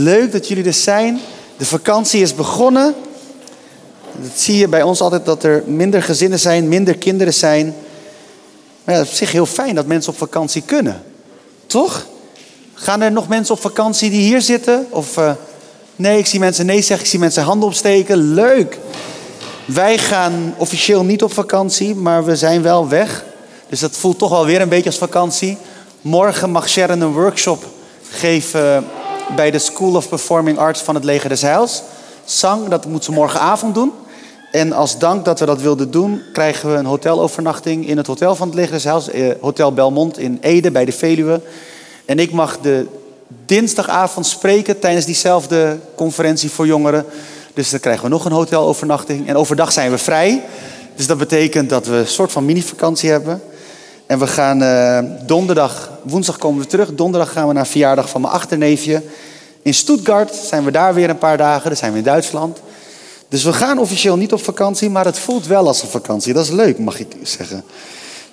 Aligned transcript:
Leuk 0.00 0.32
dat 0.32 0.48
jullie 0.48 0.64
er 0.64 0.72
zijn. 0.72 1.20
De 1.56 1.66
vakantie 1.66 2.22
is 2.22 2.34
begonnen. 2.34 2.94
Dat 4.12 4.38
zie 4.40 4.56
je 4.56 4.68
bij 4.68 4.82
ons 4.82 5.00
altijd 5.00 5.24
dat 5.24 5.44
er 5.44 5.62
minder 5.66 6.02
gezinnen 6.02 6.38
zijn, 6.38 6.68
minder 6.68 6.98
kinderen 6.98 7.34
zijn. 7.34 7.74
Maar 8.84 8.94
het 8.94 9.04
is 9.04 9.10
op 9.10 9.16
zich 9.16 9.32
heel 9.32 9.46
fijn 9.46 9.74
dat 9.74 9.86
mensen 9.86 10.12
op 10.12 10.18
vakantie 10.18 10.62
kunnen. 10.62 11.02
Toch? 11.66 12.06
Gaan 12.74 13.00
er 13.00 13.12
nog 13.12 13.28
mensen 13.28 13.54
op 13.54 13.60
vakantie 13.60 14.10
die 14.10 14.20
hier 14.20 14.40
zitten? 14.40 14.86
Of 14.90 15.16
uh, 15.16 15.32
nee, 15.96 16.18
ik 16.18 16.26
zie 16.26 16.40
mensen 16.40 16.66
nee 16.66 16.82
zeggen, 16.82 17.04
ik 17.04 17.10
zie 17.10 17.18
mensen 17.18 17.42
handen 17.42 17.68
opsteken. 17.68 18.34
Leuk. 18.34 18.78
Wij 19.64 19.98
gaan 19.98 20.54
officieel 20.56 21.04
niet 21.04 21.22
op 21.22 21.32
vakantie, 21.32 21.94
maar 21.94 22.24
we 22.24 22.36
zijn 22.36 22.62
wel 22.62 22.88
weg. 22.88 23.24
Dus 23.68 23.80
dat 23.80 23.96
voelt 23.96 24.18
toch 24.18 24.30
wel 24.30 24.44
weer 24.46 24.60
een 24.60 24.68
beetje 24.68 24.90
als 24.90 24.98
vakantie. 24.98 25.56
Morgen 26.00 26.50
mag 26.50 26.68
Sharon 26.68 27.00
een 27.00 27.12
workshop 27.12 27.64
geven 28.10 28.86
bij 29.36 29.50
de 29.50 29.58
School 29.58 29.94
of 29.94 30.08
Performing 30.08 30.58
Arts 30.58 30.80
van 30.80 30.94
het 30.94 31.04
Leger 31.04 31.28
des 31.28 31.42
Heils. 31.42 31.82
Zang, 32.24 32.68
dat 32.68 32.86
moet 32.86 33.04
ze 33.04 33.12
morgenavond 33.12 33.74
doen. 33.74 33.92
En 34.52 34.72
als 34.72 34.98
dank 34.98 35.24
dat 35.24 35.40
we 35.40 35.46
dat 35.46 35.60
wilden 35.60 35.90
doen, 35.90 36.22
krijgen 36.32 36.70
we 36.72 36.76
een 36.76 36.86
hotelovernachting 36.86 37.88
in 37.88 37.96
het 37.96 38.06
hotel 38.06 38.34
van 38.34 38.46
het 38.46 38.56
Leger 38.56 38.72
des 38.72 38.84
Heils. 38.84 39.10
Eh, 39.10 39.30
hotel 39.40 39.72
Belmont 39.72 40.18
in 40.18 40.38
Ede 40.40 40.70
bij 40.70 40.84
de 40.84 40.92
Veluwe. 40.92 41.40
En 42.04 42.18
ik 42.18 42.32
mag 42.32 42.58
de 42.60 42.86
dinsdagavond 43.46 44.26
spreken 44.26 44.78
tijdens 44.78 45.04
diezelfde 45.04 45.78
conferentie 45.94 46.50
voor 46.50 46.66
jongeren. 46.66 47.04
Dus 47.54 47.70
dan 47.70 47.80
krijgen 47.80 48.02
we 48.02 48.10
nog 48.10 48.24
een 48.24 48.32
hotelovernachting. 48.32 49.28
En 49.28 49.36
overdag 49.36 49.72
zijn 49.72 49.90
we 49.90 49.98
vrij. 49.98 50.44
Dus 50.96 51.06
dat 51.06 51.18
betekent 51.18 51.70
dat 51.70 51.86
we 51.86 51.96
een 51.96 52.06
soort 52.06 52.32
van 52.32 52.44
mini-vakantie 52.44 53.10
hebben. 53.10 53.42
En 54.08 54.18
we 54.18 54.26
gaan 54.26 54.62
uh, 54.62 54.98
donderdag, 55.26 55.90
woensdag 56.02 56.38
komen 56.38 56.62
we 56.62 56.68
terug. 56.68 56.94
Donderdag 56.94 57.32
gaan 57.32 57.48
we 57.48 57.54
naar 57.54 57.66
verjaardag 57.66 58.08
van 58.08 58.20
mijn 58.20 58.32
achterneefje. 58.32 59.02
In 59.62 59.74
Stuttgart 59.74 60.34
zijn 60.34 60.64
we 60.64 60.70
daar 60.70 60.94
weer 60.94 61.10
een 61.10 61.18
paar 61.18 61.36
dagen. 61.36 61.68
Dan 61.68 61.76
zijn 61.76 61.92
we 61.92 61.98
in 61.98 62.04
Duitsland. 62.04 62.58
Dus 63.28 63.44
we 63.44 63.52
gaan 63.52 63.78
officieel 63.78 64.16
niet 64.16 64.32
op 64.32 64.42
vakantie, 64.42 64.90
maar 64.90 65.04
het 65.04 65.18
voelt 65.18 65.46
wel 65.46 65.66
als 65.66 65.82
een 65.82 65.88
vakantie. 65.88 66.32
Dat 66.32 66.44
is 66.44 66.50
leuk, 66.50 66.78
mag 66.78 67.00
ik 67.00 67.16
zeggen. 67.22 67.64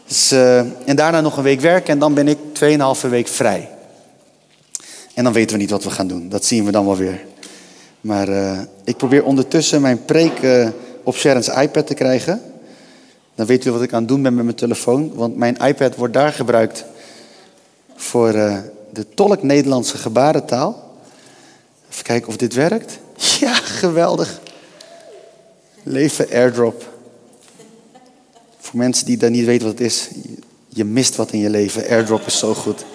Dus, 0.08 0.31
uh, 0.31 0.58
en 0.59 0.95
daarna 0.95 1.22
nog 1.22 1.38
een 1.38 1.44
week 1.44 1.61
werken 1.61 1.94
en 1.94 1.99
dan 1.99 2.14
ben 2.14 2.27
ik 2.27 2.38
2,5 2.53 3.09
week 3.09 3.27
vrij. 3.27 3.69
En 5.14 5.23
dan 5.23 5.33
weten 5.33 5.55
we 5.55 5.61
niet 5.61 5.71
wat 5.71 5.83
we 5.83 5.89
gaan 5.89 6.08
doen. 6.08 6.30
Dat 6.30 6.45
zien 6.45 6.66
we 6.66 6.71
dan 6.71 6.86
wel 6.86 6.97
weer. 6.97 7.25
Maar 8.02 8.30
uh, 8.30 8.59
ik 8.83 8.97
probeer 8.97 9.23
ondertussen 9.23 9.81
mijn 9.81 10.05
preek 10.05 10.71
op 11.03 11.16
Sharon's 11.16 11.47
iPad 11.47 11.88
te 11.88 11.94
krijgen. 11.94 12.42
Dan 13.36 13.45
weet 13.45 13.66
u 13.66 13.72
wat 13.72 13.81
ik 13.81 13.94
aan 13.94 14.00
het 14.00 14.08
doen 14.08 14.22
ben 14.22 14.33
met 14.33 14.44
mijn 14.44 14.55
telefoon. 14.55 15.14
Want 15.14 15.38
mijn 15.38 15.58
iPad 15.58 15.95
wordt 15.95 16.14
daar 16.14 16.33
gebruikt 16.33 16.86
voor 17.95 18.36
uh, 18.36 18.58
de 18.94 19.05
tolk 19.14 19.44
Nederlandse 19.44 19.97
gebarentaal. 19.97 20.97
Even 21.92 22.03
kijken 22.03 22.27
of 22.27 22.38
dit 22.38 22.53
werkt. 22.53 23.00
Ja, 23.39 23.53
geweldig. 23.53 24.39
Leven 25.83 26.30
airdrop. 26.31 26.94
Voor 28.59 28.80
mensen 28.80 29.05
die 29.05 29.17
daar 29.17 29.30
niet 29.30 29.45
weten 29.45 29.67
wat 29.67 29.77
het 29.77 29.88
is. 29.88 30.09
Je 30.70 30.86
mist 30.86 31.16
wat 31.16 31.31
in 31.31 31.39
je 31.39 31.49
leven. 31.49 31.88
Airdrop 31.88 32.25
is 32.25 32.39
zo 32.39 32.53
goed. 32.53 32.86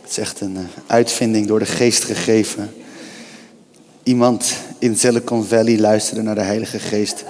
Het 0.00 0.10
is 0.10 0.18
echt 0.18 0.40
een 0.40 0.58
uitvinding 0.86 1.46
door 1.46 1.58
de 1.58 1.66
geest 1.66 2.04
gegeven. 2.04 2.72
Iemand 4.02 4.54
in 4.78 4.96
Silicon 4.96 5.44
Valley 5.44 5.78
luisterde 5.78 6.22
naar 6.22 6.34
de 6.34 6.40
Heilige 6.40 6.78
Geest 6.78 7.24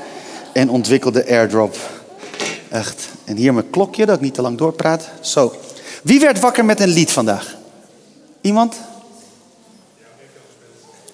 en 0.53 0.71
ontwikkelde 0.71 1.27
airdrop. 1.27 1.77
Echt. 2.71 3.09
En 3.25 3.37
hier 3.37 3.55
mijn 3.55 3.71
klokje, 3.71 4.07
dat 4.07 4.17
ik 4.17 4.23
niet 4.23 4.35
te 4.35 4.43
lang 4.43 4.59
doorpraat. 4.59 5.09
Zo. 5.21 5.55
Wie 6.03 6.21
werd 6.21 6.41
wakker 6.41 6.65
met 6.65 6.81
een 6.81 6.89
lied 6.89 7.11
vandaag? 7.11 7.57
Iemand? 8.41 8.77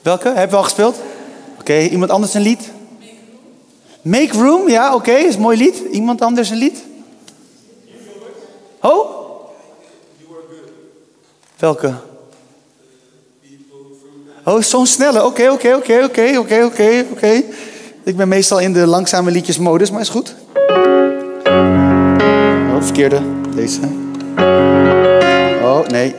Welke? 0.03 0.29
Heb 0.29 0.51
je 0.51 0.57
al 0.57 0.63
gespeeld? 0.63 0.97
Oké, 1.61 1.79
iemand 1.79 2.11
anders 2.11 2.35
een 2.35 2.43
lied? 2.43 2.71
Make 4.03 4.33
Room, 4.33 4.69
ja, 4.69 4.95
oké, 4.95 5.13
is 5.13 5.35
een 5.35 5.41
mooi 5.41 5.57
lied. 5.59 5.83
Iemand 5.91 6.23
anders 6.23 6.51
een 6.51 6.57
lied? 6.57 6.83
Oh? 8.81 9.11
Welke? 11.57 11.95
Oh, 14.45 14.63
zo'n 14.63 14.87
snelle. 14.87 15.25
Oké, 15.25 15.51
oké, 15.51 15.75
oké, 15.75 16.05
oké, 16.05 16.39
oké, 16.39 16.65
oké, 16.65 17.07
oké. 17.11 17.43
Ik 18.03 18.17
ben 18.17 18.29
meestal 18.29 18.61
in 18.61 18.73
de 18.73 18.87
langzame 18.87 19.31
liedjesmodus, 19.31 19.91
maar 19.91 20.01
is 20.01 20.09
goed. 20.09 20.35
Verkeerde. 22.81 23.21
Deze. 23.55 23.81
Oh, 25.63 25.87
nee. 25.87 26.15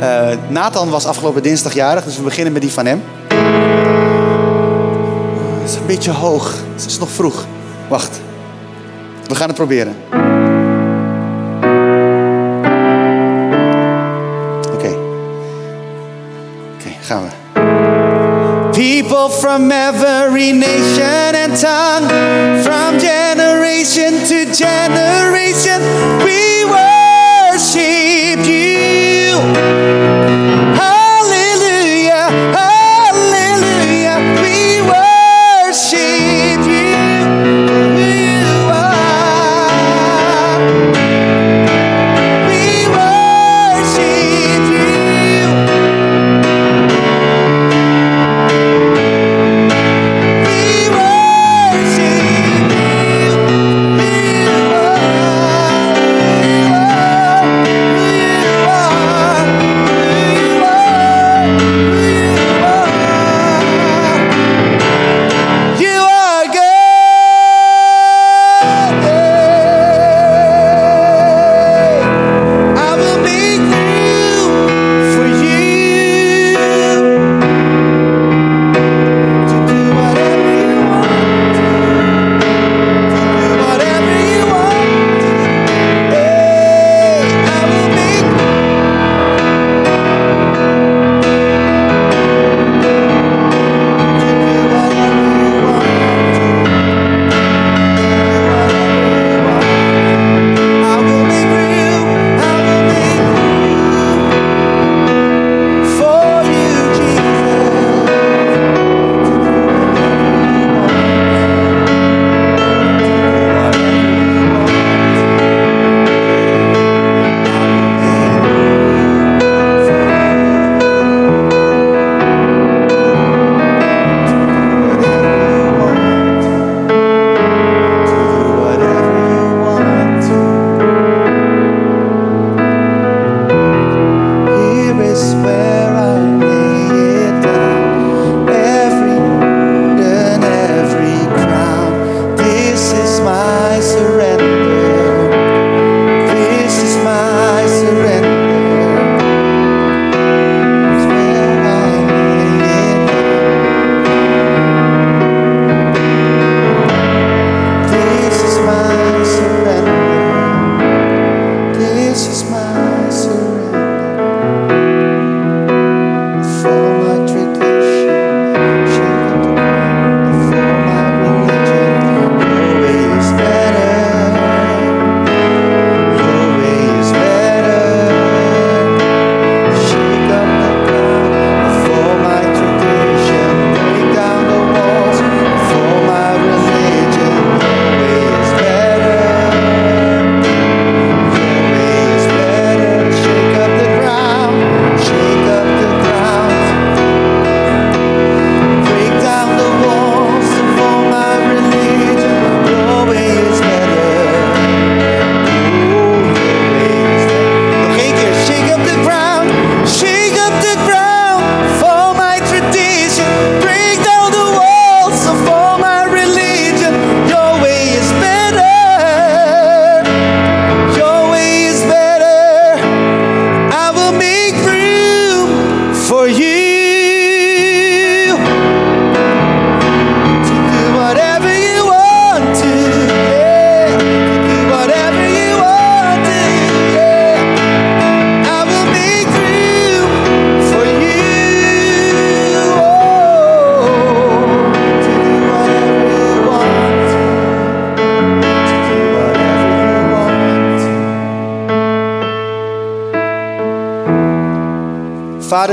Uh, 0.00 0.28
Nathan 0.48 0.90
was 0.90 1.06
afgelopen 1.06 1.42
dinsdag 1.42 1.74
jarig, 1.74 2.04
dus 2.04 2.16
we 2.16 2.22
beginnen 2.22 2.52
met 2.52 2.62
die 2.62 2.70
van 2.70 2.86
hem. 2.86 3.02
Het 5.60 5.70
is 5.70 5.76
een 5.76 5.86
beetje 5.86 6.10
hoog. 6.10 6.54
Het 6.74 6.86
is 6.86 6.98
nog 6.98 7.10
vroeg. 7.10 7.46
Wacht. 7.88 8.20
We 9.26 9.34
gaan 9.34 9.48
het 9.48 9.56
proberen. 9.56 9.94
From 19.46 19.70
every 19.70 20.50
nation 20.50 21.36
and 21.42 21.54
tongue, 21.56 22.08
from 22.64 22.98
generation 22.98 24.12
to 24.26 24.44
generation, 24.52 25.15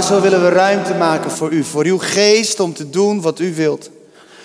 Zo 0.08 0.22
willen 0.22 0.42
we 0.42 0.50
ruimte 0.50 0.94
maken 0.94 1.32
voor 1.32 1.52
u, 1.52 1.64
voor 1.64 1.86
uw 1.86 1.98
geest 1.98 2.60
om 2.60 2.74
te 2.74 2.90
doen 2.90 3.22
wat 3.22 3.40
u 3.40 3.56
wilt. 3.56 3.90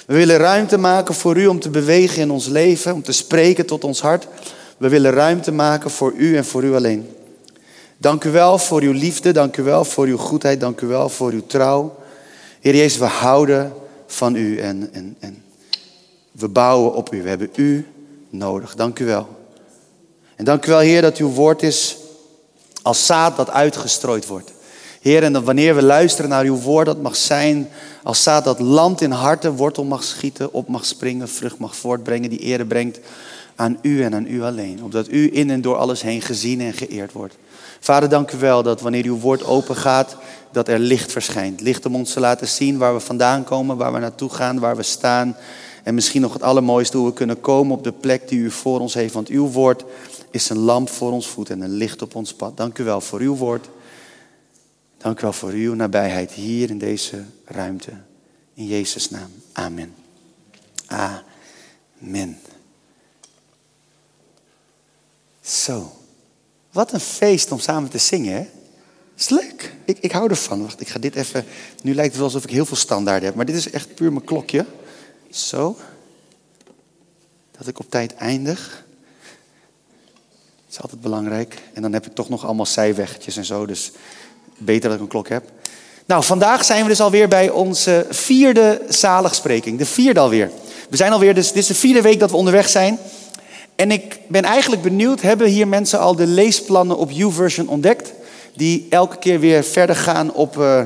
We 0.06 0.14
willen 0.14 0.36
ruimte 0.36 0.78
maken 0.78 1.14
voor 1.14 1.36
u 1.36 1.46
om 1.46 1.60
te 1.60 1.70
bewegen 1.70 2.22
in 2.22 2.30
ons 2.30 2.46
leven, 2.46 2.94
om 2.94 3.02
te 3.02 3.12
spreken 3.12 3.66
tot 3.66 3.84
ons 3.84 4.00
hart. 4.00 4.26
We 4.76 4.88
willen 4.88 5.10
ruimte 5.10 5.52
maken 5.52 5.90
voor 5.90 6.12
u 6.12 6.36
en 6.36 6.44
voor 6.44 6.64
u 6.64 6.74
alleen. 6.74 7.08
Dank 7.96 8.24
u 8.24 8.30
wel 8.30 8.58
voor 8.58 8.80
uw 8.80 8.92
liefde, 8.92 9.32
dank 9.32 9.56
u 9.56 9.62
wel 9.62 9.84
voor 9.84 10.06
uw 10.06 10.16
goedheid, 10.16 10.60
dank 10.60 10.80
u 10.80 10.86
wel 10.86 11.08
voor 11.08 11.30
uw 11.30 11.46
trouw. 11.46 11.98
Heer 12.60 12.74
Jezus, 12.74 12.98
we 12.98 13.04
houden 13.04 13.72
van 14.06 14.34
u 14.34 14.58
en, 14.58 14.88
en, 14.92 15.16
en 15.18 15.42
we 16.32 16.48
bouwen 16.48 16.94
op 16.94 17.12
u. 17.12 17.22
We 17.22 17.28
hebben 17.28 17.50
u 17.54 17.86
nodig. 18.30 18.74
Dank 18.74 18.98
u 18.98 19.04
wel. 19.04 19.28
En 20.36 20.44
dank 20.44 20.66
u 20.66 20.70
wel, 20.70 20.80
Heer, 20.80 21.02
dat 21.02 21.16
uw 21.16 21.30
woord 21.30 21.62
is 21.62 21.96
als 22.82 23.06
zaad 23.06 23.36
dat 23.36 23.50
uitgestrooid 23.50 24.26
wordt. 24.26 24.56
Heer, 25.00 25.22
en 25.22 25.32
dat 25.32 25.44
wanneer 25.44 25.74
we 25.74 25.82
luisteren 25.82 26.30
naar 26.30 26.44
uw 26.44 26.56
woord, 26.56 26.86
dat 26.86 27.02
mag 27.02 27.16
zijn 27.16 27.68
als 28.02 28.22
zaad 28.22 28.44
dat 28.44 28.60
land 28.60 29.00
in 29.00 29.10
harten, 29.10 29.56
wortel 29.56 29.84
mag 29.84 30.04
schieten, 30.04 30.52
op 30.52 30.68
mag 30.68 30.84
springen, 30.84 31.28
vrucht 31.28 31.58
mag 31.58 31.76
voortbrengen, 31.76 32.30
die 32.30 32.38
ere 32.38 32.64
brengt 32.64 33.00
aan 33.56 33.78
u 33.82 34.02
en 34.02 34.14
aan 34.14 34.26
u 34.26 34.42
alleen. 34.42 34.82
Opdat 34.82 35.08
u 35.10 35.30
in 35.32 35.50
en 35.50 35.60
door 35.60 35.76
alles 35.76 36.02
heen 36.02 36.22
gezien 36.22 36.60
en 36.60 36.72
geëerd 36.72 37.12
wordt. 37.12 37.36
Vader, 37.80 38.08
dank 38.08 38.32
u 38.32 38.38
wel 38.38 38.62
dat 38.62 38.80
wanneer 38.80 39.04
uw 39.04 39.18
woord 39.18 39.44
open 39.44 39.76
gaat, 39.76 40.16
dat 40.52 40.68
er 40.68 40.78
licht 40.78 41.12
verschijnt. 41.12 41.60
Licht 41.60 41.86
om 41.86 41.94
ons 41.94 42.12
te 42.12 42.20
laten 42.20 42.48
zien 42.48 42.78
waar 42.78 42.94
we 42.94 43.00
vandaan 43.00 43.44
komen, 43.44 43.76
waar 43.76 43.92
we 43.92 43.98
naartoe 43.98 44.30
gaan, 44.30 44.58
waar 44.58 44.76
we 44.76 44.82
staan. 44.82 45.36
En 45.82 45.94
misschien 45.94 46.20
nog 46.20 46.32
het 46.32 46.42
allermooiste, 46.42 46.96
hoe 46.96 47.06
we 47.06 47.12
kunnen 47.12 47.40
komen 47.40 47.76
op 47.76 47.84
de 47.84 47.92
plek 47.92 48.28
die 48.28 48.38
u 48.38 48.50
voor 48.50 48.80
ons 48.80 48.94
heeft. 48.94 49.14
Want 49.14 49.28
uw 49.28 49.46
woord 49.50 49.84
is 50.30 50.50
een 50.50 50.58
lamp 50.58 50.88
voor 50.88 51.12
ons 51.12 51.28
voet 51.28 51.50
en 51.50 51.60
een 51.60 51.74
licht 51.74 52.02
op 52.02 52.14
ons 52.14 52.34
pad. 52.34 52.56
Dank 52.56 52.78
u 52.78 52.84
wel 52.84 53.00
voor 53.00 53.20
uw 53.20 53.36
woord. 53.36 53.68
Dank 54.98 55.18
u 55.18 55.22
wel 55.22 55.32
voor 55.32 55.50
uw 55.50 55.74
nabijheid 55.74 56.30
hier 56.30 56.70
in 56.70 56.78
deze 56.78 57.24
ruimte. 57.44 57.92
In 58.54 58.66
Jezus' 58.66 59.10
naam. 59.10 59.30
Amen. 59.52 59.94
Amen. 60.86 62.38
Zo. 65.40 65.92
Wat 66.72 66.92
een 66.92 67.00
feest 67.00 67.52
om 67.52 67.58
samen 67.58 67.90
te 67.90 67.98
zingen, 67.98 68.34
hè? 68.34 68.48
Is 69.16 69.28
leuk. 69.28 69.74
Ik, 69.84 69.98
ik 69.98 70.12
hou 70.12 70.30
ervan. 70.30 70.62
Wacht, 70.62 70.80
ik 70.80 70.88
ga 70.88 70.98
dit 70.98 71.14
even. 71.14 71.44
Nu 71.82 71.94
lijkt 71.94 72.08
het 72.08 72.16
wel 72.16 72.26
alsof 72.26 72.44
ik 72.44 72.50
heel 72.50 72.66
veel 72.66 72.76
standaard 72.76 73.22
heb, 73.22 73.34
maar 73.34 73.44
dit 73.44 73.56
is 73.56 73.70
echt 73.70 73.94
puur 73.94 74.12
mijn 74.12 74.24
klokje. 74.24 74.66
Zo. 75.30 75.76
Dat 77.50 77.66
ik 77.66 77.78
op 77.78 77.90
tijd 77.90 78.14
eindig. 78.14 78.84
Dat 80.64 80.76
is 80.76 80.80
altijd 80.80 81.00
belangrijk. 81.00 81.62
En 81.72 81.82
dan 81.82 81.92
heb 81.92 82.06
ik 82.06 82.14
toch 82.14 82.28
nog 82.28 82.44
allemaal 82.44 82.66
zijweggetjes 82.66 83.36
en 83.36 83.44
zo. 83.44 83.66
Dus 83.66 83.92
beter 84.58 84.88
dat 84.88 84.98
ik 84.98 85.04
een 85.04 85.08
klok 85.08 85.28
heb. 85.28 85.44
Nou, 86.06 86.24
vandaag 86.24 86.64
zijn 86.64 86.82
we 86.82 86.88
dus 86.88 87.00
alweer 87.00 87.28
bij 87.28 87.50
onze 87.50 88.06
vierde 88.10 88.80
zaligspreking. 88.88 89.78
De 89.78 89.86
vierde 89.86 90.20
alweer. 90.20 90.50
We 90.90 90.96
zijn 90.96 91.12
alweer, 91.12 91.34
dus 91.34 91.46
dit 91.46 91.56
is 91.56 91.66
de 91.66 91.74
vierde 91.74 92.00
week 92.00 92.20
dat 92.20 92.30
we 92.30 92.36
onderweg 92.36 92.68
zijn. 92.68 92.98
En 93.76 93.90
ik 93.90 94.18
ben 94.28 94.42
eigenlijk 94.42 94.82
benieuwd, 94.82 95.20
hebben 95.20 95.46
hier 95.46 95.68
mensen 95.68 95.98
al 95.98 96.16
de 96.16 96.26
leesplannen 96.26 96.96
op 96.96 97.10
YouVersion 97.10 97.68
ontdekt? 97.68 98.12
Die 98.54 98.86
elke 98.90 99.16
keer 99.18 99.40
weer 99.40 99.64
verder 99.64 99.96
gaan 99.96 100.32
op, 100.32 100.56
uh, 100.56 100.82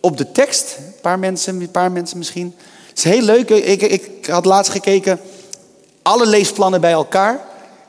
op 0.00 0.16
de 0.16 0.32
tekst. 0.32 0.76
Een 0.78 1.00
paar 1.00 1.18
mensen, 1.18 1.60
een 1.60 1.70
paar 1.70 1.92
mensen 1.92 2.18
misschien. 2.18 2.54
Het 2.88 2.98
is 2.98 3.04
heel 3.04 3.22
leuk. 3.22 3.48
Ik, 3.50 3.82
ik 3.82 4.26
had 4.26 4.44
laatst 4.44 4.72
gekeken. 4.72 5.20
Alle 6.02 6.26
leesplannen 6.26 6.80
bij 6.80 6.92
elkaar 6.92 7.40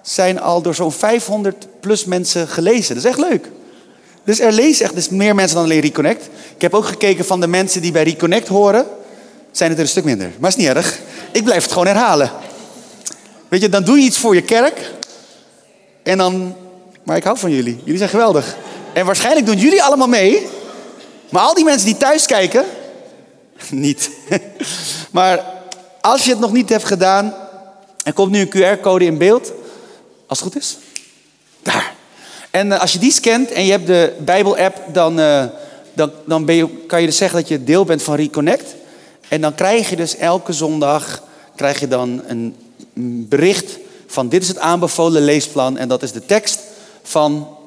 zijn 0.02 0.42
al 0.42 0.62
door 0.62 0.76
zo'n 0.76 0.92
500 0.92 1.68
plus 1.80 2.06
mensen 2.06 2.48
gelezen. 2.48 2.96
Dat 2.96 3.04
is 3.04 3.10
echt 3.10 3.30
leuk. 3.30 3.50
Dus 4.24 4.40
er 4.40 4.52
lezen 4.52 4.86
echt 4.86 4.96
dus 4.96 5.10
meer 5.10 5.36
mensen 5.36 5.56
dan 5.56 5.66
alleen 5.66 5.80
Reconnect. 5.80 6.30
Ik 6.56 6.62
heb 6.62 6.74
ook 6.74 6.86
gekeken 6.86 7.26
van 7.26 7.40
de 7.40 7.48
mensen 7.48 7.82
die 7.82 7.92
bij 7.92 8.04
Reconnect 8.04 8.48
horen. 8.48 8.86
Zijn 9.52 9.70
het 9.70 9.78
er 9.78 9.86
een 9.86 9.92
stuk 9.92 10.04
minder. 10.04 10.32
Maar 10.40 10.50
is 10.50 10.56
niet 10.56 10.68
erg. 10.68 11.00
Ik 11.32 11.44
blijf 11.44 11.64
het 11.64 11.72
gewoon 11.72 11.88
herhalen. 11.88 12.32
Weet 13.48 13.62
je, 13.62 13.70
dan 13.70 13.84
doe 13.84 13.98
je 13.98 14.04
iets 14.04 14.18
voor 14.18 14.36
je 14.36 14.42
kerk. 14.42 14.92
En 16.04 16.18
dan. 16.18 16.56
Maar 17.04 17.18
ik 17.18 17.24
hou 17.24 17.38
van 17.38 17.52
jullie. 17.52 17.80
Jullie 17.84 17.98
zijn 17.98 18.10
geweldig. 18.10 18.56
En 18.94 19.06
waarschijnlijk 19.06 19.46
doen 19.46 19.58
jullie 19.58 19.84
allemaal 19.84 20.08
mee. 20.08 20.48
Maar 21.30 21.42
al 21.42 21.54
die 21.54 21.66
mensen 21.66 21.86
die 21.86 21.98
thuis 21.98 22.26
kijken. 22.26 22.66
niet. 23.70 24.10
maar 25.12 25.46
als 26.02 26.24
je 26.24 26.30
het 26.30 26.40
nog 26.40 26.52
niet 26.52 26.70
hebt 26.70 26.86
gedaan. 26.86 27.36
Er 28.04 28.14
komt 28.14 28.32
nu 28.32 28.40
een 28.40 28.78
QR-code 28.78 29.06
in 29.06 29.18
beeld. 29.18 29.52
Als 30.28 30.40
het 30.40 30.48
goed 30.48 30.62
is. 30.62 30.78
Daar. 31.62 31.91
En 32.52 32.72
eh, 32.72 32.80
als 32.80 32.94
je 32.94 33.00
die 33.00 33.12
scant 33.12 33.52
en 33.52 33.66
je 33.66 33.72
hebt 33.72 33.88
de 33.88 34.14
Bijbel-app, 34.20 34.78
dan, 34.94 35.20
uh, 35.20 35.44
dan, 35.94 36.12
dan 36.26 36.46
ben 36.46 36.56
je, 36.56 36.86
kan 36.88 37.00
je 37.00 37.06
dus 37.06 37.18
zeggen 37.18 37.40
dat 37.40 37.48
je 37.48 37.64
deel 37.64 37.86
bent 37.86 38.04
van 38.04 38.16
Reconnect. 38.16 38.76
En 39.28 39.42
dan 39.42 39.56
krijg 39.56 39.90
je 39.90 39.96
dus 39.96 40.16
elke 40.16 40.54
zondag 40.54 41.24
krijg 41.56 41.80
je 41.80 41.88
dan 41.88 42.22
een 42.28 42.56
bericht 43.30 43.78
van 44.08 44.30
dit 44.30 44.42
is 44.42 44.48
het 44.48 44.58
aanbevolen 44.58 45.22
leesplan 45.22 45.78
en 45.78 45.88
dat 45.88 46.04
is 46.04 46.12
de 46.12 46.26
tekst 46.26 46.60
van 47.04 47.58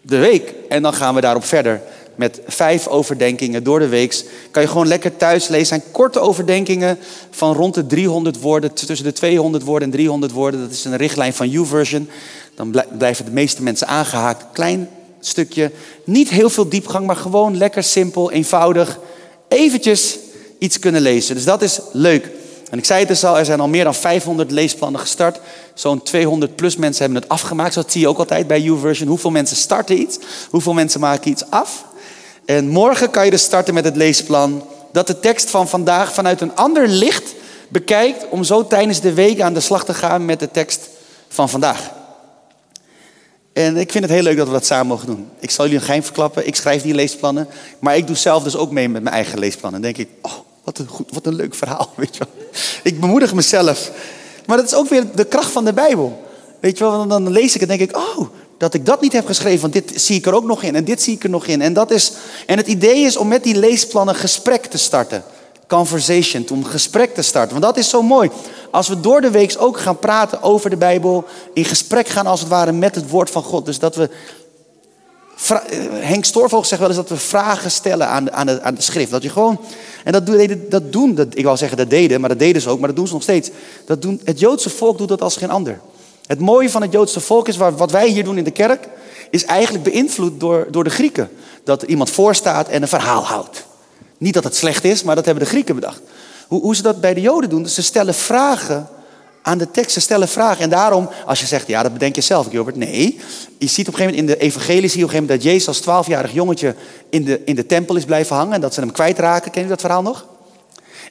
de 0.00 0.16
week. 0.16 0.54
En 0.68 0.82
dan 0.82 0.94
gaan 0.94 1.14
we 1.14 1.20
daarop 1.20 1.44
verder 1.44 1.82
met 2.18 2.40
vijf 2.46 2.86
overdenkingen 2.86 3.62
door 3.62 3.78
de 3.78 3.88
week. 3.88 4.24
Kan 4.50 4.62
je 4.62 4.68
gewoon 4.68 4.86
lekker 4.86 5.16
thuis 5.16 5.48
lezen. 5.48 5.66
zijn 5.66 5.82
korte 5.90 6.20
overdenkingen 6.20 6.98
van 7.30 7.54
rond 7.54 7.74
de 7.74 7.86
300 7.86 8.40
woorden, 8.40 8.72
tussen 8.72 9.04
de 9.04 9.12
200 9.12 9.64
woorden 9.64 9.88
en 9.88 9.94
300 9.94 10.32
woorden. 10.32 10.60
Dat 10.60 10.70
is 10.70 10.84
een 10.84 10.96
richtlijn 10.96 11.34
van 11.34 11.50
YouVersion. 11.50 12.08
Dan 12.54 12.82
blijven 12.98 13.24
de 13.24 13.30
meeste 13.30 13.62
mensen 13.62 13.86
aangehaakt. 13.86 14.44
Klein 14.52 14.88
stukje, 15.20 15.70
niet 16.04 16.28
heel 16.28 16.50
veel 16.50 16.68
diepgang, 16.68 17.06
maar 17.06 17.16
gewoon 17.16 17.56
lekker 17.56 17.82
simpel, 17.82 18.30
eenvoudig. 18.30 18.98
Eventjes 19.48 20.18
iets 20.58 20.78
kunnen 20.78 21.00
lezen. 21.00 21.34
Dus 21.34 21.44
dat 21.44 21.62
is 21.62 21.80
leuk. 21.92 22.30
En 22.70 22.78
ik 22.78 22.84
zei 22.84 22.98
het 22.98 23.08
dus 23.08 23.24
al, 23.24 23.38
er 23.38 23.44
zijn 23.44 23.60
al 23.60 23.68
meer 23.68 23.84
dan 23.84 23.94
500 23.94 24.50
leesplannen 24.50 25.00
gestart. 25.00 25.40
Zo'n 25.74 26.02
200 26.02 26.56
plus 26.56 26.76
mensen 26.76 27.04
hebben 27.04 27.22
het 27.22 27.30
afgemaakt. 27.30 27.72
Zo 27.72 27.82
zie 27.86 28.00
je 28.00 28.08
ook 28.08 28.18
altijd 28.18 28.46
bij 28.46 28.60
YouVersion. 28.60 29.08
Hoeveel 29.08 29.30
mensen 29.30 29.56
starten 29.56 30.00
iets? 30.00 30.18
Hoeveel 30.50 30.72
mensen 30.72 31.00
maken 31.00 31.30
iets 31.30 31.50
af? 31.50 31.84
En 32.48 32.68
morgen 32.68 33.10
kan 33.10 33.24
je 33.24 33.30
dus 33.30 33.42
starten 33.42 33.74
met 33.74 33.84
het 33.84 33.96
leesplan. 33.96 34.68
Dat 34.92 35.06
de 35.06 35.20
tekst 35.20 35.50
van 35.50 35.68
vandaag 35.68 36.14
vanuit 36.14 36.40
een 36.40 36.56
ander 36.56 36.88
licht 36.88 37.34
bekijkt. 37.68 38.28
Om 38.28 38.44
zo 38.44 38.66
tijdens 38.66 39.00
de 39.00 39.12
week 39.12 39.40
aan 39.40 39.54
de 39.54 39.60
slag 39.60 39.84
te 39.84 39.94
gaan 39.94 40.24
met 40.24 40.40
de 40.40 40.50
tekst 40.50 40.88
van 41.28 41.48
vandaag. 41.48 41.90
En 43.52 43.76
ik 43.76 43.92
vind 43.92 44.04
het 44.04 44.12
heel 44.12 44.22
leuk 44.22 44.36
dat 44.36 44.46
we 44.46 44.52
dat 44.52 44.66
samen 44.66 44.86
mogen 44.86 45.06
doen. 45.06 45.28
Ik 45.38 45.50
zal 45.50 45.64
jullie 45.64 45.80
een 45.80 45.84
geheim 45.84 46.02
verklappen. 46.02 46.46
Ik 46.46 46.56
schrijf 46.56 46.82
die 46.82 46.94
leesplannen. 46.94 47.48
Maar 47.78 47.96
ik 47.96 48.06
doe 48.06 48.16
zelf 48.16 48.42
dus 48.42 48.56
ook 48.56 48.70
mee 48.70 48.88
met 48.88 49.02
mijn 49.02 49.14
eigen 49.14 49.38
leesplannen. 49.38 49.82
Dan 49.82 49.92
denk 49.92 50.08
ik, 50.08 50.16
oh, 50.22 50.32
wat 50.64 50.78
een, 50.78 50.88
goed, 50.88 51.08
wat 51.12 51.26
een 51.26 51.34
leuk 51.34 51.54
verhaal. 51.54 51.92
Weet 51.96 52.16
je 52.16 52.24
wel. 52.24 52.44
Ik 52.82 53.00
bemoedig 53.00 53.34
mezelf. 53.34 53.90
Maar 54.46 54.56
dat 54.56 54.66
is 54.66 54.74
ook 54.74 54.88
weer 54.88 55.04
de 55.14 55.24
kracht 55.24 55.50
van 55.50 55.64
de 55.64 55.72
Bijbel. 55.72 56.22
Weet 56.60 56.78
je 56.78 56.84
wel, 56.84 57.06
dan 57.06 57.30
lees 57.30 57.54
ik 57.54 57.60
het 57.60 57.70
en 57.70 57.78
denk 57.78 57.90
ik, 57.90 57.96
oh, 57.96 58.28
dat 58.58 58.74
ik 58.74 58.86
dat 58.86 59.00
niet 59.00 59.12
heb 59.12 59.26
geschreven, 59.26 59.60
want 59.60 59.72
dit 59.72 59.92
zie 59.94 60.16
ik 60.16 60.26
er 60.26 60.34
ook 60.34 60.44
nog 60.44 60.62
in 60.62 60.74
en 60.74 60.84
dit 60.84 61.02
zie 61.02 61.14
ik 61.14 61.22
er 61.22 61.30
nog 61.30 61.46
in. 61.46 61.62
En, 61.62 61.72
dat 61.72 61.90
is, 61.90 62.12
en 62.46 62.56
het 62.56 62.66
idee 62.66 63.04
is 63.04 63.16
om 63.16 63.28
met 63.28 63.44
die 63.44 63.58
leesplannen 63.58 64.14
gesprek 64.14 64.66
te 64.66 64.78
starten. 64.78 65.22
Conversation, 65.66 66.46
om 66.50 66.64
gesprek 66.64 67.14
te 67.14 67.22
starten. 67.22 67.50
Want 67.50 67.62
dat 67.74 67.76
is 67.76 67.90
zo 67.90 68.02
mooi. 68.02 68.30
Als 68.70 68.88
we 68.88 69.00
door 69.00 69.20
de 69.20 69.30
week 69.30 69.54
ook 69.58 69.78
gaan 69.78 69.98
praten 69.98 70.42
over 70.42 70.70
de 70.70 70.76
Bijbel, 70.76 71.24
in 71.54 71.64
gesprek 71.64 72.08
gaan 72.08 72.26
als 72.26 72.40
het 72.40 72.48
ware 72.48 72.72
met 72.72 72.94
het 72.94 73.10
woord 73.10 73.30
van 73.30 73.42
God. 73.42 73.64
Dus 73.64 73.78
dat 73.78 73.96
we 73.96 74.10
Henk 75.92 76.24
Stoorvogel 76.24 76.64
zegt 76.64 76.80
wel 76.80 76.88
eens 76.88 76.98
dat 76.98 77.08
we 77.08 77.16
vragen 77.16 77.70
stellen 77.70 78.08
aan 78.08 78.24
de, 78.24 78.32
aan 78.32 78.46
de, 78.46 78.62
aan 78.62 78.74
de 78.74 78.82
schrift. 78.82 79.10
Dat 79.10 79.22
je 79.22 79.30
gewoon, 79.30 79.60
en 80.04 80.12
dat, 80.12 80.26
deden, 80.26 80.68
dat 80.68 80.92
doen, 80.92 81.14
dat, 81.14 81.26
ik 81.30 81.44
wil 81.44 81.56
zeggen 81.56 81.78
dat 81.78 81.90
deden, 81.90 82.20
maar 82.20 82.28
dat 82.28 82.38
deden 82.38 82.62
ze 82.62 82.68
ook, 82.68 82.78
maar 82.78 82.88
dat 82.88 82.96
doen 82.96 83.06
ze 83.06 83.12
nog 83.12 83.22
steeds. 83.22 83.50
Dat 83.86 84.02
doen, 84.02 84.20
het 84.24 84.38
Joodse 84.38 84.70
volk 84.70 84.98
doet 84.98 85.08
dat 85.08 85.22
als 85.22 85.36
geen 85.36 85.50
ander. 85.50 85.80
Het 86.28 86.40
mooie 86.40 86.70
van 86.70 86.82
het 86.82 86.92
Joodse 86.92 87.20
volk 87.20 87.48
is, 87.48 87.56
wat 87.56 87.90
wij 87.90 88.08
hier 88.08 88.24
doen 88.24 88.38
in 88.38 88.44
de 88.44 88.50
kerk, 88.50 88.88
is 89.30 89.44
eigenlijk 89.44 89.84
beïnvloed 89.84 90.40
door, 90.40 90.66
door 90.70 90.84
de 90.84 90.90
Grieken. 90.90 91.30
Dat 91.64 91.82
iemand 91.82 92.10
voorstaat 92.10 92.68
en 92.68 92.82
een 92.82 92.88
verhaal 92.88 93.24
houdt. 93.24 93.64
Niet 94.18 94.34
dat 94.34 94.44
het 94.44 94.56
slecht 94.56 94.84
is, 94.84 95.02
maar 95.02 95.14
dat 95.14 95.24
hebben 95.24 95.44
de 95.44 95.50
Grieken 95.50 95.74
bedacht. 95.74 96.00
Hoe, 96.48 96.60
hoe 96.60 96.76
ze 96.76 96.82
dat 96.82 97.00
bij 97.00 97.14
de 97.14 97.20
Joden 97.20 97.50
doen, 97.50 97.62
dus 97.62 97.74
ze 97.74 97.82
stellen 97.82 98.14
vragen 98.14 98.88
aan 99.42 99.58
de 99.58 99.70
tekst, 99.70 99.92
ze 99.92 100.00
stellen 100.00 100.28
vragen. 100.28 100.62
En 100.62 100.70
daarom, 100.70 101.08
als 101.26 101.40
je 101.40 101.46
zegt, 101.46 101.66
ja, 101.66 101.82
dat 101.82 101.92
bedenk 101.92 102.14
je 102.14 102.20
zelf, 102.20 102.48
Gilbert. 102.48 102.76
Nee, 102.76 103.20
je 103.58 103.66
ziet 103.66 103.88
op 103.88 103.94
een 103.94 103.98
gegeven 103.98 104.04
moment 104.04 104.18
in 104.18 104.26
de 104.26 104.36
evangelie, 104.36 104.88
zie 104.88 104.98
je 104.98 105.04
op 105.04 105.10
een 105.10 105.16
gegeven 105.16 105.22
moment 105.22 105.42
dat 105.42 105.52
Jezus 105.52 105.68
als 105.68 105.80
twaalfjarig 105.80 106.32
jongetje 106.32 106.74
in 107.10 107.24
de, 107.24 107.42
in 107.44 107.54
de 107.54 107.66
tempel 107.66 107.96
is 107.96 108.04
blijven 108.04 108.36
hangen. 108.36 108.54
En 108.54 108.60
dat 108.60 108.74
ze 108.74 108.80
hem 108.80 108.92
kwijtraken. 108.92 109.50
Ken 109.50 109.62
je 109.62 109.68
dat 109.68 109.80
verhaal 109.80 110.02
nog? 110.02 110.26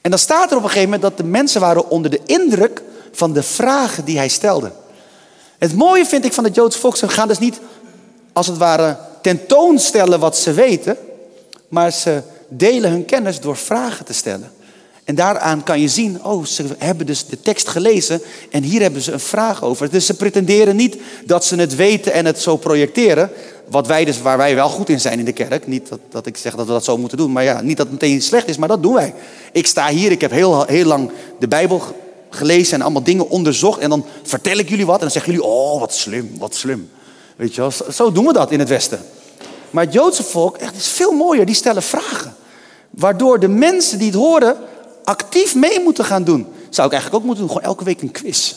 En 0.01 0.09
dan 0.09 0.19
staat 0.19 0.51
er 0.51 0.57
op 0.57 0.63
een 0.63 0.69
gegeven 0.69 0.89
moment 0.89 1.01
dat 1.01 1.17
de 1.17 1.24
mensen 1.24 1.62
waren 1.62 1.89
onder 1.89 2.12
de 2.12 2.21
indruk 2.25 2.81
van 3.12 3.33
de 3.33 3.43
vragen 3.43 4.05
die 4.05 4.17
hij 4.17 4.27
stelde. 4.27 4.71
Het 5.57 5.75
mooie 5.75 6.05
vind 6.05 6.25
ik 6.25 6.33
van 6.33 6.43
het 6.43 6.55
Joodse 6.55 6.79
volk, 6.79 6.97
ze 6.97 7.09
gaan 7.09 7.27
dus 7.27 7.39
niet 7.39 7.59
als 8.33 8.47
het 8.47 8.57
ware 8.57 8.97
tentoonstellen 9.21 10.19
wat 10.19 10.37
ze 10.37 10.53
weten, 10.53 10.97
maar 11.67 11.91
ze 11.91 12.21
delen 12.47 12.91
hun 12.91 13.05
kennis 13.05 13.39
door 13.39 13.57
vragen 13.57 14.05
te 14.05 14.13
stellen. 14.13 14.51
En 15.03 15.15
daaraan 15.15 15.63
kan 15.63 15.79
je 15.79 15.87
zien, 15.87 16.23
oh, 16.23 16.45
ze 16.45 16.65
hebben 16.77 17.05
dus 17.05 17.25
de 17.25 17.41
tekst 17.41 17.67
gelezen 17.67 18.21
en 18.49 18.63
hier 18.63 18.81
hebben 18.81 19.01
ze 19.01 19.11
een 19.11 19.19
vraag 19.19 19.63
over. 19.63 19.89
Dus 19.89 20.05
ze 20.05 20.13
pretenderen 20.13 20.75
niet 20.75 20.97
dat 21.25 21.45
ze 21.45 21.55
het 21.55 21.75
weten 21.75 22.13
en 22.13 22.25
het 22.25 22.39
zo 22.39 22.57
projecteren. 22.57 23.29
Wat 23.69 23.87
wij 23.87 24.05
dus, 24.05 24.21
waar 24.21 24.37
wij 24.37 24.55
wel 24.55 24.69
goed 24.69 24.89
in 24.89 24.99
zijn 24.99 25.19
in 25.19 25.25
de 25.25 25.31
kerk. 25.31 25.67
Niet 25.67 25.89
dat, 25.89 25.99
dat 26.09 26.25
ik 26.25 26.37
zeg 26.37 26.55
dat 26.55 26.65
we 26.65 26.71
dat 26.71 26.83
zo 26.83 26.97
moeten 26.97 27.17
doen. 27.17 27.31
Maar 27.31 27.43
ja, 27.43 27.61
niet 27.61 27.77
dat 27.77 27.87
het 27.87 28.01
meteen 28.01 28.21
slecht 28.21 28.47
is, 28.47 28.57
maar 28.57 28.67
dat 28.67 28.83
doen 28.83 28.93
wij. 28.93 29.13
Ik 29.51 29.67
sta 29.67 29.89
hier, 29.89 30.11
ik 30.11 30.21
heb 30.21 30.31
heel, 30.31 30.65
heel 30.65 30.85
lang 30.85 31.11
de 31.39 31.47
Bijbel 31.47 31.81
gelezen 32.29 32.74
en 32.74 32.81
allemaal 32.81 33.03
dingen 33.03 33.29
onderzocht. 33.29 33.79
En 33.79 33.89
dan 33.89 34.05
vertel 34.24 34.57
ik 34.57 34.69
jullie 34.69 34.86
wat 34.86 34.96
en 34.96 35.01
dan 35.01 35.12
zeggen 35.12 35.31
jullie, 35.31 35.48
oh 35.48 35.79
wat 35.79 35.93
slim, 35.93 36.31
wat 36.38 36.55
slim. 36.55 36.89
Weet 37.36 37.55
je 37.55 37.62
wel, 37.62 37.72
zo 37.91 38.12
doen 38.12 38.25
we 38.25 38.34
dat 38.34 38.51
in 38.51 38.60
het 38.60 38.69
Westen. 38.69 39.00
Maar 39.69 39.84
het 39.84 39.93
Joodse 39.93 40.24
volk 40.24 40.57
echt, 40.57 40.75
is 40.75 40.88
veel 40.88 41.12
mooier, 41.12 41.46
die 41.46 41.55
stellen 41.55 41.84
vragen. 41.84 42.36
Waardoor 42.89 43.39
de 43.39 43.48
mensen 43.48 43.98
die 43.98 44.07
het 44.07 44.15
horen 44.15 44.57
actief 45.03 45.55
mee 45.55 45.79
moeten 45.79 46.05
gaan 46.05 46.24
doen. 46.24 46.48
Zou 46.69 46.88
ik 46.88 46.93
eigenlijk 46.93 47.13
ook 47.13 47.27
moeten 47.27 47.46
doen, 47.46 47.55
gewoon 47.55 47.69
elke 47.69 47.84
week 47.84 48.01
een 48.01 48.12
quiz. 48.12 48.53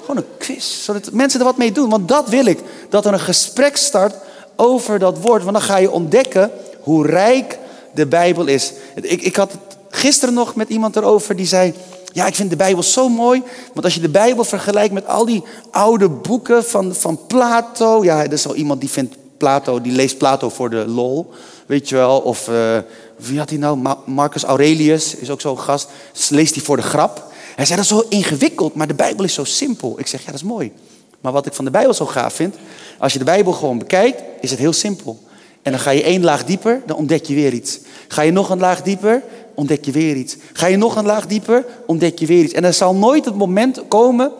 Gewoon 0.00 0.16
een 0.16 0.36
quiz, 0.38 0.84
zodat 0.84 1.12
mensen 1.12 1.40
er 1.40 1.46
wat 1.46 1.56
mee 1.56 1.72
doen. 1.72 1.90
Want 1.90 2.08
dat 2.08 2.28
wil 2.28 2.46
ik, 2.46 2.58
dat 2.88 3.06
er 3.06 3.12
een 3.12 3.20
gesprek 3.20 3.76
start 3.76 4.14
over 4.56 4.98
dat 4.98 5.18
woord. 5.18 5.42
Want 5.42 5.56
dan 5.56 5.66
ga 5.66 5.76
je 5.76 5.90
ontdekken 5.90 6.50
hoe 6.80 7.06
rijk 7.06 7.58
de 7.94 8.06
Bijbel 8.06 8.46
is. 8.46 8.72
Ik, 8.94 9.22
ik 9.22 9.36
had 9.36 9.52
het 9.52 9.76
gisteren 9.90 10.34
nog 10.34 10.54
met 10.54 10.68
iemand 10.68 10.96
erover 10.96 11.36
die 11.36 11.46
zei... 11.46 11.74
Ja, 12.16 12.26
ik 12.26 12.34
vind 12.34 12.50
de 12.50 12.56
Bijbel 12.56 12.82
zo 12.82 13.08
mooi. 13.08 13.42
Want 13.72 13.84
als 13.84 13.94
je 13.94 14.00
de 14.00 14.08
Bijbel 14.08 14.44
vergelijkt 14.44 14.94
met 14.94 15.06
al 15.06 15.24
die 15.24 15.42
oude 15.70 16.08
boeken 16.08 16.64
van, 16.64 16.94
van 16.94 17.20
Plato. 17.26 18.04
Ja, 18.04 18.24
er 18.24 18.32
is 18.32 18.46
al 18.46 18.54
iemand 18.54 18.80
die 18.80 18.90
vindt 18.90 19.16
Plato, 19.36 19.80
die 19.80 19.92
leest 19.92 20.18
Plato 20.18 20.48
voor 20.48 20.70
de 20.70 20.86
lol. 20.86 21.30
Weet 21.66 21.88
je 21.88 21.94
wel. 21.94 22.20
Of 22.20 22.48
uh, 22.48 22.78
wie 23.16 23.38
had 23.38 23.48
hij 23.48 23.58
nou? 23.58 23.94
Marcus 24.04 24.42
Aurelius 24.44 25.14
is 25.14 25.30
ook 25.30 25.40
zo'n 25.40 25.58
gast. 25.58 25.88
Leest 26.28 26.54
hij 26.54 26.64
voor 26.64 26.76
de 26.76 26.82
grap. 26.82 27.32
Hij 27.56 27.64
zei 27.64 27.80
dat 27.80 27.90
is 27.90 27.96
zo 27.96 28.06
ingewikkeld, 28.08 28.74
maar 28.74 28.86
de 28.86 28.94
Bijbel 28.94 29.24
is 29.24 29.34
zo 29.34 29.44
simpel. 29.44 29.98
Ik 29.98 30.06
zeg 30.06 30.20
ja, 30.20 30.26
dat 30.26 30.34
is 30.34 30.42
mooi. 30.42 30.72
Maar 31.20 31.32
wat 31.32 31.46
ik 31.46 31.52
van 31.52 31.64
de 31.64 31.70
Bijbel 31.70 31.94
zo 31.94 32.06
gaaf 32.06 32.34
vind. 32.34 32.54
Als 32.98 33.12
je 33.12 33.18
de 33.18 33.24
Bijbel 33.24 33.52
gewoon 33.52 33.78
bekijkt, 33.78 34.22
is 34.40 34.50
het 34.50 34.58
heel 34.58 34.72
simpel. 34.72 35.22
En 35.62 35.72
dan 35.72 35.80
ga 35.80 35.90
je 35.90 36.02
één 36.02 36.24
laag 36.24 36.44
dieper, 36.44 36.82
dan 36.86 36.96
ontdek 36.96 37.24
je 37.24 37.34
weer 37.34 37.52
iets. 37.52 37.78
Ga 38.08 38.22
je 38.22 38.32
nog 38.32 38.50
een 38.50 38.58
laag 38.58 38.82
dieper, 38.82 39.22
ontdek 39.56 39.84
je 39.84 39.92
weer 39.92 40.16
iets. 40.16 40.36
Ga 40.52 40.66
je 40.66 40.76
nog 40.76 40.96
een 40.96 41.06
laag 41.06 41.26
dieper, 41.26 41.66
ontdek 41.86 42.18
je 42.18 42.26
weer 42.26 42.44
iets. 42.44 42.52
En 42.52 42.64
er 42.64 42.74
zal 42.74 42.94
nooit 42.94 43.24
het 43.24 43.36
moment 43.36 43.82
komen 43.88 44.32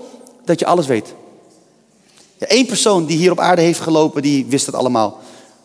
dat 0.44 0.58
je 0.58 0.66
alles 0.66 0.86
weet. 0.86 1.14
Eén 2.38 2.66
persoon 2.66 3.06
die 3.06 3.16
hier 3.16 3.30
op 3.30 3.40
aarde 3.40 3.62
heeft 3.62 3.80
gelopen, 3.80 4.22
die 4.22 4.46
wist 4.48 4.66
het 4.66 4.74
allemaal. 4.74 5.18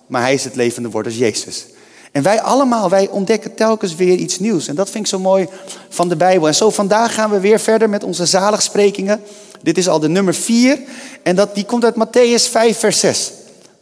Maar 0.08 0.22
hij 0.22 0.34
is 0.34 0.44
het 0.44 0.56
levende 0.56 0.90
woord, 0.90 1.06
dat 1.06 1.18
Jezus. 1.18 1.66
En 2.12 2.24
wij 2.24 2.42
allemaal, 2.42 2.90
wij 2.90 3.08
ontdekken 3.08 3.56
telkens 3.56 3.96
weer 3.96 4.16
iets 4.16 4.40
nieuws. 4.40 4.68
En 4.68 4.76
dat 4.76 4.90
vind 4.90 5.04
ik 5.04 5.10
zo 5.10 5.20
mooi 5.20 5.48
van 5.90 6.10
de 6.10 6.16
Bijbel. 6.16 6.48
En 6.48 6.56
zo 6.56 6.70
vandaag 6.70 7.14
gaan 7.14 7.30
we 7.30 7.40
weer 7.40 7.60
verder 7.60 7.90
met 7.90 8.04
onze 8.04 8.26
zaligsprekingen. 8.26 9.22
Dit 9.62 9.78
is 9.78 9.88
al 9.88 10.00
de 10.00 10.10
nummer 10.10 10.34
4. 10.34 10.80
En 11.24 11.36
dat, 11.36 11.56
die 11.56 11.66
komt 11.66 11.84
uit 11.84 11.96
Matthäus 11.96 12.50
5, 12.50 12.78
vers 12.78 13.00
6. 13.00 13.32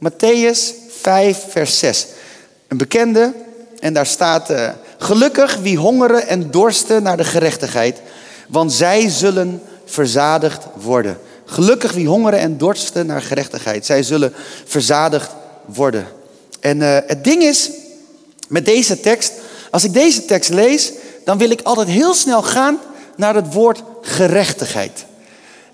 Matthäus 0.04 0.74
5, 0.90 1.46
vers 1.50 1.80
6. 1.80 2.08
Een 2.68 2.78
bekende. 2.78 3.34
En 3.80 3.94
daar 3.94 4.06
staat... 4.06 4.52
Uh, 4.52 4.70
Gelukkig 5.01 5.58
wie 5.58 5.77
hongeren 5.77 6.27
en 6.27 6.51
dorsten 6.51 7.03
naar 7.03 7.18
de 7.18 7.24
gerechtigheid. 7.24 8.01
Want 8.48 8.74
zij 8.74 9.10
zullen 9.10 9.62
verzadigd 9.86 10.65
worden. 10.74 11.18
Gelukkig 11.46 11.91
wie 11.91 12.08
hongeren 12.08 12.39
en 12.39 12.58
dorsten 12.58 13.06
naar 13.06 13.22
gerechtigheid. 13.22 13.86
Zij 13.86 14.03
zullen 14.03 14.34
verzadigd 14.65 15.29
worden. 15.65 16.08
En 16.60 16.77
uh, 16.77 16.98
het 17.08 17.24
ding 17.24 17.44
is, 17.44 17.70
met 18.48 18.65
deze 18.65 19.00
tekst, 19.00 19.34
als 19.72 19.84
ik 19.84 19.94
deze 19.94 20.25
tekst 20.25 20.50
lees, 20.50 20.91
dan 21.25 21.38
wil 21.38 21.50
ik 21.50 21.62
altijd 21.62 21.88
heel 21.88 22.13
snel 22.13 22.44
gaan 22.44 22.79
naar 23.15 23.36
het 23.36 23.53
woord 23.53 23.84
gerechtigheid. 24.01 25.06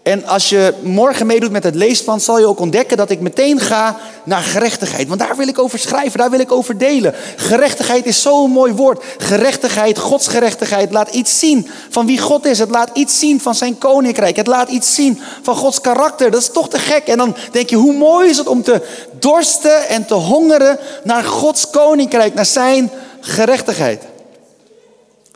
En 0.05 0.25
als 0.25 0.49
je 0.49 0.73
morgen 0.83 1.25
meedoet 1.25 1.51
met 1.51 1.63
het 1.63 1.75
leesplan, 1.75 2.21
zal 2.21 2.39
je 2.39 2.47
ook 2.47 2.59
ontdekken 2.59 2.97
dat 2.97 3.09
ik 3.09 3.19
meteen 3.19 3.59
ga 3.59 3.97
naar 4.23 4.41
gerechtigheid. 4.41 5.07
Want 5.07 5.19
daar 5.19 5.35
wil 5.35 5.47
ik 5.47 5.59
over 5.59 5.79
schrijven, 5.79 6.19
daar 6.19 6.29
wil 6.29 6.39
ik 6.39 6.51
over 6.51 6.77
delen. 6.77 7.13
Gerechtigheid 7.35 8.05
is 8.05 8.21
zo'n 8.21 8.51
mooi 8.51 8.73
woord. 8.73 9.03
Gerechtigheid, 9.17 9.97
Gods 9.97 10.27
gerechtigheid, 10.27 10.91
laat 10.91 11.09
iets 11.09 11.39
zien 11.39 11.69
van 11.89 12.05
wie 12.05 12.19
God 12.19 12.45
is. 12.45 12.59
Het 12.59 12.69
laat 12.69 12.89
iets 12.93 13.19
zien 13.19 13.41
van 13.41 13.55
zijn 13.55 13.77
koninkrijk. 13.77 14.35
Het 14.35 14.47
laat 14.47 14.69
iets 14.69 14.95
zien 14.95 15.21
van 15.41 15.55
Gods 15.55 15.81
karakter. 15.81 16.31
Dat 16.31 16.41
is 16.41 16.51
toch 16.51 16.69
te 16.69 16.79
gek. 16.79 17.07
En 17.07 17.17
dan 17.17 17.35
denk 17.51 17.69
je, 17.69 17.75
hoe 17.75 17.93
mooi 17.93 18.29
is 18.29 18.37
het 18.37 18.47
om 18.47 18.63
te 18.63 18.81
dorsten 19.19 19.87
en 19.87 20.05
te 20.05 20.13
hongeren 20.13 20.79
naar 21.03 21.23
Gods 21.23 21.69
koninkrijk, 21.69 22.33
naar 22.33 22.45
zijn 22.45 22.91
gerechtigheid. 23.19 24.03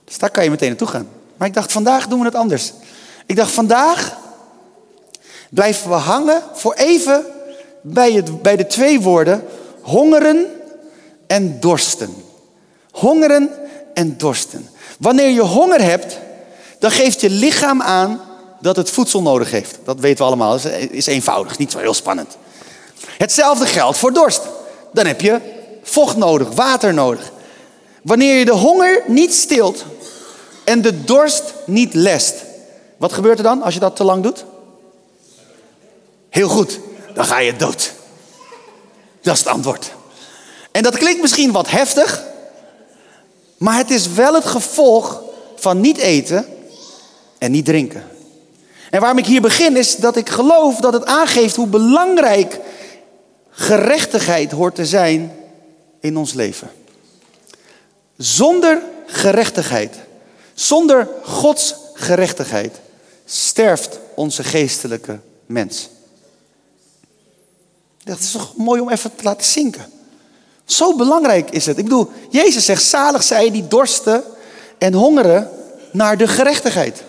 Dus 0.05 0.17
daar 0.17 0.31
kan 0.31 0.43
je 0.43 0.49
meteen 0.49 0.69
naartoe 0.69 0.87
gaan. 0.87 1.07
Maar 1.37 1.47
ik 1.47 1.53
dacht, 1.53 1.71
vandaag 1.71 2.07
doen 2.07 2.19
we 2.19 2.25
het 2.25 2.35
anders. 2.35 2.73
Ik 3.25 3.35
dacht, 3.35 3.51
vandaag 3.51 4.17
blijven 5.49 5.89
we 5.89 5.95
hangen 5.95 6.41
voor 6.53 6.73
even 6.73 7.25
bij, 7.81 8.11
het, 8.11 8.41
bij 8.41 8.55
de 8.55 8.67
twee 8.67 9.01
woorden 9.01 9.43
hongeren 9.81 10.45
en 11.27 11.59
dorsten. 11.59 12.15
Hongeren 12.91 13.49
en 13.93 14.17
dorsten. 14.17 14.69
Wanneer 14.99 15.29
je 15.29 15.41
honger 15.41 15.81
hebt, 15.81 16.17
dan 16.79 16.91
geeft 16.91 17.21
je 17.21 17.29
lichaam 17.29 17.81
aan 17.81 18.21
dat 18.61 18.75
het 18.75 18.89
voedsel 18.89 19.21
nodig 19.21 19.51
heeft. 19.51 19.77
Dat 19.83 19.99
weten 19.99 20.17
we 20.17 20.23
allemaal, 20.23 20.51
dat 20.51 20.71
is 20.91 21.05
eenvoudig, 21.05 21.57
niet 21.57 21.71
zo 21.71 21.79
heel 21.79 21.93
spannend. 21.93 22.37
Hetzelfde 23.17 23.65
geldt 23.65 23.97
voor 23.97 24.13
dorst. 24.13 24.41
Dan 24.93 25.05
heb 25.05 25.21
je 25.21 25.39
vocht 25.83 26.17
nodig, 26.17 26.49
water 26.55 26.93
nodig. 26.93 27.31
Wanneer 28.01 28.37
je 28.37 28.45
de 28.45 28.51
honger 28.51 29.03
niet 29.07 29.33
stilt 29.33 29.85
en 30.63 30.81
de 30.81 31.03
dorst 31.03 31.53
niet 31.65 31.93
lest, 31.93 32.35
wat 32.97 33.13
gebeurt 33.13 33.37
er 33.37 33.43
dan 33.43 33.61
als 33.61 33.73
je 33.73 33.79
dat 33.79 33.95
te 33.95 34.03
lang 34.03 34.23
doet? 34.23 34.45
Heel 36.29 36.49
goed, 36.49 36.79
dan 37.13 37.25
ga 37.25 37.39
je 37.39 37.55
dood. 37.55 37.93
Dat 39.21 39.33
is 39.33 39.39
het 39.39 39.49
antwoord. 39.49 39.91
En 40.71 40.83
dat 40.83 40.97
klinkt 40.97 41.21
misschien 41.21 41.51
wat 41.51 41.69
heftig, 41.69 42.23
maar 43.57 43.77
het 43.77 43.89
is 43.89 44.07
wel 44.07 44.33
het 44.33 44.45
gevolg 44.45 45.21
van 45.55 45.81
niet 45.81 45.97
eten 45.97 46.45
en 47.37 47.51
niet 47.51 47.65
drinken. 47.65 48.03
En 48.89 48.99
waarom 48.99 49.17
ik 49.17 49.25
hier 49.25 49.41
begin 49.41 49.77
is 49.77 49.95
dat 49.95 50.15
ik 50.15 50.29
geloof 50.29 50.75
dat 50.75 50.93
het 50.93 51.05
aangeeft 51.05 51.55
hoe 51.55 51.67
belangrijk 51.67 52.59
gerechtigheid 53.49 54.51
hoort 54.51 54.75
te 54.75 54.85
zijn 54.85 55.35
in 55.99 56.17
ons 56.17 56.33
leven. 56.33 56.71
Zonder 58.17 58.81
gerechtigheid, 59.05 59.95
zonder 60.53 61.07
Gods 61.23 61.75
gerechtigheid, 61.93 62.79
sterft 63.25 63.99
onze 64.15 64.43
geestelijke 64.43 65.19
mens. 65.45 65.89
Dat 68.03 68.19
is 68.19 68.31
toch 68.31 68.53
mooi 68.55 68.81
om 68.81 68.89
even 68.89 69.15
te 69.15 69.23
laten 69.23 69.45
zinken. 69.45 69.85
Zo 70.65 70.95
belangrijk 70.95 71.49
is 71.49 71.65
het. 71.65 71.77
Ik 71.77 71.83
bedoel, 71.83 72.11
Jezus 72.29 72.65
zegt, 72.65 72.83
zalig 72.83 73.23
zij 73.23 73.51
die 73.51 73.67
dorsten 73.67 74.23
en 74.77 74.93
hongeren 74.93 75.49
naar 75.91 76.17
de 76.17 76.27
gerechtigheid. 76.27 77.03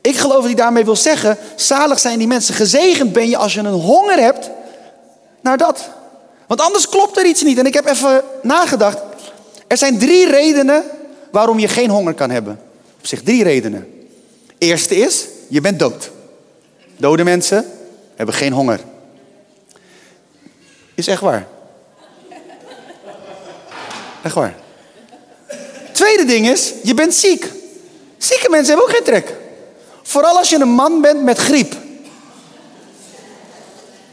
Ik 0.00 0.16
geloof 0.16 0.36
dat 0.36 0.44
hij 0.44 0.54
daarmee 0.54 0.84
wil 0.84 0.96
zeggen, 0.96 1.38
zalig 1.56 1.98
zijn 1.98 2.18
die 2.18 2.26
mensen. 2.26 2.54
Gezegend 2.54 3.12
ben 3.12 3.28
je 3.28 3.36
als 3.36 3.54
je 3.54 3.60
een 3.60 3.66
honger 3.66 4.18
hebt 4.18 4.50
naar 5.40 5.56
dat. 5.56 5.88
Want 6.46 6.60
anders 6.60 6.88
klopt 6.88 7.16
er 7.16 7.26
iets 7.26 7.42
niet. 7.42 7.58
En 7.58 7.66
ik 7.66 7.74
heb 7.74 7.86
even 7.86 8.22
nagedacht. 8.42 8.98
Er 9.66 9.76
zijn 9.76 9.98
drie 9.98 10.30
redenen 10.30 10.84
waarom 11.30 11.58
je 11.58 11.68
geen 11.68 11.90
honger 11.90 12.14
kan 12.14 12.30
hebben. 12.30 12.60
Op 12.98 13.06
zich 13.06 13.22
drie 13.22 13.42
redenen. 13.42 14.06
Eerste 14.58 14.96
is, 14.96 15.26
je 15.48 15.60
bent 15.60 15.78
dood. 15.78 16.10
Dode 16.96 17.24
mensen 17.24 17.66
hebben 18.14 18.34
geen 18.34 18.52
honger. 18.52 18.80
Is 20.96 21.06
echt 21.06 21.20
waar. 21.20 21.46
Echt 24.22 24.34
waar. 24.34 24.54
Tweede 25.92 26.24
ding 26.24 26.48
is, 26.48 26.72
je 26.82 26.94
bent 26.94 27.14
ziek. 27.14 27.50
Zieke 28.18 28.50
mensen 28.50 28.68
hebben 28.68 28.86
ook 28.86 28.94
geen 28.94 29.04
trek. 29.04 29.34
Vooral 30.02 30.36
als 30.38 30.50
je 30.50 30.60
een 30.60 30.68
man 30.68 31.00
bent 31.00 31.22
met 31.22 31.38
griep. 31.38 31.74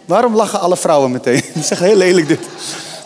Waarom 0.06 0.36
lachen 0.36 0.60
alle 0.60 0.78
vrouwen 0.78 1.12
meteen? 1.12 1.42
Die 1.54 1.64
zeggen 1.64 1.88
heel 1.88 1.96
lelijk 1.96 2.28
dit. 2.28 2.40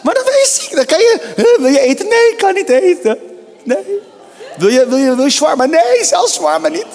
Maar 0.03 0.13
dan 0.13 0.23
ben 0.23 0.33
je 0.33 0.47
ziek. 0.49 0.75
Dan 0.75 0.85
kan 0.85 0.99
je, 0.99 1.33
wil 1.57 1.71
je 1.71 1.79
eten? 1.79 2.07
Nee, 2.07 2.31
ik 2.31 2.37
kan 2.37 2.53
niet 2.53 2.69
eten. 2.69 3.17
Nee. 3.63 4.01
Wil 4.57 4.69
je, 4.69 4.87
wil 4.87 4.97
je, 4.97 5.15
wil 5.15 5.25
je? 5.25 5.67
Nee, 5.67 6.05
zelfs 6.05 6.33
shawarma 6.33 6.67
niet. 6.67 6.85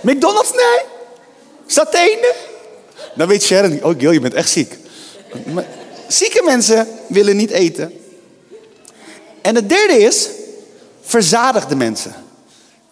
McDonald's? 0.00 0.52
Nee. 0.52 0.84
Saté? 1.66 1.98
Nee. 1.98 2.32
Dan 3.14 3.28
weet 3.28 3.42
Sharon, 3.42 3.80
oh 3.82 3.94
Gil, 3.98 4.10
je 4.10 4.20
bent 4.20 4.34
echt 4.34 4.50
ziek. 4.50 4.76
Zieke 6.08 6.42
mensen 6.44 6.88
willen 7.08 7.36
niet 7.36 7.50
eten. 7.50 7.92
En 9.42 9.54
het 9.54 9.68
derde 9.68 9.98
is 9.98 10.28
verzadigde 11.02 11.76
mensen. 11.76 12.14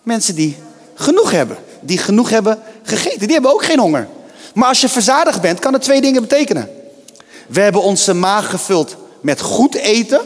Mensen 0.03 0.35
die 0.35 0.57
genoeg 0.95 1.31
hebben. 1.31 1.57
Die 1.81 1.99
genoeg 1.99 2.31
hebben 2.31 2.63
gegeten. 2.83 3.19
Die 3.19 3.33
hebben 3.33 3.53
ook 3.53 3.65
geen 3.65 3.79
honger. 3.79 4.09
Maar 4.55 4.69
als 4.69 4.81
je 4.81 4.89
verzadigd 4.89 5.41
bent, 5.41 5.59
kan 5.59 5.73
het 5.73 5.83
twee 5.83 6.01
dingen 6.01 6.21
betekenen. 6.21 6.71
We 7.47 7.61
hebben 7.61 7.83
onze 7.83 8.15
maag 8.15 8.51
gevuld 8.51 8.97
met 9.21 9.41
goed 9.41 9.75
eten. 9.75 10.21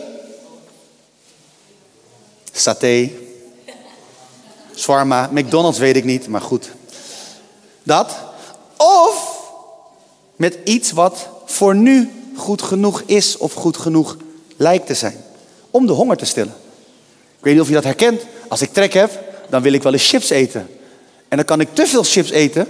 Saté. 2.53 3.11
Swarma. 4.75 5.29
McDonald's 5.33 5.79
weet 5.79 5.97
ik 5.97 6.05
niet, 6.05 6.29
maar 6.29 6.41
goed. 6.41 6.71
Dat. 7.83 8.17
Of 8.77 9.41
met 10.37 10.59
iets 10.65 10.91
wat 10.91 11.29
voor 11.51 11.75
nu 11.75 12.11
goed 12.37 12.63
genoeg 12.63 13.03
is 13.07 13.37
of 13.37 13.53
goed 13.53 13.77
genoeg 13.77 14.17
lijkt 14.57 14.87
te 14.87 14.95
zijn. 14.95 15.17
Om 15.71 15.87
de 15.87 15.93
honger 15.93 16.17
te 16.17 16.25
stillen. 16.25 16.55
Ik 17.39 17.45
weet 17.45 17.53
niet 17.53 17.63
of 17.63 17.69
je 17.69 17.75
dat 17.75 17.85
herkent. 17.85 18.23
Als 18.49 18.63
ik 18.63 18.73
trek 18.73 18.93
heb, 18.93 19.25
dan 19.49 19.63
wil 19.63 19.73
ik 19.73 19.83
wel 19.83 19.93
eens 19.93 20.09
chips 20.09 20.31
eten. 20.31 20.69
En 21.29 21.37
dan 21.37 21.47
kan 21.47 21.61
ik 21.61 21.69
te 21.75 21.87
veel 21.87 22.03
chips 22.03 22.31
eten, 22.31 22.67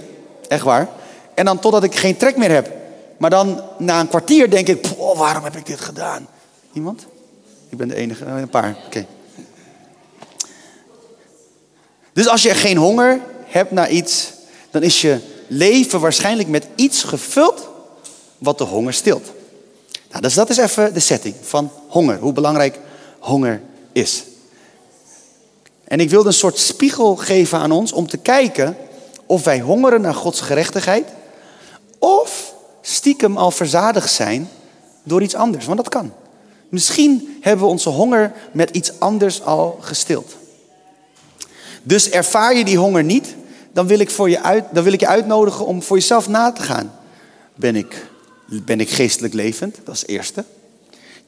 echt 0.47 0.63
waar. 0.63 0.89
En 1.33 1.45
dan 1.45 1.59
totdat 1.59 1.83
ik 1.83 1.95
geen 1.95 2.17
trek 2.17 2.37
meer 2.37 2.51
heb. 2.51 2.71
Maar 3.17 3.29
dan 3.29 3.61
na 3.77 3.99
een 3.99 4.07
kwartier 4.07 4.49
denk 4.49 4.67
ik, 4.67 4.85
oh, 4.97 5.17
waarom 5.17 5.43
heb 5.43 5.55
ik 5.55 5.65
dit 5.65 5.79
gedaan? 5.79 6.27
Iemand? 6.73 7.05
Ik 7.69 7.77
ben 7.77 7.87
de 7.87 7.95
enige, 7.95 8.25
eh, 8.25 8.37
een 8.37 8.49
paar. 8.49 8.77
Oké. 8.85 9.05
Dus 12.13 12.27
als 12.27 12.41
je 12.41 12.53
geen 12.53 12.77
honger 12.77 13.19
hebt 13.45 13.71
naar 13.71 13.89
iets, 13.89 14.31
dan 14.71 14.83
is 14.83 15.01
je 15.01 15.19
leven 15.47 15.99
waarschijnlijk 15.99 16.49
met 16.49 16.67
iets 16.75 17.03
gevuld 17.03 17.69
wat 18.39 18.57
de 18.57 18.63
honger 18.63 18.93
stilt. 18.93 19.31
Nou, 20.09 20.21
dus 20.21 20.33
dat 20.33 20.49
is 20.49 20.57
even 20.57 20.93
de 20.93 20.99
setting 20.99 21.35
van 21.41 21.71
honger. 21.87 22.17
Hoe 22.19 22.33
belangrijk 22.33 22.79
honger 23.19 23.61
is. 23.91 24.23
En 25.83 25.99
ik 25.99 26.09
wilde 26.09 26.27
een 26.27 26.33
soort 26.33 26.57
spiegel 26.57 27.15
geven 27.15 27.59
aan 27.59 27.71
ons 27.71 27.91
om 27.91 28.07
te 28.07 28.17
kijken 28.17 28.77
of 29.25 29.43
wij 29.43 29.59
hongeren 29.59 30.01
naar 30.01 30.13
Gods 30.13 30.41
gerechtigheid. 30.41 31.07
Of 31.99 32.53
stiekem 32.81 33.37
al 33.37 33.51
verzadigd 33.51 34.11
zijn 34.11 34.49
door 35.03 35.21
iets 35.21 35.35
anders. 35.35 35.65
Want 35.65 35.77
dat 35.77 35.89
kan. 35.89 36.13
Misschien 36.69 37.37
hebben 37.41 37.65
we 37.65 37.71
onze 37.71 37.89
honger 37.89 38.33
met 38.51 38.69
iets 38.69 38.99
anders 38.99 39.41
al 39.41 39.77
gestild. 39.81 40.35
Dus 41.83 42.09
ervaar 42.09 42.55
je 42.55 42.65
die 42.65 42.77
honger 42.77 43.03
niet, 43.03 43.35
dan 43.73 43.87
wil 43.87 43.99
ik, 43.99 44.09
voor 44.09 44.29
je, 44.29 44.41
uit, 44.41 44.65
dan 44.71 44.83
wil 44.83 44.93
ik 44.93 44.99
je 44.99 45.07
uitnodigen 45.07 45.65
om 45.65 45.83
voor 45.83 45.97
jezelf 45.97 46.27
na 46.27 46.51
te 46.51 46.61
gaan. 46.61 46.93
Ben 47.55 47.75
ik, 47.75 48.05
ben 48.49 48.79
ik 48.79 48.89
geestelijk 48.89 49.33
levend? 49.33 49.77
Dat 49.83 49.95
is 49.95 50.01
het 50.01 50.09
eerste. 50.09 50.43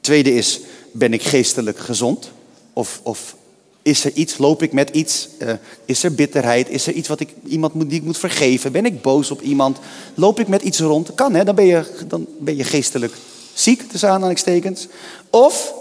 Tweede 0.00 0.34
is, 0.34 0.60
ben 0.92 1.12
ik 1.12 1.22
geestelijk 1.22 1.78
gezond? 1.78 2.30
Of, 2.72 3.00
of 3.02 3.36
is 3.82 4.04
er 4.04 4.12
iets, 4.12 4.38
loop 4.38 4.62
ik 4.62 4.72
met 4.72 4.90
iets? 4.90 5.28
Uh, 5.38 5.52
is 5.84 6.02
er 6.02 6.14
bitterheid? 6.14 6.68
Is 6.68 6.86
er 6.86 6.92
iets 6.92 7.08
wat 7.08 7.20
ik 7.20 7.34
iemand 7.44 7.74
moet, 7.74 7.88
die 7.88 7.98
ik 7.98 8.04
moet 8.04 8.18
vergeven? 8.18 8.72
Ben 8.72 8.86
ik 8.86 9.02
boos 9.02 9.30
op 9.30 9.40
iemand? 9.40 9.78
Loop 10.14 10.40
ik 10.40 10.48
met 10.48 10.62
iets 10.62 10.80
rond? 10.80 11.14
Kan 11.14 11.34
hè, 11.34 11.44
dan 11.44 11.54
ben 11.54 11.66
je, 11.66 11.84
dan 12.06 12.26
ben 12.38 12.56
je 12.56 12.64
geestelijk 12.64 13.14
ziek, 13.54 13.90
tussen 13.90 14.08
aanhalingstekens. 14.08 14.86
Of 15.30 15.74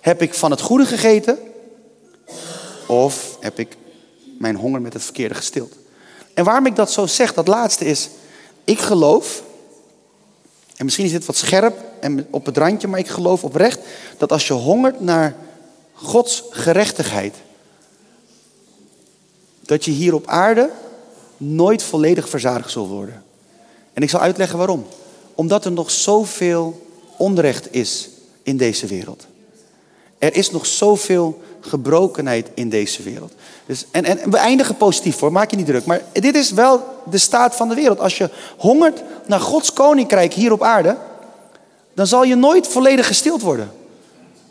heb 0.00 0.22
ik 0.22 0.34
van 0.34 0.50
het 0.50 0.60
goede 0.60 0.86
gegeten? 0.86 1.38
Of 2.86 3.36
heb 3.40 3.58
ik 3.58 3.76
mijn 4.38 4.56
honger 4.56 4.80
met 4.80 4.92
het 4.92 5.02
verkeerde 5.02 5.34
gestild? 5.34 5.72
En 6.34 6.44
waarom 6.44 6.66
ik 6.66 6.76
dat 6.76 6.92
zo 6.92 7.06
zeg, 7.06 7.34
dat 7.34 7.48
laatste 7.48 7.84
is, 7.84 8.08
ik 8.64 8.78
geloof, 8.78 9.42
en 10.80 10.86
misschien 10.86 11.06
is 11.06 11.12
dit 11.12 11.24
wat 11.24 11.36
scherp 11.36 11.84
en 12.00 12.26
op 12.30 12.46
het 12.46 12.56
randje, 12.56 12.88
maar 12.88 12.98
ik 12.98 13.08
geloof 13.08 13.44
oprecht 13.44 13.80
dat 14.18 14.32
als 14.32 14.46
je 14.46 14.52
hongert 14.52 15.00
naar 15.00 15.36
Gods 15.92 16.44
gerechtigheid, 16.50 17.34
dat 19.60 19.84
je 19.84 19.90
hier 19.90 20.14
op 20.14 20.26
aarde 20.26 20.70
nooit 21.36 21.82
volledig 21.82 22.28
verzadigd 22.28 22.70
zult 22.70 22.88
worden. 22.88 23.22
En 23.92 24.02
ik 24.02 24.10
zal 24.10 24.20
uitleggen 24.20 24.58
waarom. 24.58 24.86
Omdat 25.34 25.64
er 25.64 25.72
nog 25.72 25.90
zoveel 25.90 26.86
onrecht 27.16 27.74
is 27.74 28.08
in 28.42 28.56
deze 28.56 28.86
wereld. 28.86 29.26
Er 30.18 30.34
is 30.34 30.50
nog 30.50 30.66
zoveel 30.66 31.42
gebrokenheid 31.60 32.50
in 32.54 32.68
deze 32.68 33.02
wereld. 33.02 33.32
Dus, 33.66 33.86
en, 33.90 34.04
en 34.04 34.30
we 34.30 34.36
eindigen 34.36 34.76
positief 34.76 35.18
hoor, 35.18 35.32
maak 35.32 35.50
je 35.50 35.56
niet 35.56 35.66
druk. 35.66 35.84
Maar 35.84 36.00
dit 36.12 36.34
is 36.34 36.50
wel 36.50 36.84
de 37.10 37.18
staat 37.18 37.56
van 37.56 37.68
de 37.68 37.74
wereld. 37.74 38.00
Als 38.00 38.18
je 38.18 38.30
hongert 38.56 39.02
naar 39.26 39.40
Gods 39.40 39.72
koninkrijk 39.72 40.32
hier 40.32 40.52
op 40.52 40.62
aarde, 40.62 40.96
dan 41.94 42.06
zal 42.06 42.24
je 42.24 42.34
nooit 42.34 42.66
volledig 42.66 43.06
gestild 43.06 43.42
worden. 43.42 43.70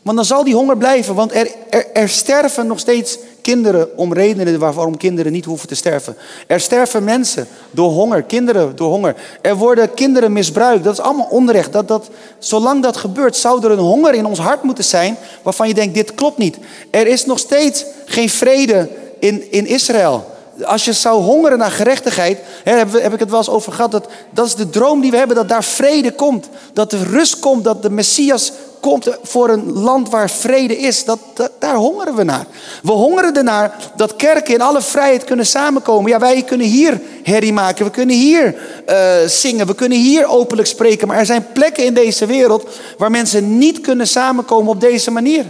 Want 0.10 0.22
dan 0.22 0.30
zal 0.30 0.44
die 0.44 0.56
honger 0.56 0.78
blijven, 0.78 1.16
want 1.16 1.34
er, 1.34 1.52
er, 1.70 1.86
er, 1.94 2.10
sterven 2.10 2.68
nog 2.68 2.80
steeds 2.80 3.18
kinderen 3.42 3.98
om 3.98 4.14
redenen 4.14 4.60
waarom 4.60 4.98
kinderen 4.98 5.32
niet 5.32 5.46
hoeven 5.46 5.68
te 5.68 5.76
sterven. 5.76 6.16
Er 6.48 6.60
sterven 6.60 7.04
mensen 7.04 7.48
door 7.72 7.92
honger, 7.92 8.24
kinderen 8.24 8.76
door 8.76 8.90
honger. 8.90 9.16
Er 9.42 9.56
worden 9.56 9.94
kinderen 9.94 10.32
misbruikt, 10.34 10.84
dat 10.84 10.94
is 10.94 11.00
allemaal 11.00 11.28
onrecht. 11.30 11.74
Dat, 11.74 11.88
dat, 11.88 12.10
zolang 12.40 12.84
dat 12.84 12.98
gebeurt, 12.98 13.36
zou 13.36 13.64
er 13.64 13.72
een 13.72 13.78
honger 13.78 14.14
in 14.14 14.26
ons 14.26 14.40
hart 14.40 14.64
moeten 14.64 14.84
zijn 14.84 15.18
waarvan 15.42 15.68
je 15.68 15.74
denkt, 15.74 15.94
dit 15.94 16.16
klopt 16.16 16.38
niet. 16.38 16.58
Er 16.90 17.08
is 17.08 17.26
nog 17.26 17.40
steeds 17.40 17.86
geen 18.06 18.30
vrede 18.30 18.90
in, 19.20 19.52
in 19.52 19.66
Israël. 19.66 20.26
Als 20.64 20.86
je 20.86 20.94
zou 20.94 21.24
hongeren 21.24 21.58
naar 21.58 21.72
gerechtigheid, 21.72 22.40
hè, 22.64 22.78
heb, 22.78 22.94
heb, 23.02 23.14
ik 23.14 23.20
het 23.20 23.30
wel 23.30 23.40
eens 23.40 23.50
over 23.50 23.72
gehad, 23.72 23.92
dat, 23.92 24.08
dat 24.30 24.46
is 24.46 24.56
de 24.56 24.70
droom 24.70 25.02
die 25.02 25.12
we 25.12 25.18
hebben, 25.18 25.36
dat 25.36 25.50
daar 25.50 25.64
vrede 25.64 26.12
komt. 26.12 26.50
Dat 26.74 26.92
er 26.92 27.04
rust 27.04 27.40
komt, 27.40 27.64
dat 27.64 27.82
de 27.82 27.90
Messias 27.90 28.52
komt 28.80 29.18
voor 29.24 29.50
een 29.50 29.72
land 29.72 30.10
waar 30.10 30.30
vrede 30.30 30.78
is. 30.78 31.06
Dat, 31.06 31.20
daar 31.60 31.76
hongeren 31.76 32.16
we 32.16 32.24
naar. 32.24 32.46
We 32.84 32.92
hongeren 32.92 33.36
ernaar 33.36 33.92
dat 33.96 34.16
kerken 34.16 34.54
in 34.54 34.62
alle 34.62 34.82
vrijheid 34.82 35.24
kunnen 35.24 35.46
samenkomen. 35.46 36.12
Ja, 36.12 36.20
wij 36.20 36.44
kunnen 36.44 36.68
hier 36.68 37.02
herrie 37.24 37.54
maken, 37.54 37.86
we 37.86 37.92
kunnen 37.92 38.16
hier 38.16 38.56
uh, 38.90 39.28
zingen, 39.28 39.68
we 39.68 39.76
kunnen 39.76 39.98
hier 39.98 40.26
openlijk 40.26 40.68
spreken. 40.68 41.08
Maar 41.08 41.18
er 41.18 41.26
zijn 41.26 41.48
plekken 41.54 41.86
in 41.86 41.94
deze 41.94 42.26
wereld 42.26 42.70
waar 42.98 43.12
mensen 43.12 43.58
niet 43.58 43.82
kunnen 43.82 44.08
samenkomen 44.08 44.72
op 44.72 44.82
deze 44.82 45.12
manier. 45.12 45.46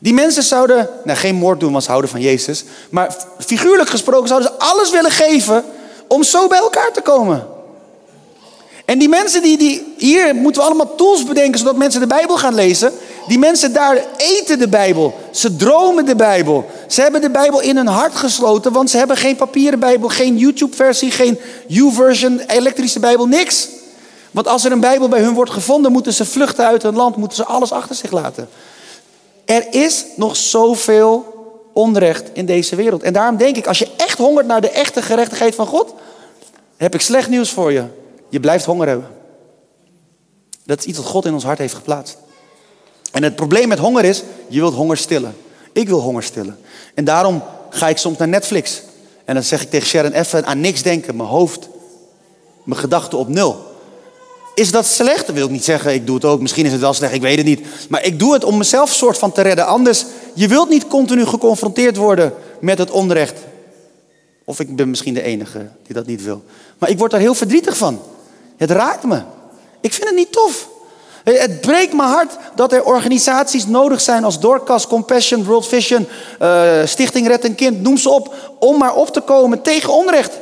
Die 0.00 0.14
mensen 0.14 0.42
zouden, 0.42 0.88
nou 1.04 1.18
geen 1.18 1.34
moord 1.34 1.60
doen, 1.60 1.82
ze 1.82 1.88
houden 1.88 2.10
van 2.10 2.20
Jezus. 2.20 2.64
Maar 2.90 3.16
figuurlijk 3.38 3.88
gesproken 3.88 4.28
zouden 4.28 4.50
ze 4.50 4.64
alles 4.64 4.90
willen 4.90 5.10
geven 5.10 5.64
om 6.08 6.22
zo 6.22 6.46
bij 6.46 6.58
elkaar 6.58 6.92
te 6.92 7.00
komen. 7.00 7.46
En 8.90 8.98
die 8.98 9.08
mensen 9.08 9.42
die, 9.42 9.58
die, 9.58 9.94
hier 9.96 10.34
moeten 10.34 10.62
we 10.62 10.68
allemaal 10.68 10.94
tools 10.94 11.24
bedenken 11.24 11.58
zodat 11.58 11.76
mensen 11.76 12.00
de 12.00 12.06
Bijbel 12.06 12.38
gaan 12.38 12.54
lezen. 12.54 12.92
Die 13.26 13.38
mensen 13.38 13.72
daar 13.72 14.04
eten 14.16 14.58
de 14.58 14.68
Bijbel. 14.68 15.14
Ze 15.30 15.56
dromen 15.56 16.04
de 16.04 16.16
Bijbel. 16.16 16.70
Ze 16.86 17.02
hebben 17.02 17.20
de 17.20 17.30
Bijbel 17.30 17.60
in 17.60 17.76
hun 17.76 17.86
hart 17.86 18.14
gesloten, 18.14 18.72
want 18.72 18.90
ze 18.90 18.96
hebben 18.96 19.16
geen 19.16 19.36
papieren 19.36 19.78
Bijbel, 19.78 20.08
geen 20.08 20.38
YouTube-versie, 20.38 21.10
geen 21.10 21.38
U-version, 21.68 22.40
elektrische 22.46 23.00
Bijbel, 23.00 23.26
niks. 23.26 23.68
Want 24.30 24.48
als 24.48 24.64
er 24.64 24.72
een 24.72 24.80
Bijbel 24.80 25.08
bij 25.08 25.20
hun 25.20 25.34
wordt 25.34 25.50
gevonden, 25.50 25.92
moeten 25.92 26.12
ze 26.12 26.24
vluchten 26.24 26.66
uit 26.66 26.82
hun 26.82 26.96
land, 26.96 27.16
moeten 27.16 27.36
ze 27.36 27.44
alles 27.44 27.72
achter 27.72 27.96
zich 27.96 28.10
laten. 28.10 28.48
Er 29.44 29.66
is 29.70 30.04
nog 30.16 30.36
zoveel 30.36 31.34
onrecht 31.72 32.30
in 32.32 32.46
deze 32.46 32.76
wereld. 32.76 33.02
En 33.02 33.12
daarom 33.12 33.36
denk 33.36 33.56
ik, 33.56 33.66
als 33.66 33.78
je 33.78 33.88
echt 33.96 34.18
hongert 34.18 34.46
naar 34.46 34.60
de 34.60 34.70
echte 34.70 35.02
gerechtigheid 35.02 35.54
van 35.54 35.66
God, 35.66 35.94
heb 36.76 36.94
ik 36.94 37.00
slecht 37.00 37.28
nieuws 37.28 37.50
voor 37.50 37.72
je. 37.72 37.99
Je 38.30 38.40
blijft 38.40 38.64
honger 38.64 38.88
hebben. 38.88 39.08
Dat 40.64 40.78
is 40.78 40.84
iets 40.84 40.98
wat 40.98 41.06
God 41.06 41.24
in 41.24 41.34
ons 41.34 41.44
hart 41.44 41.58
heeft 41.58 41.74
geplaatst. 41.74 42.16
En 43.12 43.22
het 43.22 43.36
probleem 43.36 43.68
met 43.68 43.78
honger 43.78 44.04
is, 44.04 44.22
je 44.48 44.60
wilt 44.60 44.74
honger 44.74 44.96
stillen. 44.96 45.36
Ik 45.72 45.88
wil 45.88 46.00
honger 46.00 46.22
stillen. 46.22 46.58
En 46.94 47.04
daarom 47.04 47.42
ga 47.70 47.88
ik 47.88 47.96
soms 47.96 48.18
naar 48.18 48.28
Netflix. 48.28 48.82
En 49.24 49.34
dan 49.34 49.44
zeg 49.44 49.62
ik 49.62 49.70
tegen 49.70 49.88
Sharon 49.88 50.12
even 50.12 50.46
aan 50.46 50.60
niks 50.60 50.82
denken. 50.82 51.16
Mijn 51.16 51.28
hoofd, 51.28 51.68
mijn 52.64 52.80
gedachten 52.80 53.18
op 53.18 53.28
nul. 53.28 53.68
Is 54.54 54.70
dat 54.70 54.86
slecht? 54.86 55.26
Dat 55.26 55.34
wil 55.34 55.44
ik 55.44 55.50
niet 55.50 55.64
zeggen. 55.64 55.94
Ik 55.94 56.06
doe 56.06 56.14
het 56.14 56.24
ook. 56.24 56.40
Misschien 56.40 56.66
is 56.66 56.72
het 56.72 56.80
wel 56.80 56.92
slecht. 56.92 57.14
Ik 57.14 57.20
weet 57.20 57.36
het 57.36 57.46
niet. 57.46 57.60
Maar 57.88 58.04
ik 58.04 58.18
doe 58.18 58.32
het 58.32 58.44
om 58.44 58.58
mezelf 58.58 58.92
soort 58.92 59.18
van 59.18 59.32
te 59.32 59.42
redden. 59.42 59.66
Anders, 59.66 60.04
je 60.34 60.48
wilt 60.48 60.68
niet 60.68 60.86
continu 60.86 61.24
geconfronteerd 61.24 61.96
worden 61.96 62.32
met 62.60 62.78
het 62.78 62.90
onrecht. 62.90 63.38
Of 64.44 64.60
ik 64.60 64.76
ben 64.76 64.90
misschien 64.90 65.14
de 65.14 65.22
enige 65.22 65.68
die 65.86 65.94
dat 65.94 66.06
niet 66.06 66.22
wil. 66.22 66.44
Maar 66.78 66.90
ik 66.90 66.98
word 66.98 67.10
daar 67.10 67.20
heel 67.20 67.34
verdrietig 67.34 67.76
van. 67.76 68.00
Het 68.60 68.70
raakt 68.70 69.04
me. 69.04 69.22
Ik 69.80 69.92
vind 69.92 70.06
het 70.06 70.16
niet 70.16 70.32
tof. 70.32 70.68
Het 71.24 71.60
breekt 71.60 71.92
mijn 71.92 72.08
hart 72.08 72.36
dat 72.54 72.72
er 72.72 72.84
organisaties 72.84 73.66
nodig 73.66 74.00
zijn 74.00 74.24
als 74.24 74.40
Dorcas, 74.40 74.86
Compassion, 74.86 75.44
World 75.44 75.66
Vision, 75.66 76.08
uh, 76.42 76.72
Stichting 76.84 77.26
Red 77.26 77.44
een 77.44 77.54
Kind, 77.54 77.82
noem 77.82 77.96
ze 77.96 78.10
op, 78.10 78.34
om 78.58 78.78
maar 78.78 78.94
op 78.94 79.08
te 79.08 79.20
komen 79.20 79.62
tegen 79.62 79.92
onrecht. 79.92 80.32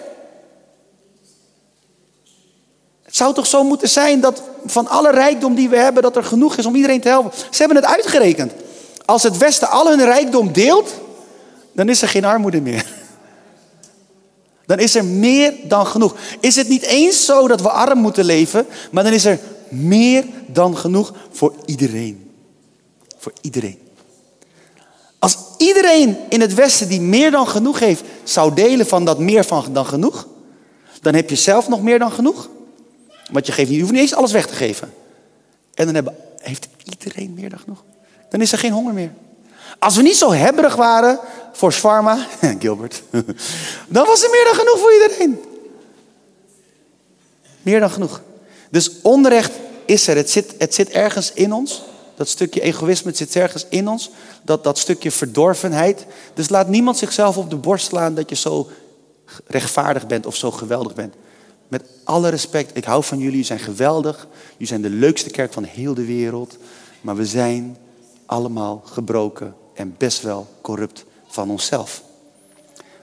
Het 3.03 3.17
zou 3.17 3.35
toch 3.35 3.47
zo 3.47 3.65
moeten 3.65 3.89
zijn 3.89 4.21
dat 4.21 4.43
van 4.67 4.89
alle 4.89 5.11
rijkdom 5.11 5.55
die 5.55 5.69
we 5.69 5.77
hebben, 5.77 6.03
dat 6.03 6.17
er 6.17 6.25
genoeg 6.25 6.57
is 6.57 6.67
om 6.67 6.75
iedereen 6.75 7.01
te 7.01 7.09
helpen. 7.09 7.33
Ze 7.51 7.59
hebben 7.59 7.77
het 7.77 7.87
uitgerekend. 7.87 8.53
Als 9.05 9.23
het 9.23 9.37
Westen 9.37 9.69
al 9.69 9.89
hun 9.89 10.05
rijkdom 10.05 10.53
deelt, 10.53 10.95
dan 11.73 11.89
is 11.89 12.03
er 12.03 12.09
geen 12.09 12.25
armoede 12.25 12.61
meer. 12.61 12.97
Dan 14.69 14.79
is 14.79 14.95
er 14.95 15.05
meer 15.05 15.55
dan 15.65 15.87
genoeg. 15.87 16.17
Is 16.41 16.57
het 16.57 16.69
niet 16.69 16.83
eens 16.83 17.25
zo 17.25 17.49
dat 17.49 17.61
we 17.61 17.71
arm 17.71 17.99
moeten 17.99 18.25
leven, 18.25 18.67
maar 18.91 19.05
dan 19.05 19.13
is 19.13 19.25
er 19.25 19.39
meer 19.69 20.25
dan 20.47 20.77
genoeg 20.77 21.15
voor 21.31 21.55
iedereen. 21.65 22.31
Voor 23.19 23.33
iedereen. 23.41 23.79
Als 25.19 25.37
iedereen 25.57 26.17
in 26.29 26.41
het 26.41 26.55
Westen 26.55 26.89
die 26.89 27.01
meer 27.01 27.31
dan 27.31 27.49
genoeg 27.49 27.79
heeft, 27.79 28.03
zou 28.23 28.55
delen 28.55 28.87
van 28.87 29.05
dat 29.05 29.19
meer 29.19 29.45
van 29.45 29.73
dan 29.73 29.87
genoeg, 29.87 30.27
dan 31.03 31.15
heb 31.15 31.31
je 31.31 31.37
zelf 31.37 31.69
nog 31.69 31.83
meer 31.83 31.99
dan 31.99 32.13
genoeg. 32.13 32.49
Want 33.31 33.47
je, 33.47 33.53
geeft 33.53 33.71
je 33.71 33.81
hoeft 33.81 33.93
niet 33.93 34.01
eens 34.01 34.15
alles 34.15 34.33
weg 34.33 34.47
te 34.47 34.55
geven. 34.55 34.93
En 35.75 35.85
dan 35.85 35.95
hebben, 35.95 36.17
heeft 36.39 36.69
iedereen 36.85 37.35
meer 37.35 37.51
dan 37.51 37.59
genoeg. 37.59 37.85
Dan 38.29 38.41
is 38.41 38.53
er 38.53 38.59
geen 38.59 38.73
honger 38.73 38.95
meer. 38.95 39.13
Als 39.79 39.97
we 39.97 40.03
niet 40.03 40.17
zo 40.17 40.33
hebberig 40.33 40.75
waren 40.75 41.19
voor 41.53 41.73
Swarma, 41.73 42.27
Gilbert, 42.61 43.03
dan 43.89 44.07
was 44.07 44.23
er 44.23 44.31
meer 44.31 44.45
dan 44.45 44.55
genoeg 44.55 44.79
voor 44.79 44.93
iedereen. 44.93 45.41
Meer 47.63 47.81
dan 47.81 47.91
genoeg. 47.91 48.23
Dus 48.71 48.91
onrecht 49.03 49.53
is 49.85 50.07
er. 50.07 50.17
Het 50.17 50.31
zit, 50.31 50.55
het 50.59 50.75
zit 50.75 50.89
ergens 50.89 51.33
in 51.33 51.53
ons. 51.53 51.83
Dat 52.15 52.29
stukje 52.29 52.61
egoïsme 52.61 53.15
zit 53.15 53.37
ergens 53.37 53.67
in 53.69 53.89
ons. 53.89 54.11
Dat, 54.43 54.65
dat 54.65 54.79
stukje 54.79 55.11
verdorvenheid. 55.11 56.07
Dus 56.35 56.49
laat 56.49 56.69
niemand 56.69 56.97
zichzelf 56.97 57.37
op 57.37 57.51
de 57.51 57.57
borst 57.57 57.87
slaan 57.87 58.15
dat 58.15 58.29
je 58.29 58.37
zo 58.37 58.71
rechtvaardig 59.47 60.07
bent 60.07 60.27
of 60.27 60.37
zo 60.37 60.51
geweldig 60.51 60.95
bent. 60.95 61.15
Met 61.69 61.83
alle 62.05 62.29
respect, 62.29 62.77
ik 62.77 62.85
hou 62.85 63.05
van 63.05 63.17
jullie, 63.17 63.33
jullie 63.33 63.47
zijn 63.47 63.59
geweldig. 63.59 64.27
Jullie 64.53 64.67
zijn 64.67 64.83
de 64.83 64.91
leukste 64.91 65.31
kerk 65.31 65.53
van 65.53 65.65
heel 65.65 65.95
de 65.95 66.05
wereld. 66.05 66.57
Maar 67.01 67.17
we 67.17 67.27
zijn 67.27 67.77
allemaal 68.27 68.83
gebroken 68.85 69.55
en 69.79 69.95
best 69.99 70.23
wel 70.23 70.47
corrupt 70.61 71.05
van 71.27 71.51
onszelf. 71.51 72.03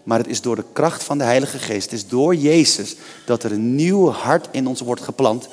Maar 0.04 0.18
het 0.18 0.28
is 0.28 0.42
door 0.42 0.56
de 0.56 0.66
kracht 0.74 1.04
van 1.04 1.18
de 1.18 1.24
Heilige 1.24 1.58
Geest, 1.58 1.84
het 1.84 2.00
is 2.00 2.08
door 2.08 2.36
Jezus 2.36 2.96
dat 3.26 3.44
er 3.44 3.52
een 3.52 3.76
nieuw 3.76 4.10
hart 4.10 4.48
in 4.52 4.68
ons 4.68 4.82
wordt 4.82 5.02
geplant. 5.02 5.48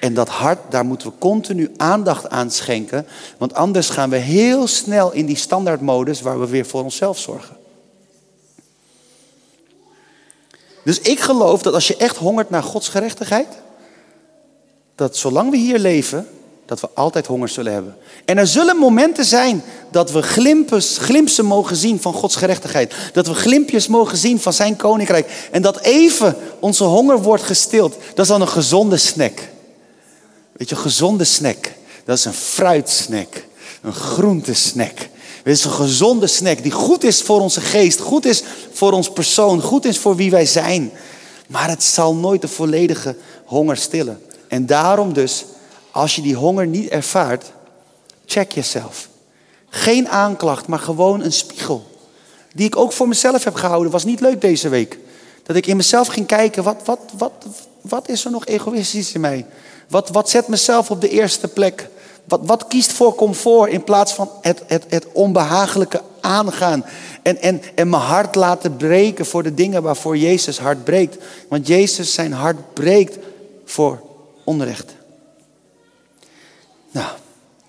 En 0.00 0.14
dat 0.14 0.28
hart, 0.28 0.58
daar 0.70 0.84
moeten 0.84 1.08
we 1.08 1.14
continu 1.18 1.70
aandacht 1.76 2.28
aan 2.28 2.50
schenken. 2.50 3.06
Want 3.38 3.54
anders 3.54 3.88
gaan 3.88 4.10
we 4.10 4.16
heel 4.16 4.66
snel 4.66 5.12
in 5.12 5.26
die 5.26 5.36
standaardmodus 5.36 6.20
waar 6.20 6.40
we 6.40 6.46
weer 6.46 6.66
voor 6.66 6.82
onszelf 6.82 7.18
zorgen. 7.18 7.56
Dus 10.84 11.00
ik 11.00 11.20
geloof 11.20 11.62
dat 11.62 11.74
als 11.74 11.86
je 11.86 11.96
echt 11.96 12.16
hongert 12.16 12.50
naar 12.50 12.62
Gods 12.62 12.88
gerechtigheid, 12.88 13.48
dat 14.94 15.16
zolang 15.16 15.50
we 15.50 15.56
hier 15.56 15.78
leven, 15.78 16.28
dat 16.66 16.80
we 16.80 16.88
altijd 16.94 17.26
honger 17.26 17.48
zullen 17.48 17.72
hebben. 17.72 17.96
En 18.24 18.38
er 18.38 18.46
zullen 18.46 18.76
momenten 18.76 19.24
zijn 19.24 19.62
dat 19.90 20.10
we 20.10 20.22
glimpes, 20.22 20.98
glimpsen 20.98 21.44
mogen 21.44 21.76
zien 21.76 22.00
van 22.00 22.12
Gods 22.12 22.36
gerechtigheid. 22.36 22.94
Dat 23.12 23.26
we 23.26 23.34
glimpjes 23.34 23.88
mogen 23.88 24.16
zien 24.16 24.40
van 24.40 24.52
zijn 24.52 24.76
koninkrijk. 24.76 25.48
En 25.50 25.62
dat 25.62 25.80
even 25.80 26.36
onze 26.60 26.84
honger 26.84 27.22
wordt 27.22 27.42
gestild. 27.42 27.96
Dat 28.14 28.24
is 28.24 28.30
dan 28.30 28.40
een 28.40 28.48
gezonde 28.48 28.96
snack. 28.96 29.48
Weet 30.52 30.68
je, 30.68 30.74
een 30.74 30.80
gezonde 30.80 31.24
snack. 31.24 31.72
Dat 32.04 32.18
is 32.18 32.24
een 32.24 32.32
fruitsnack. 32.32 33.44
Een 33.82 33.94
groentesnack. 33.94 34.98
Het 35.46 35.54
is 35.56 35.64
een 35.64 35.70
gezonde 35.70 36.26
snack 36.26 36.62
die 36.62 36.72
goed 36.72 37.04
is 37.04 37.22
voor 37.22 37.40
onze 37.40 37.60
geest, 37.60 38.00
goed 38.00 38.24
is 38.24 38.42
voor 38.72 38.92
ons 38.92 39.10
persoon, 39.10 39.60
goed 39.60 39.84
is 39.84 39.98
voor 39.98 40.16
wie 40.16 40.30
wij 40.30 40.46
zijn. 40.46 40.92
Maar 41.48 41.68
het 41.68 41.84
zal 41.84 42.14
nooit 42.14 42.40
de 42.40 42.48
volledige 42.48 43.16
honger 43.44 43.76
stillen. 43.76 44.20
En 44.48 44.66
daarom 44.66 45.12
dus, 45.12 45.44
als 45.96 46.16
je 46.16 46.22
die 46.22 46.34
honger 46.34 46.66
niet 46.66 46.88
ervaart, 46.88 47.52
check 48.26 48.52
jezelf. 48.52 49.08
Geen 49.68 50.08
aanklacht, 50.08 50.66
maar 50.66 50.78
gewoon 50.78 51.22
een 51.22 51.32
spiegel. 51.32 51.84
Die 52.54 52.66
ik 52.66 52.76
ook 52.76 52.92
voor 52.92 53.08
mezelf 53.08 53.44
heb 53.44 53.54
gehouden. 53.54 53.92
Was 53.92 54.04
niet 54.04 54.20
leuk 54.20 54.40
deze 54.40 54.68
week. 54.68 54.98
Dat 55.42 55.56
ik 55.56 55.66
in 55.66 55.76
mezelf 55.76 56.06
ging 56.06 56.26
kijken, 56.26 56.62
wat, 56.62 56.76
wat, 56.84 57.00
wat, 57.18 57.32
wat 57.80 58.08
is 58.08 58.24
er 58.24 58.30
nog 58.30 58.46
egoïstisch 58.46 59.12
in 59.12 59.20
mij? 59.20 59.46
Wat, 59.88 60.08
wat 60.08 60.30
zet 60.30 60.48
mezelf 60.48 60.90
op 60.90 61.00
de 61.00 61.08
eerste 61.08 61.48
plek? 61.48 61.88
Wat, 62.24 62.40
wat 62.42 62.66
kiest 62.66 62.92
voor 62.92 63.14
comfort 63.14 63.70
in 63.70 63.84
plaats 63.84 64.12
van 64.12 64.30
het, 64.40 64.62
het, 64.66 64.84
het 64.88 65.06
onbehagelijke 65.12 66.02
aangaan? 66.20 66.84
En, 67.22 67.40
en, 67.40 67.62
en 67.74 67.88
mijn 67.88 68.02
hart 68.02 68.34
laten 68.34 68.76
breken 68.76 69.26
voor 69.26 69.42
de 69.42 69.54
dingen 69.54 69.82
waarvoor 69.82 70.16
Jezus 70.16 70.58
hart 70.58 70.84
breekt. 70.84 71.16
Want 71.48 71.66
Jezus 71.66 72.12
zijn 72.12 72.32
hart 72.32 72.74
breekt 72.74 73.18
voor 73.64 74.00
onrecht. 74.44 74.95
Nou, 76.96 77.08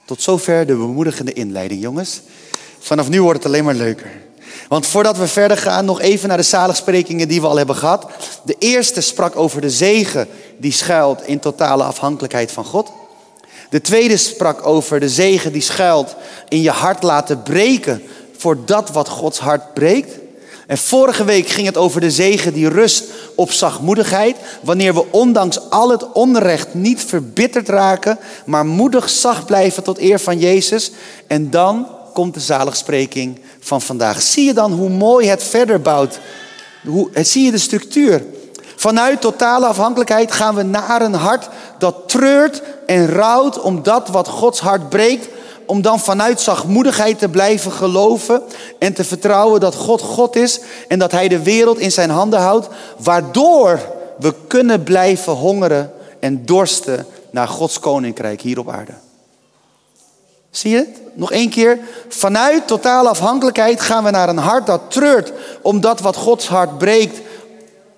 tot 0.06 0.22
zover 0.22 0.66
de 0.66 0.76
bemoedigende 0.76 1.34
inleiding, 1.34 1.82
jongens. 1.82 2.22
Vanaf 2.80 3.10
nu 3.10 3.22
wordt 3.22 3.38
het 3.38 3.48
alleen 3.48 3.64
maar 3.64 3.74
leuker. 3.74 4.12
Want 4.68 4.88
voordat 4.88 5.18
we 5.18 5.28
verder 5.28 5.58
gaan, 5.58 5.86
nog 5.86 6.02
even 6.02 6.28
naar 6.28 6.38
de 6.38 6.44
zaligsprekingen 6.44 7.28
die 7.28 7.42
we 7.42 7.48
al 7.48 7.58
hebben 7.58 7.76
gehad. 7.76 8.08
De 8.44 8.56
eerste 8.60 9.02
sprak 9.02 9.36
over 9.36 9.62
de 9.62 9.70
zegen 9.70 10.28
die 10.58 10.72
schuilt 10.72 11.28
in 11.28 11.40
totale 11.40 11.84
afhankelijkheid 11.84 12.52
van 12.52 12.66
God. 12.66 12.92
De 13.70 13.82
tweede 13.82 14.18
sprak 14.18 14.66
over 14.66 15.00
de 15.00 15.10
zegen 15.10 15.52
die 15.52 15.62
schuilt 15.62 16.16
in 16.50 16.62
je 16.62 16.72
hart 16.72 17.04
laten 17.04 17.44
breken 17.44 18.04
voor 18.38 18.66
dat 18.66 18.92
wat 18.92 19.10
Gods 19.10 19.40
hart 19.40 19.74
breekt. 19.74 20.20
En 20.68 20.78
vorige 20.78 21.24
week 21.24 21.48
ging 21.48 21.68
het 21.68 21.78
over 21.78 22.02
de 22.02 22.12
zegen 22.12 22.54
die 22.54 22.70
rust 22.70 23.04
op 23.36 23.52
zachtmoedigheid. 23.52 24.38
Wanneer 24.62 24.94
we 24.94 25.06
ondanks 25.12 25.70
al 25.70 25.90
het 25.90 26.12
onrecht 26.12 26.74
niet 26.74 27.04
verbitterd 27.04 27.70
raken, 27.70 28.20
maar 28.46 28.66
moedig 28.66 29.10
zacht 29.10 29.46
blijven 29.46 29.84
tot 29.84 30.00
eer 30.00 30.20
van 30.20 30.40
Jezus. 30.40 30.92
En 31.28 31.50
dan 31.50 31.88
komt 32.14 32.34
de 32.34 32.40
zaligspreking 32.40 33.40
van 33.60 33.82
vandaag. 33.82 34.22
Zie 34.22 34.46
je 34.46 34.54
dan 34.54 34.72
hoe 34.72 34.90
mooi 34.90 35.28
het 35.28 35.44
verder 35.44 35.82
bouwt? 35.82 36.20
Hoe, 36.86 37.10
zie 37.14 37.46
je 37.46 37.52
de 37.52 37.58
structuur? 37.58 38.24
Vanuit 38.76 39.22
totale 39.22 39.66
afhankelijkheid 39.66 40.32
gaan 40.32 40.56
we 40.56 40.64
naar 40.64 41.02
een 41.02 41.14
hart 41.14 41.50
dat 41.78 41.96
treurt 42.10 42.62
en 42.86 43.08
rouwt 43.08 43.62
om 43.62 43.84
dat 43.84 44.08
wat 44.08 44.28
Gods 44.28 44.60
hart 44.60 44.90
breekt. 44.90 45.28
Om 45.68 45.82
dan 45.82 46.00
vanuit 46.00 46.42
zachtmoedigheid 46.42 47.20
te 47.20 47.30
blijven 47.30 47.72
geloven 47.72 48.42
en 48.80 48.94
te 48.94 49.04
vertrouwen 49.04 49.60
dat 49.60 49.76
God 49.76 50.02
God 50.02 50.36
is 50.36 50.60
en 50.88 51.00
dat 51.00 51.12
Hij 51.12 51.28
de 51.28 51.44
wereld 51.44 51.78
in 51.78 51.92
zijn 51.92 52.10
handen 52.10 52.40
houdt. 52.40 52.68
Waardoor 52.98 53.80
we 54.20 54.34
kunnen 54.48 54.84
blijven 54.84 55.34
hongeren 55.34 55.92
en 56.20 56.46
dorsten 56.46 57.06
naar 57.32 57.48
Gods 57.48 57.80
koninkrijk 57.80 58.42
hier 58.42 58.60
op 58.60 58.70
aarde. 58.70 58.94
Zie 60.50 60.72
je 60.72 60.78
het? 60.78 61.02
Nog 61.14 61.32
één 61.32 61.50
keer. 61.50 61.80
Vanuit 62.08 62.68
totale 62.68 63.10
afhankelijkheid 63.10 63.82
gaan 63.82 64.04
we 64.04 64.10
naar 64.10 64.30
een 64.30 64.38
hart 64.38 64.66
dat 64.66 64.82
treurt 64.88 65.32
om 65.62 65.82
dat 65.82 66.00
wat 66.00 66.16
Gods 66.16 66.48
hart 66.48 66.78
breekt. 66.78 67.20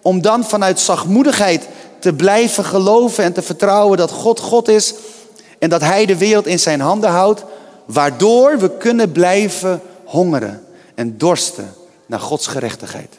Om 0.01 0.21
dan 0.21 0.43
vanuit 0.43 0.79
zachtmoedigheid 0.79 1.67
te 1.99 2.13
blijven 2.13 2.65
geloven 2.65 3.23
en 3.23 3.33
te 3.33 3.41
vertrouwen 3.41 3.97
dat 3.97 4.11
God 4.11 4.39
God 4.39 4.67
is 4.67 4.93
en 5.59 5.69
dat 5.69 5.81
Hij 5.81 6.05
de 6.05 6.17
wereld 6.17 6.47
in 6.47 6.59
zijn 6.59 6.81
handen 6.81 7.09
houdt, 7.09 7.43
waardoor 7.91 8.59
we 8.59 8.77
kunnen 8.77 9.11
blijven 9.11 9.81
hongeren 10.03 10.63
en 10.95 11.17
dorsten 11.17 11.73
naar 12.05 12.19
Gods 12.19 12.47
gerechtigheid. 12.47 13.17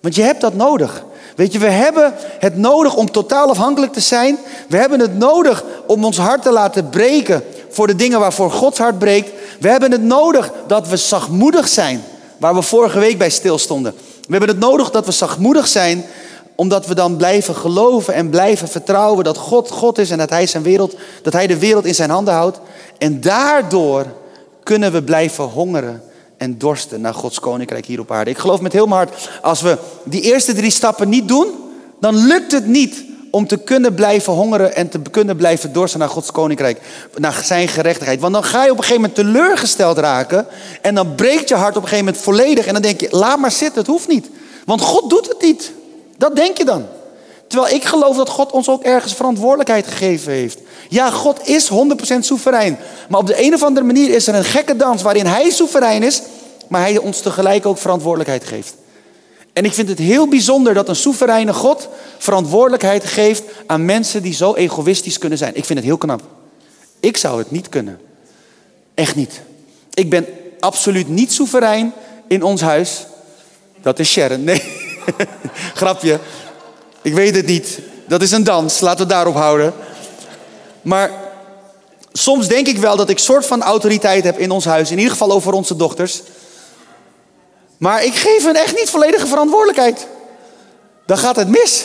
Want 0.00 0.14
je 0.14 0.22
hebt 0.22 0.40
dat 0.40 0.54
nodig. 0.54 1.04
Weet 1.36 1.52
je, 1.52 1.58
we 1.58 1.68
hebben 1.68 2.14
het 2.38 2.56
nodig 2.56 2.96
om 2.96 3.10
totaal 3.10 3.48
afhankelijk 3.48 3.92
te 3.92 4.00
zijn. 4.00 4.38
We 4.68 4.76
hebben 4.76 5.00
het 5.00 5.18
nodig 5.18 5.64
om 5.86 6.04
ons 6.04 6.16
hart 6.16 6.42
te 6.42 6.52
laten 6.52 6.88
breken 6.88 7.44
voor 7.70 7.86
de 7.86 7.96
dingen 7.96 8.20
waarvoor 8.20 8.50
Gods 8.50 8.78
hart 8.78 8.98
breekt. 8.98 9.30
We 9.60 9.68
hebben 9.68 9.92
het 9.92 10.02
nodig 10.02 10.52
dat 10.66 10.88
we 10.88 10.96
zachtmoedig 10.96 11.68
zijn, 11.68 12.04
waar 12.38 12.54
we 12.54 12.62
vorige 12.62 12.98
week 12.98 13.18
bij 13.18 13.30
stilstonden. 13.30 13.94
We 14.20 14.30
hebben 14.30 14.48
het 14.48 14.58
nodig 14.58 14.90
dat 14.90 15.06
we 15.06 15.12
zachtmoedig 15.12 15.66
zijn 15.66 16.04
omdat 16.54 16.86
we 16.86 16.94
dan 16.94 17.16
blijven 17.16 17.54
geloven 17.54 18.14
en 18.14 18.30
blijven 18.30 18.68
vertrouwen 18.68 19.24
dat 19.24 19.36
God 19.36 19.70
God 19.70 19.98
is 19.98 20.10
en 20.10 20.18
dat 20.18 20.30
Hij, 20.30 20.46
zijn 20.46 20.62
wereld, 20.62 20.96
dat 21.22 21.32
hij 21.32 21.46
de 21.46 21.58
wereld 21.58 21.84
in 21.84 21.94
zijn 21.94 22.10
handen 22.10 22.34
houdt. 22.34 22.60
En 22.98 23.20
daardoor 23.20 24.06
kunnen 24.62 24.92
we 24.92 25.02
blijven 25.02 25.44
hongeren 25.44 26.02
en 26.36 26.58
dorsten 26.58 27.00
naar 27.00 27.14
Gods 27.14 27.40
koninkrijk 27.40 27.86
hier 27.86 28.00
op 28.00 28.10
aarde. 28.10 28.30
Ik 28.30 28.38
geloof 28.38 28.60
met 28.60 28.72
heel 28.72 28.86
mijn 28.86 29.00
hart, 29.00 29.30
als 29.42 29.60
we 29.60 29.78
die 30.04 30.20
eerste 30.20 30.54
drie 30.54 30.70
stappen 30.70 31.08
niet 31.08 31.28
doen, 31.28 31.46
dan 32.00 32.14
lukt 32.26 32.52
het 32.52 32.66
niet 32.66 33.04
om 33.30 33.46
te 33.46 33.56
kunnen 33.56 33.94
blijven 33.94 34.32
hongeren 34.32 34.74
en 34.74 34.88
te 34.88 35.00
kunnen 35.10 35.36
blijven 35.36 35.72
dorsten 35.72 36.00
naar 36.00 36.08
Gods 36.08 36.30
koninkrijk, 36.30 36.80
naar 37.16 37.40
zijn 37.44 37.68
gerechtigheid. 37.68 38.20
Want 38.20 38.32
dan 38.32 38.44
ga 38.44 38.64
je 38.64 38.70
op 38.70 38.76
een 38.76 38.84
gegeven 38.84 39.02
moment 39.02 39.14
teleurgesteld 39.18 39.98
raken 39.98 40.46
en 40.82 40.94
dan 40.94 41.14
breekt 41.14 41.48
je 41.48 41.54
hart 41.54 41.76
op 41.76 41.82
een 41.82 41.88
gegeven 41.88 42.04
moment 42.04 42.22
volledig 42.22 42.66
en 42.66 42.72
dan 42.72 42.82
denk 42.82 43.00
je, 43.00 43.08
laat 43.10 43.38
maar 43.38 43.52
zitten, 43.52 43.78
het 43.78 43.86
hoeft 43.86 44.08
niet. 44.08 44.30
Want 44.64 44.80
God 44.80 45.10
doet 45.10 45.28
het 45.28 45.42
niet. 45.42 45.72
Dat 46.16 46.36
denk 46.36 46.58
je 46.58 46.64
dan. 46.64 46.86
Terwijl 47.46 47.74
ik 47.74 47.84
geloof 47.84 48.16
dat 48.16 48.28
God 48.28 48.52
ons 48.52 48.68
ook 48.68 48.82
ergens 48.82 49.14
verantwoordelijkheid 49.14 49.86
gegeven 49.86 50.32
heeft. 50.32 50.58
Ja, 50.88 51.10
God 51.10 51.48
is 51.48 51.70
100% 51.70 52.18
soeverein. 52.18 52.78
Maar 53.08 53.20
op 53.20 53.26
de 53.26 53.42
een 53.42 53.54
of 53.54 53.62
andere 53.62 53.86
manier 53.86 54.10
is 54.10 54.26
er 54.26 54.34
een 54.34 54.44
gekke 54.44 54.76
dans 54.76 55.02
waarin 55.02 55.26
Hij 55.26 55.50
soeverein 55.50 56.02
is, 56.02 56.22
maar 56.68 56.80
Hij 56.80 56.98
ons 56.98 57.20
tegelijk 57.20 57.66
ook 57.66 57.78
verantwoordelijkheid 57.78 58.44
geeft. 58.44 58.74
En 59.52 59.64
ik 59.64 59.72
vind 59.72 59.88
het 59.88 59.98
heel 59.98 60.28
bijzonder 60.28 60.74
dat 60.74 60.88
een 60.88 60.96
soevereine 60.96 61.52
God 61.52 61.88
verantwoordelijkheid 62.18 63.04
geeft 63.04 63.42
aan 63.66 63.84
mensen 63.84 64.22
die 64.22 64.34
zo 64.34 64.54
egoïstisch 64.54 65.18
kunnen 65.18 65.38
zijn. 65.38 65.56
Ik 65.56 65.64
vind 65.64 65.78
het 65.78 65.88
heel 65.88 65.98
knap. 65.98 66.20
Ik 67.00 67.16
zou 67.16 67.38
het 67.38 67.50
niet 67.50 67.68
kunnen. 67.68 68.00
Echt 68.94 69.16
niet. 69.16 69.40
Ik 69.94 70.10
ben 70.10 70.26
absoluut 70.60 71.08
niet 71.08 71.32
soeverein 71.32 71.92
in 72.28 72.42
ons 72.42 72.60
huis. 72.60 73.06
Dat 73.82 73.98
is 73.98 74.10
Sharon. 74.10 74.44
Nee. 74.44 74.82
Grapje. 75.74 76.18
Ik 77.02 77.14
weet 77.14 77.34
het 77.34 77.46
niet. 77.46 77.78
Dat 78.06 78.22
is 78.22 78.30
een 78.30 78.44
dans. 78.44 78.80
Laten 78.80 79.06
we 79.06 79.12
daarop 79.12 79.34
houden. 79.34 79.74
Maar 80.82 81.10
soms 82.12 82.48
denk 82.48 82.66
ik 82.66 82.78
wel 82.78 82.96
dat 82.96 83.10
ik 83.10 83.18
soort 83.18 83.46
van 83.46 83.62
autoriteit 83.62 84.24
heb 84.24 84.38
in 84.38 84.50
ons 84.50 84.64
huis. 84.64 84.90
In 84.90 84.96
ieder 84.96 85.12
geval 85.12 85.32
over 85.32 85.52
onze 85.52 85.76
dochters. 85.76 86.22
Maar 87.76 88.04
ik 88.04 88.14
geef 88.14 88.44
hen 88.44 88.56
echt 88.56 88.76
niet 88.76 88.90
volledige 88.90 89.26
verantwoordelijkheid. 89.26 90.06
Dan 91.06 91.18
gaat 91.18 91.36
het 91.36 91.48
mis. 91.48 91.84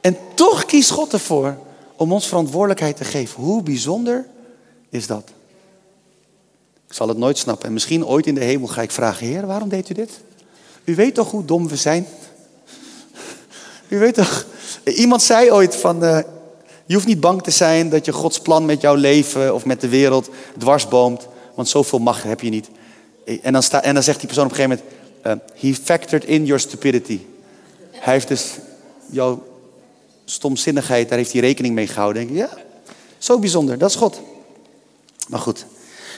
En 0.00 0.18
toch 0.34 0.64
kiest 0.64 0.90
God 0.90 1.12
ervoor 1.12 1.56
om 1.96 2.12
ons 2.12 2.26
verantwoordelijkheid 2.26 2.96
te 2.96 3.04
geven. 3.04 3.42
Hoe 3.42 3.62
bijzonder 3.62 4.26
is 4.90 5.06
dat? 5.06 5.30
Ik 6.88 6.94
zal 6.94 7.08
het 7.08 7.18
nooit 7.18 7.38
snappen. 7.38 7.66
En 7.66 7.72
misschien 7.72 8.06
ooit 8.06 8.26
in 8.26 8.34
de 8.34 8.44
hemel 8.44 8.68
ga 8.68 8.82
ik 8.82 8.90
vragen: 8.90 9.26
Heer, 9.26 9.46
waarom 9.46 9.68
deed 9.68 9.90
u 9.90 9.94
dit? 9.94 10.10
U 10.84 10.94
weet 10.94 11.14
toch 11.14 11.30
hoe 11.30 11.44
dom 11.44 11.68
we 11.68 11.76
zijn? 11.76 12.06
U 13.88 13.98
weet 13.98 14.14
toch? 14.14 14.46
Iemand 14.84 15.22
zei 15.22 15.50
ooit 15.50 15.76
van. 15.76 16.04
Uh, 16.04 16.18
Je 16.86 16.94
hoeft 16.94 17.06
niet 17.06 17.20
bang 17.20 17.42
te 17.42 17.50
zijn 17.50 17.88
dat 17.88 18.04
je 18.04 18.12
Gods 18.12 18.40
plan 18.40 18.64
met 18.64 18.80
jouw 18.80 18.94
leven 18.94 19.54
of 19.54 19.64
met 19.64 19.80
de 19.80 19.88
wereld 19.88 20.30
dwarsboomt. 20.58 21.28
Want 21.54 21.68
zoveel 21.68 21.98
macht 21.98 22.22
heb 22.22 22.40
je 22.40 22.50
niet. 22.50 22.68
En 23.42 23.52
dan, 23.52 23.62
sta, 23.62 23.82
en 23.82 23.94
dan 23.94 24.02
zegt 24.02 24.18
die 24.18 24.26
persoon 24.26 24.44
op 24.44 24.50
een 24.50 24.56
gegeven 24.56 24.82
moment: 25.22 25.44
uh, 25.54 25.60
He 25.60 25.74
factored 25.82 26.24
in 26.24 26.44
your 26.44 26.60
stupidity. 26.60 27.20
Hij 27.90 28.12
heeft 28.12 28.28
dus 28.28 28.50
jouw 29.10 29.42
stomzinnigheid, 30.24 31.08
daar 31.08 31.18
heeft 31.18 31.32
hij 31.32 31.40
rekening 31.40 31.74
mee 31.74 31.86
gehouden. 31.86 32.26
Denk 32.26 32.38
ik, 32.38 32.50
ja, 32.50 32.62
zo 33.18 33.38
bijzonder, 33.38 33.78
dat 33.78 33.90
is 33.90 33.96
God. 33.96 34.20
Maar 35.28 35.40
goed, 35.40 35.66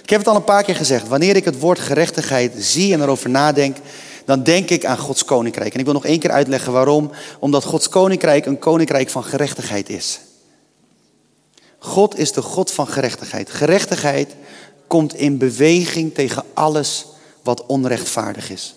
ik 0.03 0.11
heb 0.11 0.19
het 0.19 0.29
al 0.29 0.37
een 0.37 0.45
paar 0.45 0.63
keer 0.63 0.77
gezegd. 0.77 1.09
Wanneer 1.09 1.37
ik 1.37 1.45
het 1.45 1.59
woord 1.59 1.79
gerechtigheid 1.79 2.53
zie 2.59 2.93
en 2.93 3.03
erover 3.03 3.31
nadenk, 3.31 3.77
dan 4.25 4.43
denk 4.43 4.71
ik 4.71 4.85
aan 4.85 4.99
Gods 4.99 5.25
koninkrijk. 5.25 5.73
En 5.73 5.79
ik 5.79 5.85
wil 5.85 5.95
nog 5.95 6.05
één 6.05 6.19
keer 6.19 6.31
uitleggen 6.31 6.73
waarom. 6.73 7.11
Omdat 7.39 7.65
Gods 7.65 7.89
koninkrijk 7.89 8.47
een 8.47 8.59
koninkrijk 8.59 9.11
van 9.11 9.25
gerechtigheid 9.25 9.89
is. 9.89 10.21
God 11.79 12.19
is 12.19 12.33
de 12.33 12.43
God 12.43 12.71
van 12.71 12.87
gerechtigheid. 12.89 13.51
Gerechtigheid 13.51 14.35
komt 14.87 15.15
in 15.15 15.39
beweging 15.39 16.15
tegen 16.15 16.45
alles 16.55 17.07
wat 17.43 17.67
onrechtvaardig 17.67 18.51
is. 18.51 18.75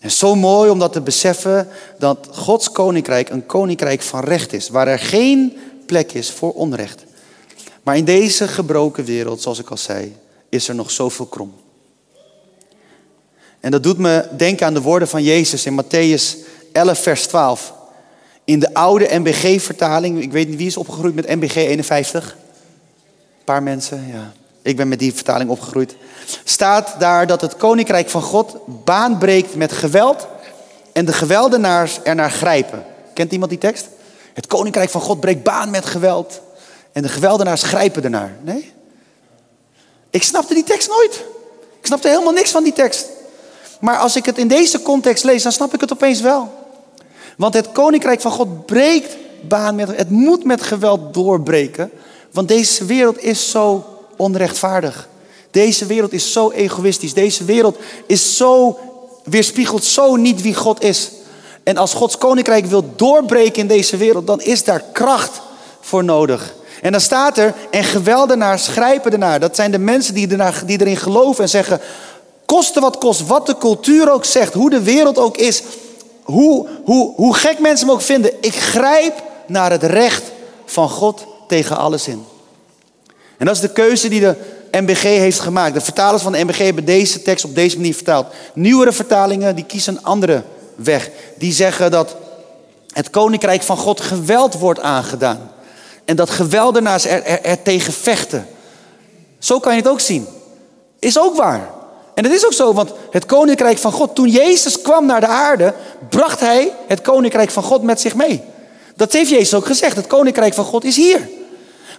En 0.00 0.10
zo 0.10 0.34
mooi 0.34 0.70
om 0.70 0.78
dat 0.78 0.92
te 0.92 1.00
beseffen 1.00 1.68
dat 1.98 2.28
Gods 2.30 2.70
koninkrijk 2.70 3.30
een 3.30 3.46
koninkrijk 3.46 4.02
van 4.02 4.24
recht 4.24 4.52
is, 4.52 4.68
waar 4.68 4.88
er 4.88 4.98
geen 4.98 5.56
plek 5.86 6.12
is 6.12 6.30
voor 6.30 6.52
onrecht. 6.52 7.04
Maar 7.82 7.96
in 7.96 8.04
deze 8.04 8.48
gebroken 8.48 9.04
wereld, 9.04 9.42
zoals 9.42 9.58
ik 9.58 9.70
al 9.70 9.76
zei, 9.76 10.16
is 10.48 10.68
er 10.68 10.74
nog 10.74 10.90
zoveel 10.90 11.26
krom. 11.26 11.54
En 13.64 13.70
dat 13.70 13.82
doet 13.82 13.98
me 13.98 14.24
denken 14.36 14.66
aan 14.66 14.74
de 14.74 14.80
woorden 14.80 15.08
van 15.08 15.22
Jezus 15.22 15.66
in 15.66 15.82
Matthäus 15.82 16.36
11, 16.72 16.98
vers 16.98 17.26
12. 17.26 17.72
In 18.44 18.58
de 18.58 18.74
oude 18.74 19.06
NBG-vertaling, 19.10 20.22
ik 20.22 20.32
weet 20.32 20.48
niet 20.48 20.56
wie 20.56 20.66
is 20.66 20.76
opgegroeid 20.76 21.14
met 21.14 21.28
NBG 21.28 21.56
51? 21.56 22.30
Een 22.30 23.44
paar 23.44 23.62
mensen, 23.62 24.06
ja. 24.12 24.32
Ik 24.62 24.76
ben 24.76 24.88
met 24.88 24.98
die 24.98 25.14
vertaling 25.14 25.50
opgegroeid. 25.50 25.96
Staat 26.44 26.94
daar 26.98 27.26
dat 27.26 27.40
het 27.40 27.56
koninkrijk 27.56 28.10
van 28.10 28.22
God 28.22 28.56
baan 28.66 29.18
breekt 29.18 29.54
met 29.54 29.72
geweld 29.72 30.26
en 30.92 31.04
de 31.04 31.12
geweldenaars 31.12 32.00
ernaar 32.02 32.30
grijpen. 32.30 32.84
Kent 33.14 33.32
iemand 33.32 33.50
die 33.50 33.60
tekst? 33.60 33.88
Het 34.34 34.46
koninkrijk 34.46 34.90
van 34.90 35.00
God 35.00 35.20
breekt 35.20 35.42
baan 35.42 35.70
met 35.70 35.86
geweld 35.86 36.40
en 36.92 37.02
de 37.02 37.08
geweldenaars 37.08 37.62
grijpen 37.62 38.04
ernaar. 38.04 38.36
Nee? 38.42 38.72
Ik 40.10 40.22
snapte 40.22 40.54
die 40.54 40.64
tekst 40.64 40.88
nooit. 40.88 41.24
Ik 41.80 41.86
snapte 41.86 42.08
helemaal 42.08 42.32
niks 42.32 42.50
van 42.50 42.64
die 42.64 42.72
tekst. 42.72 43.12
Maar 43.84 43.98
als 43.98 44.16
ik 44.16 44.24
het 44.24 44.38
in 44.38 44.48
deze 44.48 44.82
context 44.82 45.24
lees, 45.24 45.42
dan 45.42 45.52
snap 45.52 45.74
ik 45.74 45.80
het 45.80 45.92
opeens 45.92 46.20
wel. 46.20 46.52
Want 47.36 47.54
het 47.54 47.72
koninkrijk 47.72 48.20
van 48.20 48.30
God 48.30 48.66
breekt 48.66 49.16
baan 49.40 49.74
met. 49.74 49.96
Het 49.96 50.10
moet 50.10 50.44
met 50.44 50.62
geweld 50.62 51.14
doorbreken. 51.14 51.90
Want 52.30 52.48
deze 52.48 52.84
wereld 52.84 53.22
is 53.22 53.50
zo 53.50 53.84
onrechtvaardig. 54.16 55.08
Deze 55.50 55.86
wereld 55.86 56.12
is 56.12 56.32
zo 56.32 56.50
egoïstisch. 56.50 57.14
Deze 57.14 57.44
wereld 57.44 57.78
is 58.06 58.36
zo, 58.36 58.78
weerspiegelt 59.24 59.84
zo 59.84 60.16
niet 60.16 60.42
wie 60.42 60.54
God 60.54 60.82
is. 60.82 61.10
En 61.62 61.76
als 61.76 61.94
Gods 61.94 62.18
koninkrijk 62.18 62.66
wil 62.66 62.84
doorbreken 62.96 63.62
in 63.62 63.68
deze 63.68 63.96
wereld, 63.96 64.26
dan 64.26 64.40
is 64.40 64.64
daar 64.64 64.84
kracht 64.92 65.40
voor 65.80 66.04
nodig. 66.04 66.54
En 66.82 66.92
dan 66.92 67.00
staat 67.00 67.38
er, 67.38 67.54
en 67.70 67.84
geweldenaars 67.84 68.68
grijpen 68.68 69.12
ernaar. 69.12 69.40
Dat 69.40 69.56
zijn 69.56 69.70
de 69.70 69.78
mensen 69.78 70.14
die, 70.14 70.28
ernaar, 70.28 70.62
die 70.66 70.80
erin 70.80 70.96
geloven 70.96 71.42
en 71.42 71.50
zeggen, 71.50 71.80
koste 72.46 72.80
wat 72.80 72.98
kost, 72.98 73.26
wat 73.26 73.46
de 73.46 73.58
cultuur 73.58 74.12
ook 74.12 74.24
zegt, 74.24 74.54
hoe 74.54 74.70
de 74.70 74.82
wereld 74.82 75.18
ook 75.18 75.36
is, 75.36 75.62
hoe, 76.22 76.68
hoe, 76.84 77.12
hoe 77.14 77.34
gek 77.34 77.58
mensen 77.58 77.86
me 77.86 77.92
ook 77.92 78.00
vinden. 78.00 78.32
Ik 78.40 78.54
grijp 78.54 79.22
naar 79.46 79.70
het 79.70 79.82
recht 79.82 80.22
van 80.64 80.88
God 80.88 81.26
tegen 81.48 81.76
alles 81.76 82.08
in. 82.08 82.24
En 83.36 83.46
dat 83.46 83.54
is 83.54 83.60
de 83.60 83.72
keuze 83.72 84.08
die 84.08 84.20
de 84.20 84.36
MBG 84.70 85.02
heeft 85.02 85.40
gemaakt. 85.40 85.74
De 85.74 85.80
vertalers 85.80 86.22
van 86.22 86.32
de 86.32 86.44
MBG 86.44 86.58
hebben 86.58 86.84
deze 86.84 87.22
tekst 87.22 87.44
op 87.44 87.54
deze 87.54 87.76
manier 87.76 87.94
vertaald. 87.94 88.26
Nieuwere 88.54 88.92
vertalingen 88.92 89.54
die 89.54 89.64
kiezen 89.64 89.96
een 89.96 90.04
andere 90.04 90.42
weg. 90.74 91.10
Die 91.38 91.52
zeggen 91.52 91.90
dat 91.90 92.16
het 92.92 93.10
koninkrijk 93.10 93.62
van 93.62 93.76
God 93.76 94.00
geweld 94.00 94.54
wordt 94.54 94.80
aangedaan. 94.80 95.50
En 96.04 96.16
dat 96.16 96.30
geweldenaars 96.30 97.04
er, 97.04 97.22
er, 97.22 97.42
er 97.42 97.62
tegen 97.62 97.92
vechten. 97.92 98.46
Zo 99.38 99.58
kan 99.58 99.72
je 99.72 99.78
het 99.78 99.90
ook 99.90 100.00
zien. 100.00 100.26
Is 100.98 101.18
ook 101.18 101.36
waar. 101.36 101.70
En 102.14 102.24
het 102.24 102.32
is 102.32 102.46
ook 102.46 102.52
zo, 102.52 102.72
want 102.72 102.92
het 103.10 103.26
koninkrijk 103.26 103.78
van 103.78 103.92
God, 103.92 104.14
toen 104.14 104.28
Jezus 104.28 104.82
kwam 104.82 105.06
naar 105.06 105.20
de 105.20 105.26
aarde, 105.26 105.74
bracht 106.08 106.40
hij 106.40 106.72
het 106.86 107.00
koninkrijk 107.00 107.50
van 107.50 107.62
God 107.62 107.82
met 107.82 108.00
zich 108.00 108.14
mee. 108.14 108.42
Dat 108.96 109.12
heeft 109.12 109.30
Jezus 109.30 109.54
ook 109.54 109.66
gezegd. 109.66 109.96
Het 109.96 110.06
koninkrijk 110.06 110.54
van 110.54 110.64
God 110.64 110.84
is 110.84 110.96
hier. 110.96 111.28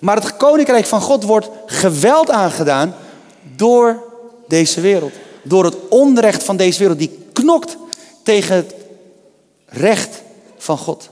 Maar 0.02 0.16
het 0.16 0.38
koninkrijk 0.38 0.86
van 0.86 1.02
God 1.02 1.24
wordt 1.24 1.50
geweld 1.66 2.30
aangedaan 2.30 2.96
door 3.56 4.04
deze 4.48 4.82
wereld. 4.82 5.14
Door 5.44 5.64
het 5.66 5.76
onrecht 5.90 6.44
van 6.44 6.58
deze 6.58 6.80
wereld. 6.80 7.00
Die 7.00 7.20
knokt 7.34 7.78
tegen 8.24 8.56
het 8.56 8.74
recht 9.66 10.22
van 10.58 10.78
God. 10.78 11.10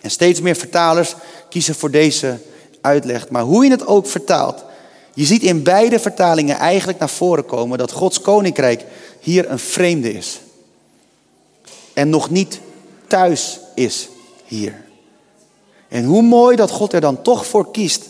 En 0.00 0.10
steeds 0.10 0.40
meer 0.40 0.56
vertalers 0.56 1.14
kiezen 1.48 1.74
voor 1.74 1.90
deze 1.90 2.38
uitleg. 2.80 3.28
Maar 3.28 3.42
hoe 3.42 3.64
je 3.64 3.70
het 3.70 3.86
ook 3.86 4.06
vertaalt. 4.06 4.64
Je 5.18 5.24
ziet 5.24 5.42
in 5.42 5.62
beide 5.62 5.98
vertalingen 5.98 6.56
eigenlijk 6.56 6.98
naar 6.98 7.08
voren 7.08 7.44
komen 7.44 7.78
dat 7.78 7.92
Gods 7.92 8.20
koninkrijk 8.20 8.84
hier 9.20 9.50
een 9.50 9.58
vreemde 9.58 10.12
is. 10.12 10.40
En 11.92 12.08
nog 12.08 12.30
niet 12.30 12.60
thuis 13.06 13.60
is 13.74 14.08
hier. 14.44 14.84
En 15.88 16.04
hoe 16.04 16.22
mooi 16.22 16.56
dat 16.56 16.70
God 16.70 16.92
er 16.92 17.00
dan 17.00 17.22
toch 17.22 17.46
voor 17.46 17.70
kiest 17.70 18.02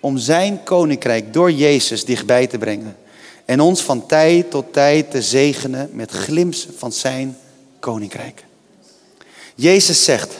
om 0.00 0.18
zijn 0.18 0.62
koninkrijk 0.62 1.32
door 1.32 1.52
Jezus 1.52 2.04
dichtbij 2.04 2.46
te 2.46 2.58
brengen. 2.58 2.96
En 3.44 3.60
ons 3.60 3.82
van 3.82 4.06
tijd 4.06 4.50
tot 4.50 4.72
tijd 4.72 5.10
te 5.10 5.22
zegenen 5.22 5.90
met 5.92 6.10
glimps 6.10 6.68
van 6.76 6.92
zijn 6.92 7.38
koninkrijk. 7.78 8.44
Jezus 9.54 10.04
zegt, 10.04 10.34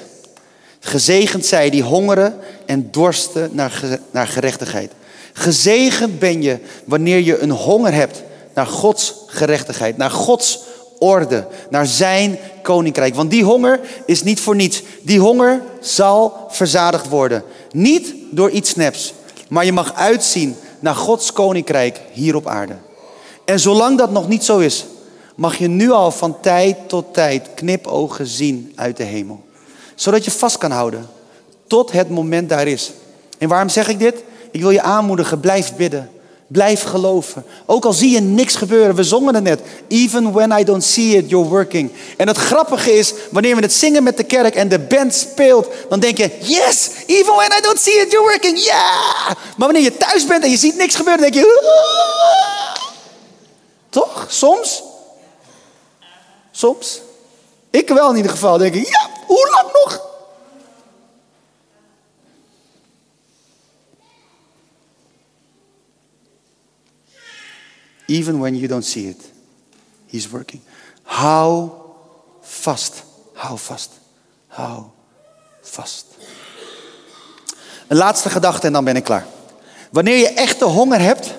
gezegend 0.81 1.47
zij 1.47 1.71
die 1.71 1.83
hongeren 1.83 2.39
en 2.67 2.89
dorsten 2.91 3.51
naar, 3.53 4.01
naar 4.11 4.27
gerechtigheid. 4.27 4.93
Gezegend 5.39 6.19
ben 6.19 6.43
je 6.43 6.59
wanneer 6.85 7.21
je 7.21 7.39
een 7.39 7.51
honger 7.51 7.93
hebt 7.93 8.23
naar 8.55 8.67
Gods 8.67 9.15
gerechtigheid, 9.27 9.97
naar 9.97 10.11
Gods 10.11 10.61
orde, 10.99 11.47
naar 11.71 11.87
zijn 11.87 12.39
koninkrijk. 12.63 13.15
Want 13.15 13.31
die 13.31 13.45
honger 13.45 13.81
is 14.07 14.23
niet 14.23 14.41
voor 14.41 14.57
niets. 14.57 14.83
Die 15.03 15.21
honger 15.21 15.63
zal 15.81 16.47
verzadigd 16.49 17.09
worden. 17.09 17.43
Niet 17.71 18.15
door 18.31 18.51
iets 18.51 18.75
neps, 18.75 19.15
maar 19.49 19.65
je 19.65 19.73
mag 19.73 19.95
uitzien 19.95 20.57
naar 20.81 20.95
Gods 20.95 21.33
koninkrijk 21.33 22.01
hier 22.13 22.37
op 22.37 22.47
aarde. 22.47 22.77
En 23.45 23.61
zolang 23.61 23.99
dat 23.99 24.11
nog 24.11 24.29
niet 24.29 24.45
zo 24.45 24.59
is, 24.59 24.85
mag 25.35 25.57
je 25.57 25.69
nu 25.69 25.91
al 25.91 26.11
van 26.11 26.41
tijd 26.41 26.77
tot 26.87 27.15
tijd 27.15 27.49
knipogen 27.55 28.27
zien 28.27 28.73
uit 28.77 28.97
de 28.97 29.05
hemel. 29.05 29.45
Zodat 29.95 30.25
je 30.25 30.31
vast 30.31 30.59
kan 30.59 30.71
houden 30.71 31.07
tot 31.67 31.93
het 31.93 32.11
moment 32.11 32.49
daar 32.49 32.67
is. 32.67 32.93
En 33.39 33.49
waarom 33.49 33.69
zeg 33.69 33.89
ik 33.89 33.99
dit? 33.99 34.25
Ik 34.57 34.63
wil 34.63 34.71
je 34.71 34.83
aanmoedigen, 34.83 35.41
blijf 35.41 35.75
bidden. 35.75 36.11
Blijf 36.47 36.83
geloven. 36.83 37.45
Ook 37.67 37.85
al 37.85 37.93
zie 37.93 38.11
je 38.11 38.21
niks 38.21 38.55
gebeuren. 38.55 38.95
We 38.95 39.03
zongen 39.05 39.35
het 39.35 39.45
net. 39.45 39.61
Even 39.89 40.33
when 40.33 40.59
I 40.59 40.65
don't 40.65 40.85
see 40.85 41.17
it, 41.17 41.31
you're 41.31 41.49
working. 41.49 41.93
En 42.17 42.29
het 42.29 42.37
grappige 42.37 42.93
is, 42.93 43.15
wanneer 43.31 43.57
we 43.57 43.63
het 43.63 43.73
zingen 43.73 44.03
met 44.03 44.17
de 44.17 44.25
kerk 44.25 44.55
en 44.55 44.69
de 44.69 44.79
band 44.79 45.15
speelt, 45.15 45.69
dan 45.89 46.01
denk 46.01 46.17
je, 46.17 46.31
yes, 46.41 46.91
even 47.07 47.35
when 47.35 47.51
I 47.59 47.61
don't 47.61 47.79
see 47.79 47.95
it, 47.95 48.11
you're 48.11 48.29
working. 48.29 48.59
Ja! 48.59 48.65
Yeah! 48.65 49.27
Maar 49.27 49.69
wanneer 49.69 49.83
je 49.83 49.97
thuis 49.97 50.27
bent 50.27 50.45
en 50.45 50.51
je 50.51 50.57
ziet 50.57 50.77
niks 50.77 50.95
gebeuren, 50.95 51.23
dan 51.23 51.31
denk 51.31 51.45
je, 51.45 51.63
toch? 53.99 54.27
Soms? 54.29 54.83
Soms? 56.51 57.01
Ik 57.71 57.89
wel 57.89 58.11
in 58.11 58.17
ieder 58.17 58.31
geval. 58.31 58.59
denk 58.59 58.75
ik, 58.75 58.89
ja, 58.89 59.11
hoe 59.27 59.49
lang 59.51 59.73
nog? 59.73 60.16
Even 68.07 68.39
when 68.39 68.57
you 68.57 68.69
don't 68.69 68.85
see 68.85 69.09
it, 69.09 69.35
He's 70.07 70.31
working. 70.31 70.61
Hou 71.03 71.71
vast. 72.41 73.05
Hou 73.33 73.59
vast. 73.59 73.91
Hou 74.47 74.83
vast. 75.63 76.07
Een 77.87 77.97
laatste 77.97 78.31
gedachte 78.31 78.67
en 78.67 78.73
dan 78.73 78.85
ben 78.85 78.97
ik 78.97 79.05
klaar. 79.05 79.27
Wanneer 79.91 80.17
je 80.17 80.29
echte 80.29 80.65
honger 80.65 81.01
hebt 81.01 81.35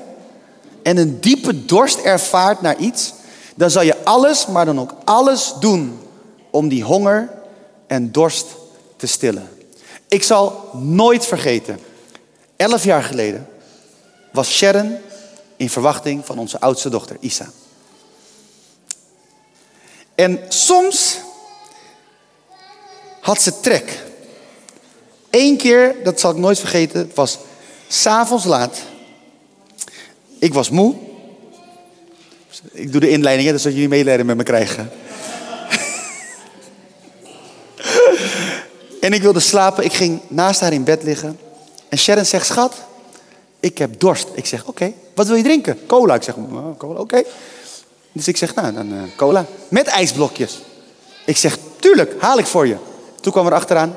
en 0.83 0.97
een 0.97 1.19
diepe 1.19 1.65
dorst 1.65 1.99
ervaart 1.99 2.61
naar 2.61 2.77
iets, 2.77 3.13
dan 3.55 3.69
zal 3.69 3.81
je 3.81 4.03
alles, 4.03 4.47
maar 4.47 4.65
dan 4.65 4.79
ook 4.79 4.95
alles 5.03 5.53
doen 5.59 5.99
om 6.51 6.67
die 6.67 6.83
honger 6.83 7.29
en 7.87 8.11
dorst 8.11 8.45
te 8.95 9.07
stillen. 9.07 9.49
Ik 10.07 10.23
zal 10.23 10.69
nooit 10.73 11.25
vergeten, 11.25 11.79
elf 12.55 12.83
jaar 12.83 13.03
geleden 13.03 13.47
was 14.31 14.51
Sharon 14.51 14.97
in 15.57 15.69
verwachting 15.69 16.25
van 16.25 16.37
onze 16.37 16.59
oudste 16.59 16.89
dochter, 16.89 17.17
Isa. 17.19 17.49
En 20.15 20.39
soms 20.47 21.17
had 23.21 23.41
ze 23.41 23.59
trek. 23.59 24.03
Eén 25.29 25.57
keer, 25.57 25.95
dat 26.03 26.19
zal 26.19 26.31
ik 26.31 26.37
nooit 26.37 26.59
vergeten, 26.59 26.99
het 26.99 27.13
was 27.13 27.37
s'avonds 27.87 28.45
laat. 28.45 28.77
Ik 30.39 30.53
was 30.53 30.69
moe. 30.69 30.95
Ik 32.71 32.91
doe 32.91 33.01
de 33.01 33.09
inleiding, 33.09 33.47
hè, 33.47 33.53
dus 33.53 33.63
dat 33.63 33.73
jullie 33.73 33.87
medelijden 33.87 34.25
met 34.25 34.37
me 34.37 34.43
krijgen. 34.43 34.91
en 39.01 39.13
ik 39.13 39.21
wilde 39.21 39.39
slapen. 39.39 39.83
Ik 39.83 39.93
ging 39.93 40.21
naast 40.27 40.59
haar 40.59 40.73
in 40.73 40.83
bed 40.83 41.03
liggen. 41.03 41.39
En 41.89 41.97
Sharon 41.97 42.25
zegt, 42.25 42.45
schat, 42.45 42.75
ik 43.59 43.77
heb 43.77 43.99
dorst. 43.99 44.27
Ik 44.33 44.45
zeg, 44.45 44.65
oké, 44.65 44.93
wat 45.13 45.27
wil 45.27 45.35
je 45.35 45.43
drinken? 45.43 45.85
Cola. 45.85 46.15
Ik 46.15 46.23
zeg, 46.23 46.35
oh, 46.35 46.77
cola, 46.77 46.99
oké. 46.99 47.23
Dus 48.11 48.27
ik 48.27 48.37
zeg, 48.37 48.55
nou, 48.55 48.73
dan 48.73 48.93
uh, 48.93 49.01
cola. 49.15 49.45
Met 49.67 49.87
ijsblokjes. 49.87 50.59
Ik 51.25 51.37
zeg, 51.37 51.57
tuurlijk, 51.79 52.21
haal 52.21 52.37
ik 52.37 52.45
voor 52.45 52.67
je. 52.67 52.75
Toen 53.21 53.31
kwam 53.31 53.45
er 53.45 53.53
achteraan, 53.53 53.95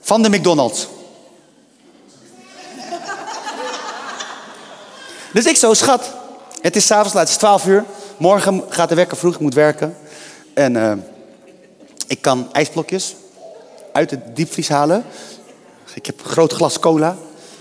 van 0.00 0.22
de 0.22 0.28
McDonald's. 0.28 0.88
dus 5.34 5.46
ik 5.46 5.56
zo, 5.56 5.74
schat, 5.74 6.12
het 6.60 6.76
is 6.76 6.86
s'avonds 6.86 7.14
laat, 7.14 7.22
het 7.22 7.32
is 7.32 7.36
12 7.36 7.66
uur. 7.66 7.84
Morgen 8.16 8.64
gaat 8.68 8.88
de 8.88 8.94
wekker 8.94 9.16
vroeg, 9.16 9.34
ik 9.34 9.40
moet 9.40 9.54
werken. 9.54 9.96
En 10.54 10.74
uh, 10.74 10.92
ik 12.06 12.22
kan 12.22 12.48
ijsblokjes 12.52 13.14
uit 13.92 14.10
het 14.10 14.36
diepvries 14.36 14.68
halen. 14.68 15.04
Ik 15.94 16.06
heb 16.06 16.20
een 16.20 16.30
groot 16.30 16.52
glas 16.52 16.78
cola, 16.78 17.16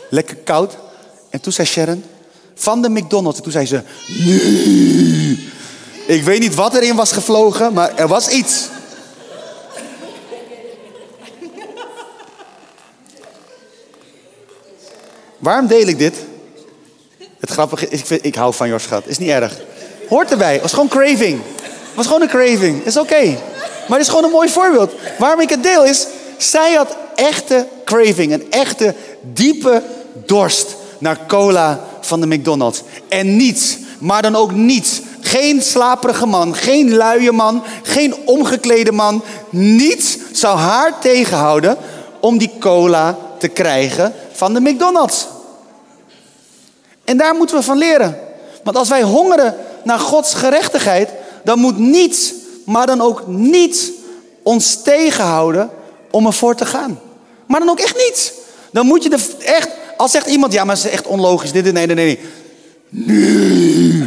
lekker 0.09 0.35
koud. 0.35 0.77
En 1.31 1.41
toen 1.41 1.53
zei 1.53 1.67
Sharon, 1.67 2.03
van 2.55 2.81
de 2.81 2.89
McDonald's. 2.89 3.37
En 3.37 3.43
toen 3.43 3.51
zei 3.51 3.65
ze, 3.65 3.81
nee. 4.07 5.49
Ik 6.07 6.23
weet 6.23 6.39
niet 6.39 6.55
wat 6.55 6.75
erin 6.75 6.95
was 6.95 7.11
gevlogen, 7.11 7.73
maar 7.73 7.95
er 7.95 8.07
was 8.07 8.29
iets. 8.29 8.67
Waarom 15.37 15.67
deel 15.67 15.87
ik 15.87 15.97
dit? 15.97 16.15
Het 17.39 17.49
grappige 17.49 17.87
is, 17.87 18.01
ik, 18.01 18.21
ik 18.21 18.35
hou 18.35 18.53
van 18.53 18.69
Jos 18.69 18.83
schat. 18.83 19.07
Is 19.07 19.17
niet 19.17 19.29
erg. 19.29 19.59
Hoort 20.09 20.31
erbij. 20.31 20.53
Het 20.53 20.61
was 20.61 20.73
gewoon 20.73 20.87
craving. 20.87 21.41
Het 21.61 21.95
was 21.95 22.05
gewoon 22.05 22.21
een 22.21 22.27
craving. 22.27 22.85
Is 22.85 22.97
oké. 22.97 23.23
Maar 23.87 23.97
het 23.97 24.07
is 24.07 24.07
gewoon 24.07 24.23
een 24.23 24.31
mooi 24.31 24.49
voorbeeld. 24.49 24.93
Waarom 25.17 25.39
ik 25.39 25.49
het 25.49 25.63
deel 25.63 25.85
is, 25.85 26.07
zij 26.37 26.73
had 26.73 26.95
echte 27.15 27.67
craving. 27.85 28.33
Een 28.33 28.51
echte 28.51 28.95
diepe 29.21 29.83
dorst 30.25 30.75
naar 31.01 31.25
cola 31.27 31.79
van 32.01 32.21
de 32.21 32.27
McDonald's. 32.27 32.81
En 33.09 33.35
niets, 33.35 33.77
maar 33.99 34.21
dan 34.21 34.35
ook 34.35 34.51
niets. 34.51 35.01
Geen 35.21 35.61
slaperige 35.61 36.25
man, 36.25 36.55
geen 36.55 36.95
luie 36.95 37.31
man, 37.31 37.63
geen 37.83 38.15
omgeklede 38.25 38.91
man. 38.91 39.23
Niets 39.49 40.17
zou 40.31 40.57
haar 40.57 40.99
tegenhouden 40.99 41.77
om 42.19 42.37
die 42.37 42.51
cola 42.59 43.17
te 43.37 43.47
krijgen 43.47 44.13
van 44.31 44.53
de 44.53 44.59
McDonald's. 44.61 45.27
En 47.03 47.17
daar 47.17 47.35
moeten 47.35 47.55
we 47.55 47.63
van 47.63 47.77
leren. 47.77 48.19
Want 48.63 48.77
als 48.77 48.89
wij 48.89 49.03
hongeren 49.03 49.55
naar 49.83 49.99
Gods 49.99 50.33
gerechtigheid, 50.33 51.09
dan 51.43 51.59
moet 51.59 51.77
niets, 51.77 52.33
maar 52.65 52.85
dan 52.85 53.01
ook 53.01 53.27
niets 53.27 53.89
ons 54.43 54.81
tegenhouden 54.81 55.69
om 56.11 56.25
ervoor 56.25 56.55
te 56.55 56.65
gaan. 56.65 56.99
Maar 57.45 57.59
dan 57.59 57.69
ook 57.69 57.79
echt 57.79 57.97
niets. 57.97 58.31
Dan 58.71 58.85
moet 58.85 59.03
je 59.03 59.09
er 59.09 59.45
echt, 59.45 59.69
als 60.01 60.11
zegt 60.11 60.27
iemand, 60.27 60.53
ja, 60.53 60.63
maar 60.63 60.75
het 60.75 60.85
is 60.85 60.91
echt 60.91 61.07
onlogisch, 61.07 61.51
dit, 61.51 61.73
nee, 61.73 61.85
nee, 61.85 61.95
nee. 61.95 62.19
Nee. 62.89 64.03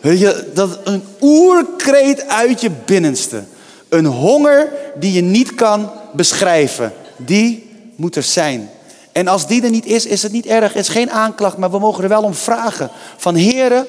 Weet 0.00 0.18
je, 0.18 0.50
dat 0.54 0.78
een 0.84 1.02
oerkreet 1.20 2.28
uit 2.28 2.60
je 2.60 2.70
binnenste. 2.84 3.42
Een 3.88 4.06
honger 4.06 4.72
die 4.98 5.12
je 5.12 5.20
niet 5.20 5.54
kan 5.54 5.90
beschrijven. 6.12 6.92
Die 7.16 7.70
moet 7.96 8.16
er 8.16 8.22
zijn. 8.22 8.70
En 9.12 9.28
als 9.28 9.46
die 9.46 9.62
er 9.62 9.70
niet 9.70 9.86
is, 9.86 10.06
is 10.06 10.22
het 10.22 10.32
niet 10.32 10.46
erg. 10.46 10.72
Het 10.72 10.82
is 10.82 10.88
geen 10.88 11.10
aanklacht, 11.10 11.56
maar 11.56 11.70
we 11.70 11.78
mogen 11.78 12.02
er 12.02 12.08
wel 12.08 12.22
om 12.22 12.34
vragen. 12.34 12.90
Van 13.16 13.34
Heren, 13.34 13.86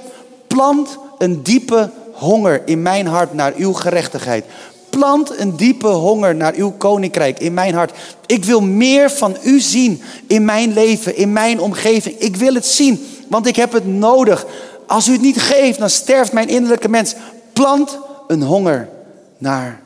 plant 0.47 0.97
een 1.17 1.43
diepe 1.43 1.89
honger 2.11 2.61
in 2.65 2.81
mijn 2.81 3.07
hart 3.07 3.33
naar 3.33 3.53
uw 3.55 3.73
gerechtigheid. 3.73 4.45
Plant 4.91 5.39
een 5.39 5.55
diepe 5.55 5.87
honger 5.87 6.35
naar 6.35 6.53
uw 6.53 6.71
koninkrijk 6.71 7.39
in 7.39 7.53
mijn 7.53 7.73
hart. 7.73 7.91
Ik 8.25 8.45
wil 8.45 8.61
meer 8.61 9.11
van 9.11 9.37
u 9.43 9.59
zien 9.59 10.01
in 10.27 10.45
mijn 10.45 10.73
leven, 10.73 11.15
in 11.15 11.33
mijn 11.33 11.59
omgeving. 11.59 12.19
Ik 12.19 12.35
wil 12.35 12.53
het 12.53 12.65
zien, 12.65 13.07
want 13.27 13.47
ik 13.47 13.55
heb 13.55 13.71
het 13.71 13.85
nodig. 13.85 14.45
Als 14.87 15.07
u 15.07 15.11
het 15.11 15.21
niet 15.21 15.41
geeft, 15.41 15.79
dan 15.79 15.89
sterft 15.89 16.33
mijn 16.33 16.49
innerlijke 16.49 16.89
mens. 16.89 17.15
Plant 17.53 17.97
een 18.27 18.41
honger 18.41 18.89
naar 19.37 19.81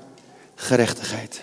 gerechtigheid. 0.55 1.41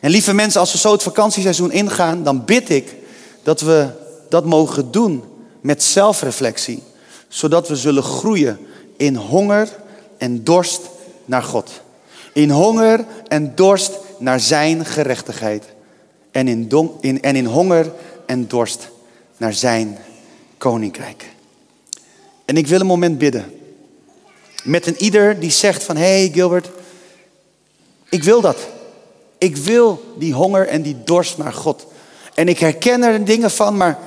En 0.00 0.10
lieve 0.10 0.34
mensen, 0.34 0.60
als 0.60 0.72
we 0.72 0.78
zo 0.78 0.92
het 0.92 1.02
vakantieseizoen 1.02 1.72
ingaan, 1.72 2.22
dan 2.22 2.44
bid 2.44 2.70
ik 2.70 2.94
dat 3.42 3.60
we 3.60 3.88
dat 4.28 4.44
mogen 4.44 4.90
doen 4.90 5.24
met 5.60 5.82
zelfreflectie. 5.82 6.82
Zodat 7.28 7.68
we 7.68 7.76
zullen 7.76 8.02
groeien 8.02 8.58
in 8.96 9.14
honger 9.16 9.68
en 10.18 10.44
dorst 10.44 10.80
naar 11.24 11.42
God. 11.42 11.70
In 12.32 12.50
honger 12.50 13.04
en 13.28 13.52
dorst 13.54 13.92
naar 14.18 14.40
zijn 14.40 14.84
gerechtigheid. 14.84 15.64
En 16.30 16.48
in, 16.48 16.70
in, 17.00 17.22
en 17.22 17.36
in 17.36 17.44
honger 17.44 17.92
en 18.26 18.48
dorst 18.48 18.88
naar 19.36 19.54
zijn 19.54 19.98
koninkrijk. 20.58 21.30
En 22.44 22.56
ik 22.56 22.66
wil 22.66 22.80
een 22.80 22.86
moment 22.86 23.18
bidden. 23.18 23.52
Met 24.64 24.86
een 24.86 24.96
ieder 25.02 25.40
die 25.40 25.50
zegt 25.50 25.82
van, 25.84 25.96
hé 25.96 26.18
hey 26.18 26.30
Gilbert, 26.32 26.70
ik 28.08 28.22
wil 28.22 28.40
dat. 28.40 28.68
Ik 29.38 29.56
wil 29.56 30.14
die 30.18 30.32
honger 30.32 30.68
en 30.68 30.82
die 30.82 30.96
dorst 31.04 31.38
naar 31.38 31.52
God. 31.52 31.86
En 32.34 32.48
ik 32.48 32.58
herken 32.58 33.02
er 33.02 33.24
dingen 33.24 33.50
van, 33.50 33.76
maar 33.76 33.98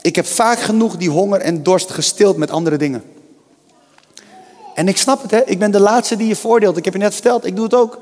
ik 0.00 0.16
heb 0.16 0.26
vaak 0.26 0.60
genoeg 0.60 0.96
die 0.96 1.10
honger 1.10 1.40
en 1.40 1.62
dorst 1.62 1.90
gestild 1.90 2.36
met 2.36 2.50
andere 2.50 2.76
dingen. 2.76 3.02
En 4.74 4.88
ik 4.88 4.96
snap 4.96 5.22
het, 5.22 5.30
hè? 5.30 5.44
ik 5.44 5.58
ben 5.58 5.70
de 5.70 5.80
laatste 5.80 6.16
die 6.16 6.26
je 6.26 6.36
voordeelt. 6.36 6.76
Ik 6.76 6.84
heb 6.84 6.92
je 6.92 6.98
net 6.98 7.12
verteld, 7.12 7.46
ik 7.46 7.56
doe 7.56 7.64
het 7.64 7.74
ook. 7.74 8.00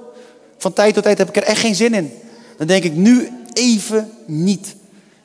Van 0.58 0.72
tijd 0.72 0.94
tot 0.94 1.02
tijd 1.02 1.18
heb 1.18 1.28
ik 1.28 1.36
er 1.36 1.42
echt 1.42 1.60
geen 1.60 1.74
zin 1.74 1.94
in. 1.94 2.12
Dan 2.56 2.66
denk 2.66 2.84
ik 2.84 2.94
nu 2.94 3.28
even 3.52 4.12
niet. 4.26 4.74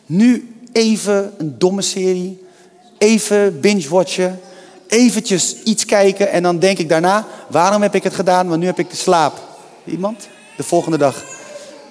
Nu 0.06 0.56
even 0.72 1.34
een 1.38 1.58
domme 1.58 1.82
serie. 1.82 2.44
Even 2.98 3.60
binge-watchen. 3.60 4.40
Eventjes 4.88 5.56
iets 5.64 5.86
kijken 5.86 6.32
en 6.32 6.44
dan 6.44 6.60
denk 6.60 6.78
ik 6.78 6.90
daarna, 6.90 7.28
waarom 7.50 7.82
heb 7.82 7.96
ik 7.96 8.04
het 8.04 8.14
gedaan? 8.14 8.48
Want 8.48 8.60
nu 8.60 8.66
heb 8.66 8.80
ik 8.80 8.90
de 8.90 8.96
slaap. 8.96 9.40
Iemand? 9.86 10.28
De 10.58 10.64
volgende 10.64 10.98
dag. 10.98 11.24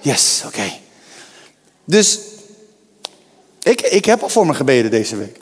Yes, 0.00 0.42
oké. 0.46 0.72
Dus 1.84 2.18
ik, 3.62 3.80
ik 3.80 4.04
heb 4.04 4.22
al 4.22 4.28
voor 4.28 4.46
me 4.46 4.54
gebeden 4.54 4.90
deze 4.90 5.16
week. 5.16 5.40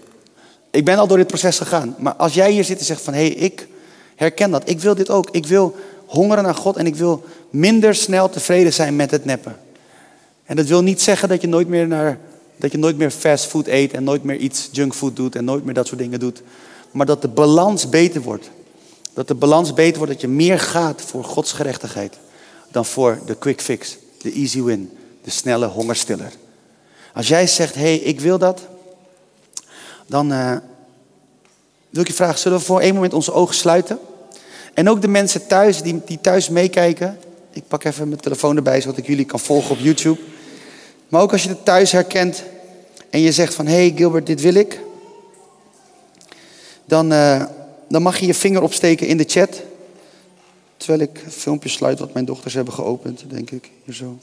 Ik 0.71 0.85
ben 0.85 0.99
al 0.99 1.07
door 1.07 1.17
dit 1.17 1.27
proces 1.27 1.59
gegaan. 1.59 1.95
Maar 1.99 2.15
als 2.15 2.35
jij 2.35 2.51
hier 2.51 2.65
zit 2.65 2.79
en 2.79 2.85
zegt 2.85 3.03
van, 3.03 3.15
hé, 3.15 3.27
hey, 3.27 3.31
ik 3.31 3.69
herken 4.17 4.51
dat. 4.51 4.69
Ik 4.69 4.81
wil 4.81 4.95
dit 4.95 5.11
ook. 5.11 5.29
Ik 5.31 5.47
wil 5.47 5.77
hongeren 6.07 6.45
naar 6.45 6.55
God 6.55 6.77
en 6.77 6.87
ik 6.87 6.97
wil 6.97 7.25
minder 7.51 7.95
snel 7.95 8.31
tevreden 8.31 8.73
zijn 8.73 8.97
met 8.97 9.11
het 9.11 9.25
neppen. 9.25 9.57
En 10.45 10.57
dat 10.57 10.67
wil 10.67 10.83
niet 10.83 11.03
zeggen 11.03 11.29
dat 11.29 11.41
je 11.41 11.49
nooit 11.49 11.69
meer 11.69 11.87
naar, 11.87 12.19
dat 12.57 12.73
je 12.73 12.79
nooit 12.79 12.97
meer 12.97 13.11
fast 13.11 13.45
food 13.45 13.67
eet 13.67 13.93
en 13.93 14.05
nooit 14.05 14.25
meer 14.25 14.37
iets 14.37 14.69
junkfood 14.73 15.17
doet 15.17 15.37
en 15.37 15.45
nooit 15.45 15.65
meer 15.65 15.75
dat 15.75 15.87
soort 15.87 16.01
dingen 16.01 16.21
doet. 16.21 16.43
Maar 16.91 17.07
dat 17.07 17.23
de 17.23 17.29
balans 17.29 17.89
beter 17.89 18.23
wordt. 18.23 18.51
Dat 19.13 19.29
de 19.29 19.35
balans 19.35 19.75
beter 19.75 19.97
wordt, 19.97 20.13
dat 20.13 20.21
je 20.21 20.29
meer 20.29 20.59
gaat 20.59 21.03
voor 21.03 21.25
Gods 21.25 21.53
gerechtigheid 21.53 22.19
dan 22.71 22.85
voor 22.85 23.19
de 23.27 23.35
quick 23.35 23.61
fix, 23.61 23.97
de 24.19 24.33
easy 24.33 24.63
win, 24.63 24.99
de 25.23 25.31
snelle 25.31 25.67
hongerstiller. 25.67 26.33
Als 27.15 27.29
jij 27.29 27.47
zegt, 27.47 27.75
hé, 27.75 27.81
hey, 27.81 27.97
ik 27.97 28.21
wil 28.21 28.39
dat, 28.39 28.61
dan 30.07 30.33
uh, 30.33 30.57
wil 31.93 32.03
ik 32.03 32.09
je 32.09 32.14
vragen, 32.14 32.38
zullen 32.38 32.59
we 32.59 32.64
voor 32.64 32.80
één 32.80 32.95
moment 32.95 33.14
onze 33.14 33.32
ogen 33.32 33.55
sluiten? 33.55 33.99
En 34.74 34.88
ook 34.88 35.01
de 35.01 35.09
mensen 35.09 35.47
thuis, 35.47 35.82
die, 35.82 36.01
die 36.05 36.20
thuis 36.20 36.49
meekijken. 36.49 37.18
Ik 37.51 37.62
pak 37.68 37.84
even 37.84 38.09
mijn 38.09 38.20
telefoon 38.20 38.57
erbij, 38.57 38.80
zodat 38.80 38.97
ik 38.97 39.07
jullie 39.07 39.24
kan 39.24 39.40
volgen 39.40 39.70
op 39.70 39.78
YouTube. 39.78 40.20
Maar 41.09 41.20
ook 41.20 41.32
als 41.32 41.43
je 41.43 41.49
het 41.49 41.64
thuis 41.64 41.93
herkent 41.93 42.43
en 43.11 43.20
je 43.20 43.32
zegt 43.32 43.55
van, 43.55 43.66
hé 43.66 43.72
hey 43.72 43.93
Gilbert, 43.97 44.26
dit 44.26 44.40
wil 44.40 44.55
ik. 44.55 44.80
Dan, 46.84 47.12
uh, 47.12 47.45
dan 47.88 48.03
mag 48.03 48.18
je 48.18 48.26
je 48.26 48.34
vinger 48.34 48.62
opsteken 48.62 49.07
in 49.07 49.16
de 49.16 49.24
chat. 49.26 49.61
Terwijl 50.76 51.01
ik 51.01 51.22
een 51.24 51.30
filmpje 51.30 51.68
sluit 51.68 51.99
wat 51.99 52.12
mijn 52.12 52.24
dochters 52.24 52.55
hebben 52.55 52.74
geopend, 52.74 53.24
denk 53.28 53.51
ik. 53.51 53.70
Hier 53.84 53.95
zo. 53.95 54.18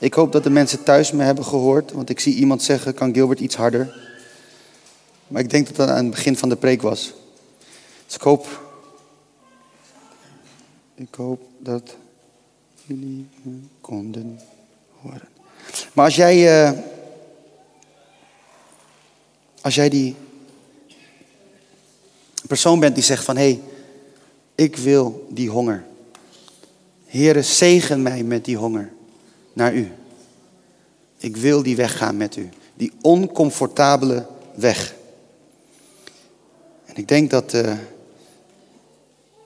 Ik 0.00 0.14
hoop 0.14 0.32
dat 0.32 0.42
de 0.42 0.50
mensen 0.50 0.82
thuis 0.82 1.12
me 1.12 1.22
hebben 1.22 1.44
gehoord, 1.44 1.92
want 1.92 2.10
ik 2.10 2.20
zie 2.20 2.34
iemand 2.34 2.62
zeggen, 2.62 2.94
kan 2.94 3.14
Gilbert 3.14 3.40
iets 3.40 3.54
harder? 3.54 3.94
Maar 5.26 5.42
ik 5.42 5.50
denk 5.50 5.66
dat 5.66 5.76
dat 5.76 5.88
aan 5.88 6.04
het 6.04 6.10
begin 6.10 6.36
van 6.36 6.48
de 6.48 6.56
preek 6.56 6.82
was. 6.82 7.12
Dus 8.06 8.14
ik 8.14 8.20
hoop, 8.20 8.62
ik 10.94 11.14
hoop 11.14 11.42
dat 11.58 11.96
jullie 12.84 13.26
me 13.42 13.58
konden 13.80 14.40
horen. 15.00 15.28
Maar 15.92 16.04
als 16.04 16.16
jij, 16.16 16.68
uh, 16.70 16.78
als 19.60 19.74
jij 19.74 19.88
die 19.88 20.14
persoon 22.46 22.80
bent 22.80 22.94
die 22.94 23.04
zegt 23.04 23.24
van 23.24 23.36
hé, 23.36 23.42
hey, 23.42 23.60
ik 24.54 24.76
wil 24.76 25.26
die 25.30 25.50
honger. 25.50 25.84
Heere, 27.06 27.42
zegen 27.42 28.02
mij 28.02 28.22
met 28.22 28.44
die 28.44 28.56
honger 28.56 28.96
naar 29.58 29.74
u. 29.74 29.92
Ik 31.18 31.36
wil 31.36 31.62
die 31.62 31.76
weg 31.76 31.96
gaan 31.96 32.16
met 32.16 32.36
u. 32.36 32.48
Die 32.74 32.92
oncomfortabele 33.00 34.26
weg. 34.54 34.94
En 36.84 36.96
ik 36.96 37.08
denk 37.08 37.30
dat 37.30 37.54
uh, 37.54 37.72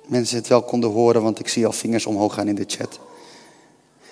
mensen 0.07 0.37
het 0.37 0.49
wel 0.49 0.63
konden 0.63 0.91
horen, 0.91 1.23
want 1.23 1.39
ik 1.39 1.49
zie 1.49 1.67
al 1.67 1.73
vingers 1.73 2.07
omhoog 2.07 2.35
gaan 2.35 2.49
in 2.49 2.55
de 2.55 2.65
chat. 2.67 3.01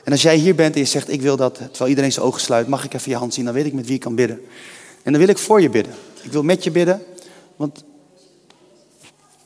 En 0.05 0.13
als 0.13 0.23
jij 0.23 0.37
hier 0.37 0.55
bent 0.55 0.75
en 0.75 0.81
je 0.81 0.87
zegt, 0.87 1.11
ik 1.11 1.23
wil 1.23 1.37
dat, 1.37 1.55
terwijl 1.55 1.89
iedereen 1.89 2.13
zijn 2.13 2.27
ogen 2.27 2.41
sluit, 2.41 2.69
mag 2.69 2.85
ik 2.85 2.95
even 2.95 3.11
je 3.11 3.17
hand 3.17 3.35
zien, 3.35 3.45
dan 3.45 3.55
weet 3.55 3.67
ik 3.67 3.73
met 3.73 3.87
wie 3.87 3.95
ik 3.95 4.01
kan 4.01 4.15
bidden. 4.15 4.41
En 5.03 5.13
dan 5.13 5.21
wil 5.21 5.31
ik 5.31 5.39
voor 5.39 5.61
je 5.61 5.71
bidden. 5.71 5.95
Ik 6.23 6.33
wil 6.33 6.43
met 6.43 6.65
je 6.65 6.71
bidden, 6.71 7.03
want 7.57 7.85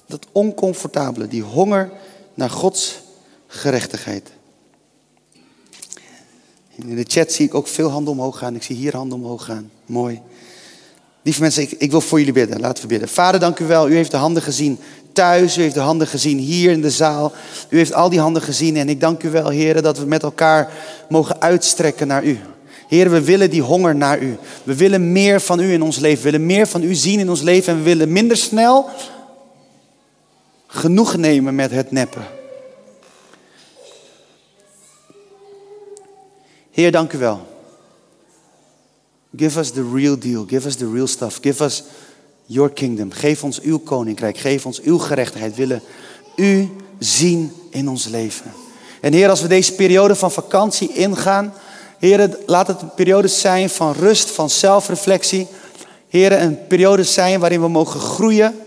dat 0.06 0.26
oncomfortabele, 0.32 1.28
die 1.28 1.42
honger 1.42 1.90
naar 2.34 2.50
Gods 2.50 3.00
gerechtigheid. 3.46 4.33
In 6.76 6.96
de 6.96 7.04
chat 7.08 7.32
zie 7.32 7.46
ik 7.46 7.54
ook 7.54 7.66
veel 7.66 7.90
handen 7.90 8.12
omhoog 8.12 8.38
gaan. 8.38 8.54
Ik 8.54 8.62
zie 8.62 8.76
hier 8.76 8.96
handen 8.96 9.18
omhoog 9.18 9.44
gaan. 9.44 9.70
Mooi. 9.86 10.20
Lieve 11.22 11.40
mensen, 11.40 11.62
ik, 11.62 11.70
ik 11.70 11.90
wil 11.90 12.00
voor 12.00 12.18
jullie 12.18 12.32
bidden. 12.32 12.60
Laten 12.60 12.82
we 12.82 12.88
bidden. 12.88 13.08
Vader, 13.08 13.40
dank 13.40 13.58
u 13.58 13.66
wel. 13.66 13.88
U 13.88 13.94
heeft 13.94 14.10
de 14.10 14.16
handen 14.16 14.42
gezien 14.42 14.78
thuis. 15.12 15.58
U 15.58 15.62
heeft 15.62 15.74
de 15.74 15.80
handen 15.80 16.06
gezien 16.06 16.38
hier 16.38 16.70
in 16.70 16.80
de 16.80 16.90
zaal. 16.90 17.32
U 17.68 17.76
heeft 17.76 17.94
al 17.94 18.08
die 18.08 18.20
handen 18.20 18.42
gezien. 18.42 18.76
En 18.76 18.88
ik 18.88 19.00
dank 19.00 19.22
u 19.22 19.30
wel, 19.30 19.48
heren, 19.48 19.82
dat 19.82 19.98
we 19.98 20.06
met 20.06 20.22
elkaar 20.22 20.72
mogen 21.08 21.40
uitstrekken 21.40 22.06
naar 22.06 22.24
u. 22.24 22.38
Heren, 22.88 23.12
we 23.12 23.20
willen 23.20 23.50
die 23.50 23.62
honger 23.62 23.96
naar 23.96 24.22
u. 24.22 24.36
We 24.62 24.74
willen 24.74 25.12
meer 25.12 25.40
van 25.40 25.60
u 25.60 25.72
in 25.72 25.82
ons 25.82 25.98
leven. 25.98 26.24
We 26.24 26.30
willen 26.30 26.46
meer 26.46 26.66
van 26.66 26.82
u 26.82 26.94
zien 26.94 27.18
in 27.18 27.30
ons 27.30 27.42
leven. 27.42 27.72
En 27.72 27.78
we 27.78 27.84
willen 27.84 28.12
minder 28.12 28.36
snel 28.36 28.88
genoeg 30.66 31.16
nemen 31.16 31.54
met 31.54 31.70
het 31.70 31.90
neppen. 31.90 32.22
Heer, 36.74 36.90
dank 36.90 37.12
u 37.12 37.18
wel. 37.18 37.40
Give 39.36 39.58
us 39.58 39.70
the 39.70 39.90
real 39.92 40.18
deal. 40.18 40.44
Give 40.44 40.66
us 40.66 40.76
the 40.76 40.90
real 40.90 41.06
stuff. 41.06 41.38
Give 41.40 41.64
us 41.64 41.82
your 42.46 42.70
kingdom. 42.70 43.12
Geef 43.12 43.44
ons 43.44 43.60
uw 43.60 43.78
koninkrijk. 43.78 44.38
Geef 44.38 44.66
ons 44.66 44.80
uw 44.80 44.98
gerechtigheid. 44.98 45.56
Willen 45.56 45.82
u 46.36 46.70
zien 46.98 47.52
in 47.70 47.88
ons 47.88 48.08
leven. 48.08 48.52
En 49.00 49.12
Heer, 49.12 49.28
als 49.28 49.42
we 49.42 49.48
deze 49.48 49.74
periode 49.74 50.14
van 50.14 50.30
vakantie 50.30 50.92
ingaan, 50.92 51.54
Heer, 51.98 52.38
laat 52.46 52.66
het 52.66 52.82
een 52.82 52.94
periode 52.94 53.28
zijn 53.28 53.70
van 53.70 53.92
rust, 53.92 54.30
van 54.30 54.50
zelfreflectie. 54.50 55.46
Heer, 56.08 56.32
een 56.32 56.66
periode 56.66 57.04
zijn 57.04 57.40
waarin 57.40 57.60
we 57.60 57.68
mogen 57.68 58.00
groeien, 58.00 58.58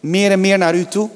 meer 0.00 0.30
en 0.30 0.40
meer 0.40 0.58
naar 0.58 0.74
u 0.74 0.84
toe. 0.84 1.08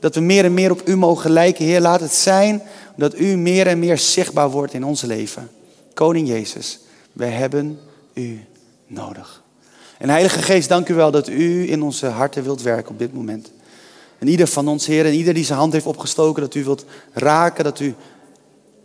Dat 0.00 0.14
we 0.14 0.20
meer 0.20 0.44
en 0.44 0.54
meer 0.54 0.70
op 0.70 0.88
u 0.88 0.96
mogen 0.96 1.30
lijken. 1.30 1.64
Heer, 1.64 1.80
laat 1.80 2.00
het 2.00 2.14
zijn 2.14 2.62
dat 2.96 3.18
u 3.18 3.36
meer 3.36 3.66
en 3.66 3.78
meer 3.78 3.98
zichtbaar 3.98 4.50
wordt 4.50 4.74
in 4.74 4.84
ons 4.84 5.02
leven. 5.02 5.50
Koning 5.94 6.28
Jezus, 6.28 6.78
wij 7.12 7.30
hebben 7.30 7.80
u 8.14 8.44
nodig. 8.86 9.42
En 9.98 10.08
Heilige 10.08 10.42
Geest, 10.42 10.68
dank 10.68 10.88
u 10.88 10.94
wel 10.94 11.10
dat 11.10 11.28
u 11.28 11.70
in 11.70 11.82
onze 11.82 12.06
harten 12.06 12.42
wilt 12.42 12.62
werken 12.62 12.92
op 12.92 12.98
dit 12.98 13.14
moment. 13.14 13.52
En 14.18 14.28
ieder 14.28 14.46
van 14.46 14.68
ons, 14.68 14.86
Heer, 14.86 15.06
en 15.06 15.12
ieder 15.12 15.34
die 15.34 15.44
zijn 15.44 15.58
hand 15.58 15.72
heeft 15.72 15.86
opgestoken, 15.86 16.42
dat 16.42 16.54
u 16.54 16.64
wilt 16.64 16.84
raken, 17.12 17.64
dat 17.64 17.80
u 17.80 17.94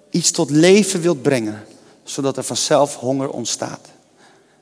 iets 0.10 0.32
tot 0.32 0.49
leven 0.49 1.01
wilt 1.01 1.22
brengen, 1.22 1.64
zodat 2.03 2.38
er 2.38 2.43
vanzelf 2.43 2.95
honger 2.95 3.30
ontstaat. 3.30 3.88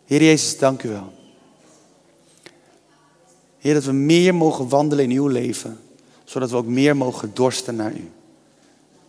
Heer 0.05 0.23
Jezus, 0.23 0.57
dank 0.57 0.83
u 0.83 0.89
wel. 0.89 1.13
Heer, 3.57 3.73
dat 3.73 3.83
we 3.83 3.91
meer 3.91 4.35
mogen 4.35 4.69
wandelen 4.69 5.05
in 5.05 5.17
uw 5.17 5.27
leven, 5.27 5.79
zodat 6.23 6.49
we 6.49 6.55
ook 6.55 6.65
meer 6.65 6.97
mogen 6.97 7.31
dorsten 7.33 7.75
naar 7.75 7.93
u. 7.93 8.09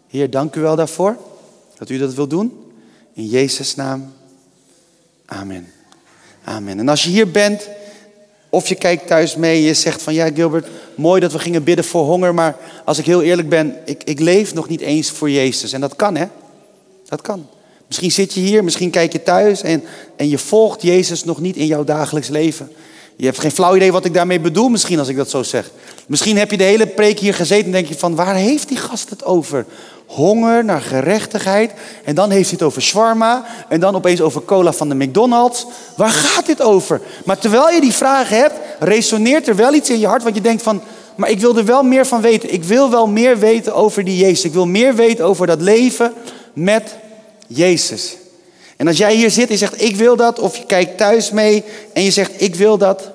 Heer, 0.07 0.31
dank 0.31 0.57
u 0.57 0.61
wel 0.61 0.77
daarvoor, 0.77 1.17
dat 1.79 1.91
u 1.91 1.99
dat 1.99 2.15
wilt 2.15 2.31
doen. 2.31 2.66
In 3.17 3.27
Jezus' 3.27 3.75
naam. 3.75 4.13
Amen. 5.27 5.73
Amen. 6.45 6.79
En 6.79 6.89
als 6.89 7.03
je 7.03 7.11
hier 7.11 7.31
bent, 7.31 7.69
of 8.49 8.69
je 8.69 8.75
kijkt 8.75 9.07
thuis 9.07 9.37
mee, 9.37 9.63
je 9.63 9.75
zegt 9.75 10.03
van 10.03 10.15
ja 10.15 10.31
Gilbert, 10.35 10.67
mooi 10.95 11.21
dat 11.21 11.33
we 11.33 11.39
gingen 11.39 11.65
bidden 11.65 11.85
voor 11.85 12.05
honger, 12.05 12.35
maar 12.35 12.57
als 12.85 12.99
ik 12.99 13.07
heel 13.07 13.23
eerlijk 13.23 13.49
ben, 13.49 13.77
ik, 13.85 14.03
ik 14.05 14.21
leef 14.21 14.55
nog 14.55 14.69
niet 14.69 14.81
eens 14.81 15.11
voor 15.11 15.31
Jezus. 15.31 15.73
En 15.73 15.81
dat 15.81 15.97
kan 15.97 16.17
hè, 16.17 16.27
dat 17.09 17.23
kan. 17.23 17.47
Misschien 17.87 18.13
zit 18.13 18.33
je 18.33 18.41
hier, 18.41 18.65
misschien 18.65 18.91
kijk 18.91 19.13
je 19.13 19.23
thuis 19.23 19.63
en, 19.63 19.83
en 20.17 20.29
je 20.29 20.39
volgt 20.39 20.83
Jezus 20.83 21.25
nog 21.25 21.41
niet 21.41 21.57
in 21.57 21.67
jouw 21.67 21.85
dagelijks 21.85 22.29
leven. 22.29 22.71
Je 23.17 23.25
hebt 23.25 23.41
geen 23.41 23.51
flauw 23.51 23.77
idee 23.77 23.93
wat 23.93 24.05
ik 24.05 24.15
daarmee 24.15 24.41
bedoel 24.41 24.69
misschien 24.69 24.99
als 24.99 25.09
ik 25.09 25.17
dat 25.17 25.31
zo 25.31 25.43
zeg. 25.43 25.71
Misschien 26.07 26.37
heb 26.37 26.51
je 26.51 26.57
de 26.57 26.65
hele 26.65 26.87
preek 26.87 27.19
hier 27.19 27.35
gezeten 27.35 27.67
en 27.67 27.73
denk 27.73 27.87
je 27.87 27.99
van 27.99 28.15
waar 28.15 28.35
heeft 28.35 28.69
die 28.69 28.77
gast 28.77 29.11
het 29.11 29.25
over? 29.25 29.67
Honger 30.07 30.65
naar 30.65 30.81
gerechtigheid. 30.81 31.73
En 32.05 32.15
dan 32.15 32.31
heeft 32.31 32.49
hij 32.49 32.59
het 32.59 32.69
over 32.69 32.83
shawarma. 32.83 33.45
En 33.69 33.81
dan 33.81 33.95
opeens 33.95 34.21
over 34.21 34.45
cola 34.45 34.73
van 34.73 34.89
de 34.89 34.95
McDonald's. 34.95 35.67
Waar 35.97 36.11
gaat 36.11 36.47
dit 36.47 36.63
over? 36.63 37.01
Maar 37.25 37.39
terwijl 37.39 37.71
je 37.71 37.81
die 37.81 37.93
vragen 37.93 38.37
hebt, 38.37 38.55
resoneert 38.79 39.49
er 39.49 39.57
wel 39.57 39.75
iets 39.75 39.91
in 39.91 39.99
je 39.99 40.07
hart. 40.07 40.23
Want 40.23 40.35
je 40.35 40.41
denkt 40.41 40.63
van, 40.63 40.83
maar 41.17 41.31
ik 41.31 41.41
wil 41.41 41.57
er 41.57 41.65
wel 41.65 41.83
meer 41.83 42.07
van 42.07 42.21
weten. 42.21 42.53
Ik 42.53 42.65
wil 42.65 42.91
wel 42.91 43.07
meer 43.07 43.39
weten 43.39 43.75
over 43.75 44.05
die 44.05 44.17
Jezus. 44.17 44.45
Ik 44.45 44.53
wil 44.53 44.67
meer 44.67 44.95
weten 44.95 45.25
over 45.25 45.47
dat 45.47 45.61
leven 45.61 46.13
met 46.53 46.95
Jezus. 47.47 48.17
En 48.77 48.87
als 48.87 48.97
jij 48.97 49.15
hier 49.15 49.31
zit 49.31 49.51
en 49.51 49.59
zegt, 49.59 49.83
ik 49.83 49.97
wil 49.97 50.17
dat. 50.17 50.39
Of 50.39 50.57
je 50.57 50.67
kijkt 50.67 50.99
thuis 50.99 51.31
mee 51.31 51.65
en 51.93 52.03
je 52.03 52.11
zegt, 52.11 52.33
ik 52.37 52.55
wil 52.55 52.79
dat. 52.79 53.11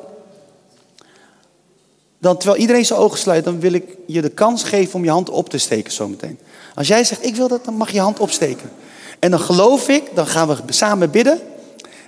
Dan 2.21 2.37
terwijl 2.37 2.61
iedereen 2.61 2.85
zijn 2.85 2.99
ogen 2.99 3.17
sluit, 3.17 3.43
dan 3.43 3.59
wil 3.59 3.73
ik 3.73 3.97
je 4.07 4.21
de 4.21 4.29
kans 4.29 4.63
geven 4.63 4.95
om 4.95 5.03
je 5.03 5.09
hand 5.09 5.29
op 5.29 5.49
te 5.49 5.57
steken 5.57 5.91
zometeen. 5.91 6.39
Als 6.75 6.87
jij 6.87 7.03
zegt, 7.03 7.25
ik 7.25 7.35
wil 7.35 7.47
dat, 7.47 7.65
dan 7.65 7.73
mag 7.73 7.91
je 7.91 7.99
hand 7.99 8.19
opsteken. 8.19 8.71
En 9.19 9.31
dan 9.31 9.39
geloof 9.39 9.87
ik, 9.87 10.15
dan 10.15 10.27
gaan 10.27 10.47
we 10.47 10.57
samen 10.65 11.11
bidden. 11.11 11.41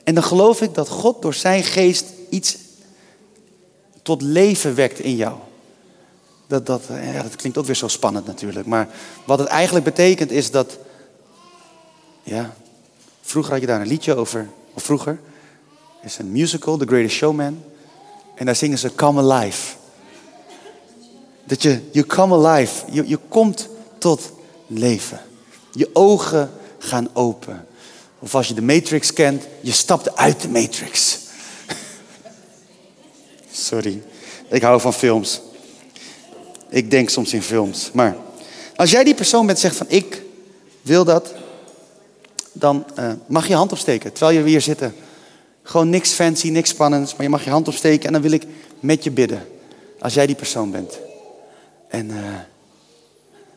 En 0.03 0.13
dan 0.13 0.23
geloof 0.23 0.61
ik 0.61 0.73
dat 0.73 0.89
God 0.89 1.21
door 1.21 1.33
zijn 1.33 1.63
geest 1.63 2.05
iets 2.29 2.57
tot 4.01 4.21
leven 4.21 4.75
wekt 4.75 4.99
in 4.99 5.15
jou. 5.15 5.35
Dat, 6.47 6.65
dat, 6.65 6.81
ja, 7.13 7.21
dat 7.21 7.35
klinkt 7.35 7.57
ook 7.57 7.65
weer 7.65 7.75
zo 7.75 7.87
spannend 7.87 8.25
natuurlijk. 8.25 8.65
Maar 8.65 8.87
wat 9.25 9.39
het 9.39 9.47
eigenlijk 9.47 9.85
betekent 9.85 10.31
is 10.31 10.51
dat. 10.51 10.77
Ja, 12.23 12.53
vroeger 13.21 13.51
had 13.51 13.61
je 13.61 13.67
daar 13.67 13.81
een 13.81 13.87
liedje 13.87 14.15
over. 14.15 14.49
Of 14.73 14.83
vroeger. 14.83 15.19
is 16.01 16.17
een 16.17 16.31
musical, 16.31 16.77
The 16.77 16.85
Greatest 16.85 17.15
Showman. 17.15 17.63
En 18.35 18.45
daar 18.45 18.55
zingen 18.55 18.77
ze 18.77 18.95
Come 18.95 19.31
Alive. 19.31 19.81
Dat 21.43 21.61
je, 21.61 21.79
you 21.91 22.05
come 22.05 22.47
alive. 22.47 22.85
Je, 22.91 23.07
je 23.07 23.19
komt 23.27 23.69
tot 23.97 24.31
leven. 24.67 25.21
Je 25.71 25.89
ogen 25.93 26.51
gaan 26.77 27.09
open. 27.13 27.65
Of 28.19 28.35
als 28.35 28.47
je 28.47 28.53
de 28.53 28.61
Matrix 28.61 29.13
kent, 29.13 29.43
je 29.61 29.71
stapt 29.71 30.15
uit 30.15 30.41
de 30.41 30.49
Matrix. 30.49 31.19
Sorry, 33.51 34.03
ik 34.47 34.61
hou 34.61 34.81
van 34.81 34.93
films. 34.93 35.41
Ik 36.69 36.91
denk 36.91 37.09
soms 37.09 37.33
in 37.33 37.41
films. 37.41 37.89
Maar 37.93 38.15
als 38.75 38.91
jij 38.91 39.03
die 39.03 39.15
persoon 39.15 39.45
bent 39.45 39.59
zegt 39.59 39.75
van 39.75 39.85
ik 39.89 40.21
wil 40.81 41.03
dat, 41.03 41.33
dan 42.51 42.85
uh, 42.99 43.11
mag 43.27 43.47
je 43.47 43.55
hand 43.55 43.71
opsteken 43.71 44.11
terwijl 44.13 44.37
je 44.37 44.43
weer 44.43 44.61
zitten. 44.61 44.95
Gewoon 45.63 45.89
niks 45.89 46.11
fancy, 46.11 46.49
niks 46.49 46.69
spannends, 46.69 47.15
maar 47.15 47.23
je 47.23 47.29
mag 47.29 47.43
je 47.43 47.49
hand 47.49 47.67
opsteken 47.67 48.07
en 48.07 48.13
dan 48.13 48.21
wil 48.21 48.31
ik 48.31 48.43
met 48.79 49.03
je 49.03 49.11
bidden. 49.11 49.47
Als 49.99 50.13
jij 50.13 50.25
die 50.25 50.35
persoon 50.35 50.71
bent. 50.71 50.99
En 51.93 52.09
uh, 52.09 52.39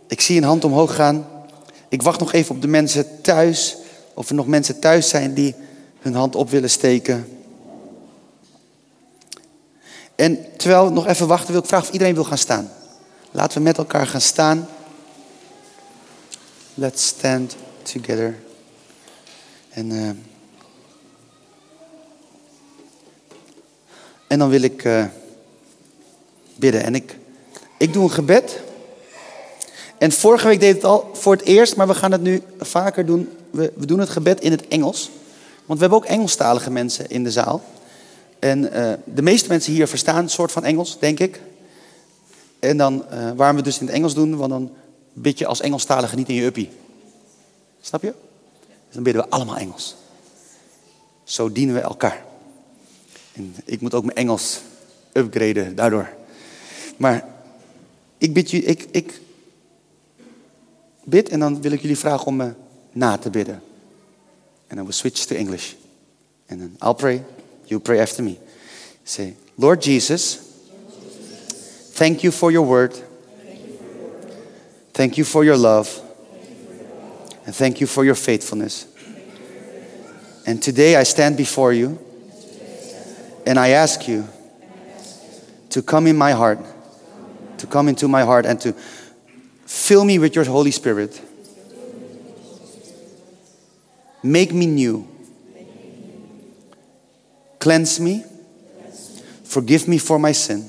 ik 0.06 0.20
zie 0.20 0.36
een 0.36 0.44
hand 0.44 0.64
omhoog 0.64 0.94
gaan. 0.94 1.26
Ik 1.88 2.02
wacht 2.02 2.20
nog 2.20 2.32
even 2.32 2.54
op 2.54 2.60
de 2.60 2.68
mensen 2.68 3.20
thuis. 3.22 3.76
Of 4.14 4.28
er 4.28 4.34
nog 4.34 4.46
mensen 4.46 4.80
thuis 4.80 5.08
zijn 5.08 5.34
die 5.34 5.54
hun 6.00 6.14
hand 6.14 6.36
op 6.36 6.50
willen 6.50 6.70
steken. 6.70 7.28
En 10.14 10.56
terwijl 10.56 10.84
we 10.84 10.90
nog 10.90 11.06
even 11.06 11.26
wachten, 11.26 11.52
wil 11.52 11.60
ik 11.60 11.66
vragen 11.66 11.86
of 11.86 11.92
iedereen 11.92 12.14
wil 12.14 12.24
gaan 12.24 12.38
staan. 12.38 12.70
Laten 13.30 13.58
we 13.58 13.64
met 13.64 13.78
elkaar 13.78 14.06
gaan 14.06 14.20
staan. 14.20 14.68
Let's 16.74 17.06
stand 17.06 17.56
together. 17.82 18.38
En, 19.68 19.90
uh, 19.90 20.08
en 24.26 24.38
dan 24.38 24.48
wil 24.48 24.62
ik 24.62 24.84
uh, 24.84 25.04
bidden. 26.54 26.82
En 26.82 26.94
ik, 26.94 27.16
ik 27.78 27.92
doe 27.92 28.02
een 28.02 28.10
gebed. 28.10 28.60
En 29.98 30.12
vorige 30.12 30.46
week 30.46 30.60
deed 30.60 30.74
het 30.74 30.84
al 30.84 31.10
voor 31.12 31.32
het 31.32 31.44
eerst, 31.44 31.76
maar 31.76 31.86
we 31.86 31.94
gaan 31.94 32.12
het 32.12 32.22
nu 32.22 32.42
vaker 32.60 33.06
doen. 33.06 33.28
We, 33.50 33.72
we 33.76 33.86
doen 33.86 33.98
het 33.98 34.08
gebed 34.08 34.40
in 34.40 34.50
het 34.50 34.68
Engels. 34.68 35.10
Want 35.64 35.78
we 35.78 35.86
hebben 35.86 35.98
ook 35.98 36.04
Engelstalige 36.04 36.70
mensen 36.70 37.08
in 37.08 37.24
de 37.24 37.30
zaal. 37.30 37.62
En 38.38 38.62
uh, 38.62 38.92
de 39.04 39.22
meeste 39.22 39.48
mensen 39.48 39.72
hier 39.72 39.88
verstaan 39.88 40.16
een 40.16 40.30
soort 40.30 40.52
van 40.52 40.64
Engels, 40.64 40.98
denk 40.98 41.20
ik. 41.20 41.40
En 42.58 42.76
dan, 42.76 43.04
uh, 43.12 43.30
waarom 43.36 43.56
we 43.56 43.62
dus 43.62 43.78
in 43.78 43.86
het 43.86 43.94
Engels 43.94 44.14
doen, 44.14 44.36
want 44.36 44.50
dan 44.50 44.72
bid 45.12 45.38
je 45.38 45.46
als 45.46 45.60
Engelstalige 45.60 46.16
niet 46.16 46.28
in 46.28 46.34
je 46.34 46.44
uppie. 46.44 46.70
Snap 47.80 48.02
je? 48.02 48.14
Dus 48.66 48.94
dan 48.94 49.02
bidden 49.02 49.22
we 49.22 49.28
allemaal 49.28 49.56
Engels. 49.56 49.96
Zo 51.24 51.52
dienen 51.52 51.74
we 51.74 51.80
elkaar. 51.80 52.24
En 53.32 53.54
ik 53.64 53.80
moet 53.80 53.94
ook 53.94 54.04
mijn 54.04 54.16
Engels 54.16 54.60
upgraden 55.12 55.74
daardoor. 55.74 56.08
Maar 56.96 57.24
ik 58.18 58.34
bid, 58.34 58.52
ik, 58.52 58.86
ik 58.90 59.20
bid 61.04 61.28
en 61.28 61.40
dan 61.40 61.60
wil 61.62 61.72
ik 61.72 61.80
jullie 61.80 61.98
vragen 61.98 62.26
om 62.26 62.36
me 62.36 62.52
na 62.92 63.16
te 63.18 63.30
bidden. 63.30 63.62
And 64.68 64.80
I 64.80 64.82
will 64.82 64.92
switch 64.92 65.24
to 65.26 65.34
English. 65.34 65.74
And 66.48 66.60
then 66.60 66.76
I'll 66.80 66.94
pray, 66.94 67.24
you 67.64 67.80
pray 67.80 68.00
after 68.00 68.24
me. 68.24 68.38
Say, 69.04 69.36
Lord 69.54 69.82
Jesus, 69.82 70.38
thank 71.92 72.20
you 72.20 72.32
for 72.32 72.50
your 72.50 72.66
word. 72.66 72.94
Thank 74.92 75.16
you 75.16 75.24
for 75.24 75.44
your 75.44 75.58
love. 75.58 75.88
And 77.44 77.54
thank 77.54 77.80
you 77.80 77.86
for 77.86 78.04
your 78.04 78.16
faithfulness. 78.16 78.86
And 80.46 80.62
today 80.62 80.96
I 80.96 81.04
stand 81.04 81.36
before 81.36 81.72
you 81.72 81.98
and 83.46 83.58
I 83.58 83.68
ask 83.70 84.08
you 84.08 84.26
to 85.70 85.82
come 85.82 86.06
in 86.06 86.16
my 86.16 86.32
heart, 86.32 86.58
to 87.58 87.66
come 87.66 87.88
into 87.88 88.08
my 88.08 88.22
heart 88.22 88.46
and 88.46 88.60
to 88.60 88.72
fill 89.66 90.04
me 90.04 90.18
with 90.18 90.34
your 90.34 90.44
Holy 90.44 90.70
Spirit. 90.70 91.20
Make 94.22 94.52
me 94.52 94.66
new. 94.66 95.08
Cleanse 97.58 98.00
me. 98.00 98.24
Forgive 99.44 99.88
me 99.88 99.98
for 99.98 100.18
my 100.18 100.32
sin. 100.32 100.68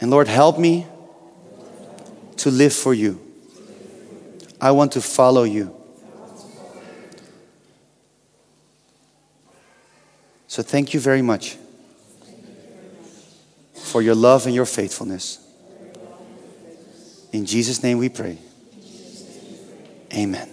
And 0.00 0.10
Lord, 0.10 0.28
help 0.28 0.58
me 0.58 0.86
to 2.36 2.50
live 2.50 2.72
for 2.72 2.94
you. 2.94 3.20
I 4.60 4.70
want 4.70 4.92
to 4.92 5.00
follow 5.00 5.44
you. 5.44 5.74
So 10.46 10.62
thank 10.62 10.94
you 10.94 11.00
very 11.00 11.22
much 11.22 11.56
your 14.02 14.18
love 14.18 14.44
and 14.44 14.54
your 14.54 14.66
faithfulness. 14.66 15.38
In 17.30 17.44
Jesus' 17.44 17.80
name 17.80 17.98
we 17.98 18.10
pray. 18.10 18.38
Amen. 20.12 20.48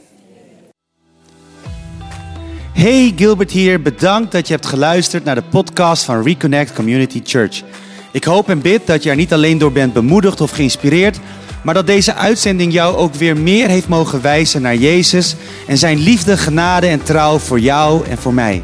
Hey, 2.73 3.13
Gilbert 3.15 3.51
hier. 3.51 3.81
Bedankt 3.81 4.31
dat 4.31 4.47
je 4.47 4.53
hebt 4.53 4.65
geluisterd 4.65 5.23
naar 5.23 5.35
de 5.35 5.43
podcast 5.43 6.03
van 6.03 6.23
Reconnect 6.23 6.73
Community 6.73 7.21
Church. 7.23 7.63
Ik 8.11 8.23
hoop 8.23 8.49
en 8.49 8.61
bid 8.61 8.87
dat 8.87 9.03
je 9.03 9.09
er 9.09 9.15
niet 9.15 9.33
alleen 9.33 9.57
door 9.57 9.71
bent 9.71 9.93
bemoedigd 9.93 10.41
of 10.41 10.51
geïnspireerd, 10.51 11.19
maar 11.63 11.73
dat 11.73 11.87
deze 11.87 12.13
uitzending 12.13 12.73
jou 12.73 12.95
ook 12.95 13.13
weer 13.13 13.37
meer 13.37 13.69
heeft 13.69 13.87
mogen 13.87 14.21
wijzen 14.21 14.61
naar 14.61 14.75
Jezus 14.75 15.35
en 15.67 15.77
zijn 15.77 15.97
liefde, 15.97 16.37
genade 16.37 16.87
en 16.87 17.03
trouw 17.03 17.37
voor 17.37 17.59
jou 17.59 18.05
en 18.07 18.17
voor 18.17 18.33
mij. 18.33 18.63